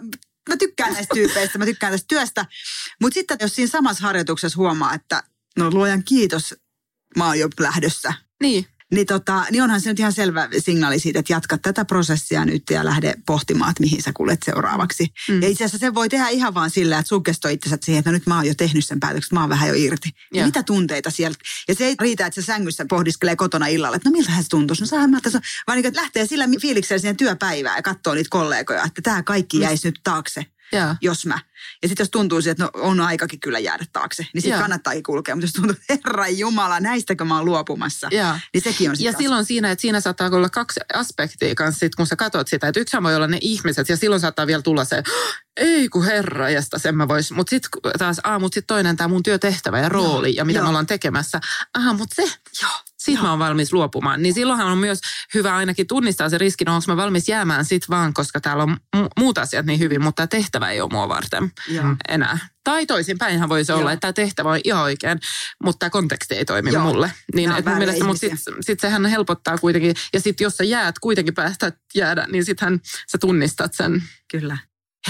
mä 0.48 0.56
tykkään 0.56 0.92
näistä 0.92 1.14
tyypeistä, 1.14 1.58
mä 1.58 1.64
tykkään 1.64 1.92
tästä 1.92 2.08
työstä. 2.08 2.46
Mutta 3.00 3.14
sitten 3.14 3.36
jos 3.40 3.54
siinä 3.54 3.70
samassa 3.70 4.06
harjoituksessa 4.06 4.56
huomaa, 4.56 4.94
että 4.94 5.22
no 5.58 5.70
luojan 5.70 6.04
kiitos, 6.04 6.54
mä 7.16 7.26
oon 7.26 7.38
jo 7.38 7.48
lähdössä, 7.60 8.12
Niin. 8.42 8.66
Niin, 8.92 9.06
tota, 9.06 9.44
niin 9.50 9.62
onhan 9.62 9.80
se 9.80 9.90
nyt 9.90 9.98
ihan 9.98 10.12
selvä 10.12 10.48
signaali 10.58 10.98
siitä, 10.98 11.18
että 11.18 11.32
jatka 11.32 11.58
tätä 11.58 11.84
prosessia 11.84 12.44
nyt 12.44 12.62
ja 12.70 12.84
lähde 12.84 13.14
pohtimaan, 13.26 13.70
että 13.70 13.80
mihin 13.82 14.02
sä 14.02 14.12
kuljet 14.14 14.38
seuraavaksi. 14.44 15.06
Mm. 15.28 15.42
Ja 15.42 15.48
itse 15.48 15.64
asiassa 15.64 15.78
sen 15.78 15.94
voi 15.94 16.08
tehdä 16.08 16.28
ihan 16.28 16.54
vaan 16.54 16.70
sillä, 16.70 16.98
että 16.98 17.08
suggestoi 17.08 17.52
itsensä 17.52 17.78
siihen, 17.82 17.98
että 17.98 18.10
no 18.10 18.14
nyt 18.14 18.26
mä 18.26 18.36
oon 18.36 18.46
jo 18.46 18.54
tehnyt 18.54 18.86
sen 18.86 19.00
päätöksen, 19.00 19.36
mä 19.36 19.40
oon 19.40 19.48
vähän 19.50 19.68
jo 19.68 19.74
irti. 19.76 20.10
Ja. 20.34 20.46
Mitä 20.46 20.62
tunteita 20.62 21.10
sieltä? 21.10 21.38
Ja 21.68 21.74
se 21.74 21.86
ei 21.86 21.94
riitä, 22.00 22.26
että 22.26 22.40
se 22.40 22.44
sängyssä 22.44 22.84
pohdiskelee 22.88 23.36
kotona 23.36 23.66
illalla, 23.66 23.96
että 23.96 24.08
no 24.08 24.12
miltähän 24.12 24.42
se 24.42 24.48
tuntuisi. 24.48 24.82
No 24.82 24.86
saa 24.86 25.06
mä 25.08 25.20
tässä, 25.20 25.40
vaan 25.66 25.82
niin, 25.82 25.96
lähtee 25.96 26.26
sillä 26.26 26.48
fiiliksellä 26.60 27.00
siihen 27.00 27.16
työpäivään 27.16 27.76
ja 27.78 27.82
katsoo 27.82 28.14
niitä 28.14 28.30
kollegoja, 28.30 28.84
että 28.84 29.02
tämä 29.02 29.22
kaikki 29.22 29.56
Mm. 29.56 29.62
jäisi 29.62 29.88
nyt 29.88 30.00
taakse 30.04 30.46
Joo. 30.72 30.94
jos 31.00 31.26
mä. 31.26 31.38
Ja 31.82 31.88
sitten 31.88 32.04
jos 32.04 32.10
tuntuu 32.10 32.38
että 32.50 32.64
no, 32.64 32.70
on 32.74 33.00
aikakin 33.00 33.40
kyllä 33.40 33.58
jäädä 33.58 33.84
taakse, 33.92 34.26
niin 34.34 34.42
sitten 34.42 34.60
kannattaakin 34.60 35.02
kulkea. 35.02 35.34
Mutta 35.36 35.44
jos 35.44 35.52
tuntuu, 35.52 35.76
että 35.88 36.08
herra 36.08 36.28
Jumala, 36.28 36.80
näistäkö 36.80 37.24
mä 37.24 37.36
oon 37.36 37.44
luopumassa, 37.44 38.08
Joo. 38.10 38.36
niin 38.54 38.62
sekin 38.62 38.90
on 38.90 38.96
Ja 38.98 39.10
sitten 39.10 39.24
silloin 39.24 39.44
siinä, 39.44 39.70
että 39.70 39.82
siinä 39.82 40.00
saattaa 40.00 40.30
olla 40.32 40.48
kaksi 40.48 40.80
aspektia 40.94 41.54
kanssa, 41.54 41.78
sit, 41.78 41.94
kun 41.94 42.06
sä 42.06 42.16
katsot 42.16 42.48
sitä. 42.48 42.68
Että 42.68 42.80
yksi 42.80 42.96
voi 43.02 43.16
olla 43.16 43.26
ne 43.26 43.38
ihmiset 43.40 43.88
ja 43.88 43.96
silloin 43.96 44.20
saattaa 44.20 44.46
vielä 44.46 44.62
tulla 44.62 44.84
se, 44.84 45.02
ei 45.56 45.88
kun 45.88 46.04
herra, 46.04 46.50
jästä 46.50 46.78
sen 46.78 46.96
mä 46.96 47.08
vois. 47.08 47.30
Mutta 47.30 47.50
sitten 47.50 47.70
taas, 47.98 48.20
aa, 48.24 48.38
mut 48.38 48.54
sit 48.54 48.66
toinen 48.66 48.96
tämä 48.96 49.08
mun 49.08 49.22
työtehtävä 49.22 49.78
ja 49.78 49.88
rooli 49.88 50.28
Joo, 50.28 50.36
ja 50.36 50.44
mitä 50.44 50.58
joo. 50.58 50.64
me 50.64 50.68
ollaan 50.68 50.86
tekemässä. 50.86 51.40
Aha, 51.74 51.92
mutta 51.92 52.14
se, 52.14 52.22
Joo, 52.62 52.70
siitä 53.04 53.22
mä 53.22 53.30
oon 53.30 53.38
valmis 53.38 53.72
luopumaan. 53.72 54.22
Niin 54.22 54.34
silloinhan 54.34 54.66
on 54.66 54.78
myös 54.78 55.00
hyvä 55.34 55.56
ainakin 55.56 55.86
tunnistaa 55.86 56.28
se 56.28 56.38
riski, 56.38 56.64
no 56.64 56.74
onko 56.74 56.84
mä 56.88 56.96
valmis 56.96 57.28
jäämään 57.28 57.64
sit 57.64 57.90
vaan, 57.90 58.14
koska 58.14 58.40
täällä 58.40 58.62
on 58.62 58.76
mu- 58.96 59.08
muut 59.18 59.38
asiat 59.38 59.66
niin 59.66 59.78
hyvin, 59.78 60.02
mutta 60.02 60.26
tämä 60.26 60.42
tehtävä 60.42 60.70
ei 60.70 60.80
ole 60.80 60.90
mua 60.92 61.08
varten 61.08 61.52
Joo. 61.68 61.96
enää. 62.08 62.38
Tai 62.64 62.86
toisinpäinhän 62.86 63.48
voisi 63.48 63.72
Joo. 63.72 63.78
olla, 63.80 63.92
että 63.92 64.00
tämä 64.00 64.12
tehtävä 64.12 64.50
on 64.50 64.60
ihan 64.64 64.82
oikein, 64.82 65.20
mutta 65.64 65.78
tämä 65.78 65.90
konteksti 65.90 66.34
ei 66.34 66.44
toimi 66.44 66.72
Joo. 66.72 66.82
mulle. 66.82 67.12
Niin 67.34 67.52
et 67.52 67.66
mun 67.66 67.78
mielestä, 67.78 68.04
mutta 68.04 68.20
sit, 68.20 68.28
ihmisiä. 68.28 68.54
sit 68.60 68.80
sehän 68.80 69.06
helpottaa 69.06 69.58
kuitenkin. 69.58 69.94
Ja 70.12 70.20
sitten 70.20 70.44
jos 70.44 70.56
sä 70.56 70.64
jäät, 70.64 70.98
kuitenkin 70.98 71.34
päästä 71.34 71.72
jäädä, 71.94 72.26
niin 72.32 72.44
sittenhän 72.44 72.80
sä 73.12 73.18
tunnistat 73.18 73.74
sen. 73.74 74.02
kyllä. 74.30 74.58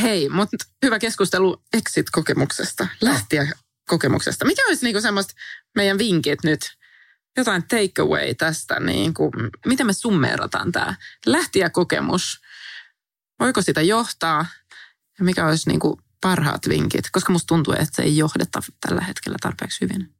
Hei, 0.02 0.28
mutta 0.28 0.56
hyvä 0.84 0.98
keskustelu 0.98 1.62
exit-kokemuksesta. 1.76 2.86
Lähtiä 3.00 3.52
kokemuksesta. 3.88 4.44
Mikä 4.44 4.62
olisi 4.68 4.84
niinku 4.84 5.00
semmoista 5.00 5.34
meidän 5.76 5.98
vinkit 5.98 6.44
nyt, 6.44 6.60
jotain 7.36 7.62
takeaway 7.62 8.34
tästä, 8.34 8.80
niin 8.80 9.14
kuin, 9.14 9.32
miten 9.66 9.86
me 9.86 9.92
summeerataan 9.92 10.72
tämä 10.72 10.94
lähtijäkokemus, 11.26 12.40
voiko 13.40 13.62
sitä 13.62 13.82
johtaa 13.82 14.46
ja 15.18 15.24
mikä 15.24 15.46
olisi 15.46 15.68
niin 15.68 15.80
kuin 15.80 15.96
parhaat 16.20 16.68
vinkit, 16.68 17.10
koska 17.12 17.32
musta 17.32 17.46
tuntuu, 17.46 17.74
että 17.74 17.96
se 17.96 18.02
ei 18.02 18.16
johdeta 18.16 18.60
tällä 18.80 19.00
hetkellä 19.00 19.36
tarpeeksi 19.40 19.80
hyvin. 19.80 20.14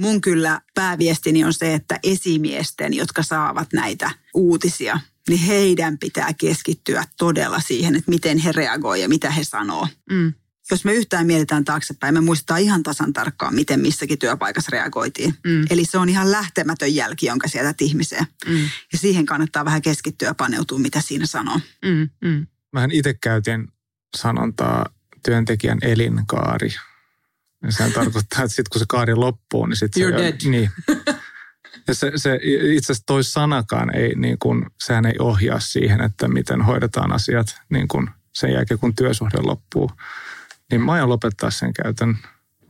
Mun 0.00 0.20
kyllä 0.20 0.60
pääviestini 0.74 1.44
on 1.44 1.52
se, 1.52 1.74
että 1.74 1.98
esimiesten, 2.02 2.94
jotka 2.94 3.22
saavat 3.22 3.72
näitä 3.72 4.10
uutisia, 4.34 5.00
niin 5.28 5.40
heidän 5.40 5.98
pitää 5.98 6.32
keskittyä 6.32 7.04
todella 7.18 7.60
siihen, 7.60 7.96
että 7.96 8.10
miten 8.10 8.38
he 8.38 8.52
reagoivat 8.52 9.02
ja 9.02 9.08
mitä 9.08 9.30
he 9.30 9.44
sanoo. 9.44 9.88
Mm. 10.10 10.32
Jos 10.70 10.84
me 10.84 10.94
yhtään 10.94 11.26
mietitään 11.26 11.64
taaksepäin, 11.64 12.14
me 12.14 12.20
muistetaan 12.20 12.60
ihan 12.60 12.82
tasan 12.82 13.12
tarkkaan, 13.12 13.54
miten 13.54 13.80
missäkin 13.80 14.18
työpaikassa 14.18 14.70
reagoitiin. 14.72 15.34
Mm. 15.44 15.66
Eli 15.70 15.84
se 15.84 15.98
on 15.98 16.08
ihan 16.08 16.32
lähtemätön 16.32 16.94
jälki, 16.94 17.26
jonka 17.26 17.48
sieltä 17.48 17.74
ihmiseen. 17.80 18.26
Mm. 18.46 18.68
Ja 18.92 18.98
siihen 18.98 19.26
kannattaa 19.26 19.64
vähän 19.64 19.82
keskittyä 19.82 20.28
ja 20.28 20.34
paneutua, 20.34 20.78
mitä 20.78 21.00
siinä 21.00 21.26
sanoo. 21.26 21.60
Mm. 21.84 22.08
Mm. 22.24 22.46
Mähän 22.72 22.90
itse 22.90 23.14
käytin 23.14 23.68
sanontaa 24.16 24.86
työntekijän 25.24 25.78
elinkaari. 25.82 26.74
Ja 27.62 27.72
sehän 27.72 27.92
tarkoittaa, 28.02 28.44
että 28.44 28.48
sitten 28.48 28.70
kun 28.72 28.78
se 28.78 28.84
kaari 28.88 29.14
loppuu, 29.14 29.66
niin 29.66 29.76
sitten 29.76 30.02
se... 30.02 30.08
You're 30.08 30.18
dead. 30.18 30.50
Niin. 30.50 30.70
Ja 31.88 31.94
se, 31.94 32.12
se 32.16 32.38
itse 32.42 32.92
asiassa 32.92 33.06
toi 33.06 33.24
sanakaan 33.24 33.96
ei, 33.96 34.14
niin 34.14 34.38
kun, 34.38 34.70
sehän 34.80 35.06
ei 35.06 35.14
ohjaa 35.18 35.60
siihen, 35.60 36.00
että 36.00 36.28
miten 36.28 36.62
hoidetaan 36.62 37.12
asiat 37.12 37.60
niin 37.68 37.88
kun 37.88 38.10
sen 38.32 38.52
jälkeen, 38.52 38.80
kun 38.80 38.94
työsuhde 38.94 39.38
loppuu. 39.40 39.90
Niin 40.74 40.84
mä 40.86 40.92
aion 40.92 41.08
lopettaa 41.08 41.50
sen 41.50 41.72
käytön 41.72 42.18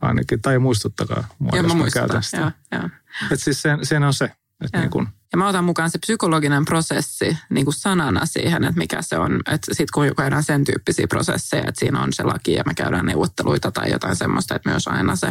ainakin, 0.01 0.41
tai 0.41 0.59
muistuttakaa 0.59 1.27
mua, 1.39 1.51
ja 1.53 1.61
jos 1.61 1.75
mä, 1.75 1.83
mä 1.83 1.89
käytän 1.93 2.23
sitä. 2.23 2.51
Että 3.31 3.35
siis 3.35 3.61
sen, 3.61 3.85
sen 3.85 4.03
on 4.03 4.13
se, 4.13 4.31
että 4.61 4.79
niin 4.79 4.89
kun, 4.89 5.07
ja 5.31 5.37
mä 5.37 5.47
otan 5.47 5.63
mukaan 5.63 5.89
se 5.89 5.97
psykologinen 5.97 6.65
prosessi 6.65 7.37
niin 7.49 7.65
kuin 7.65 7.75
sanana 7.75 8.25
siihen, 8.25 8.63
että 8.63 8.77
mikä 8.77 9.01
se 9.01 9.17
on. 9.17 9.35
Että 9.35 9.73
sitten 9.73 9.93
kun 9.93 10.15
käydään 10.17 10.43
sen 10.43 10.63
tyyppisiä 10.63 11.07
prosesseja, 11.07 11.63
että 11.67 11.79
siinä 11.79 12.01
on 12.01 12.13
se 12.13 12.23
laki 12.23 12.53
ja 12.53 12.63
me 12.65 12.73
käydään 12.73 13.05
neuvotteluita 13.05 13.71
tai 13.71 13.91
jotain 13.91 14.15
semmoista, 14.15 14.55
että 14.55 14.69
myös 14.69 14.87
aina 14.87 15.15
se, 15.15 15.27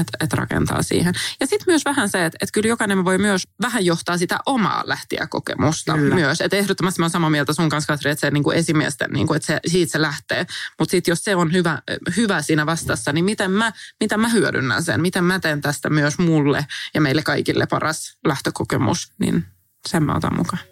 että, 0.00 0.12
että 0.20 0.36
rakentaa 0.36 0.82
siihen. 0.82 1.14
Ja 1.40 1.46
sitten 1.46 1.64
myös 1.66 1.84
vähän 1.84 2.08
se, 2.08 2.24
että, 2.24 2.38
että 2.40 2.52
kyllä 2.52 2.68
jokainen 2.68 3.04
voi 3.04 3.18
myös 3.18 3.42
vähän 3.62 3.84
johtaa 3.84 4.18
sitä 4.18 4.38
omaa 4.46 4.82
lähtijäkokemusta 4.86 5.94
kyllä. 5.94 6.14
myös. 6.14 6.40
Että 6.40 6.56
ehdottomasti 6.56 7.00
mä 7.00 7.04
oon 7.04 7.10
samaa 7.10 7.30
mieltä 7.30 7.52
sun 7.52 7.68
kanssa, 7.68 7.92
Katri, 7.92 8.10
että 8.10 8.20
se 8.20 8.30
niin 8.30 8.44
kuin 8.44 8.56
esimiesten, 8.56 9.10
niin 9.10 9.26
kuin, 9.26 9.36
että 9.36 9.46
se, 9.46 9.60
siitä 9.66 9.92
se 9.92 10.00
lähtee. 10.00 10.46
Mutta 10.78 10.90
sitten 10.90 11.12
jos 11.12 11.24
se 11.24 11.36
on 11.36 11.52
hyvä, 11.52 11.82
hyvä 12.16 12.42
siinä 12.42 12.66
vastassa, 12.66 13.12
niin 13.12 13.24
miten 13.24 13.50
mä, 13.50 13.72
miten 14.00 14.20
mä 14.20 14.28
hyödynnän 14.28 14.82
sen? 14.82 15.00
Miten 15.00 15.24
mä 15.24 15.38
teen 15.38 15.60
tästä 15.60 15.90
myös 15.90 16.18
mulle 16.18 16.66
ja 16.94 17.00
meille 17.00 17.22
kaikille 17.22 17.66
paras 17.66 18.18
lähtökokemus? 18.24 19.12
Niin 19.20 19.44
sen 19.88 20.02
mä 20.02 20.16
otan 20.16 20.36
mukaan. 20.36 20.62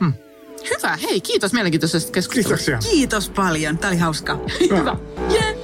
Hmm. 0.00 0.12
Hyvä, 0.70 0.96
hei 0.96 1.20
kiitos 1.20 1.52
mielenkiintoisesta 1.52 2.12
keskustelusta. 2.12 2.64
Kiitoksia. 2.64 2.90
Kiitos 2.90 3.28
paljon, 3.30 3.78
tämä 3.78 3.90
oli 3.90 3.98
hauska. 3.98 4.38
Hyvä. 4.60 4.96
Yeah. 5.32 5.54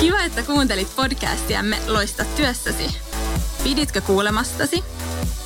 Kiva, 0.00 0.22
että 0.22 0.42
kuuntelit 0.42 0.96
podcastiamme 0.96 1.78
Loista 1.86 2.24
työssäsi. 2.24 2.96
Piditkö 3.64 4.00
kuulemastasi? 4.00 4.84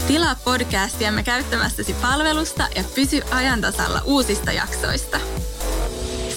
Tilaa 0.07 0.35
podcastiamme 0.45 1.23
käyttämästäsi 1.23 1.95
palvelusta 2.03 2.69
ja 2.77 2.85
pysy 2.95 3.23
ajantasalla 3.31 4.03
uusista 4.05 4.53
jaksoista. 4.53 5.21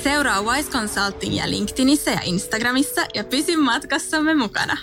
Seuraa 0.03 0.41
Wise 0.41 0.71
Consultingia 0.71 1.49
LinkedInissä 1.49 2.11
ja 2.11 2.19
Instagramissa 2.23 3.01
ja 3.13 3.23
pysy 3.23 3.55
matkassamme 3.55 4.34
mukana. 4.34 4.78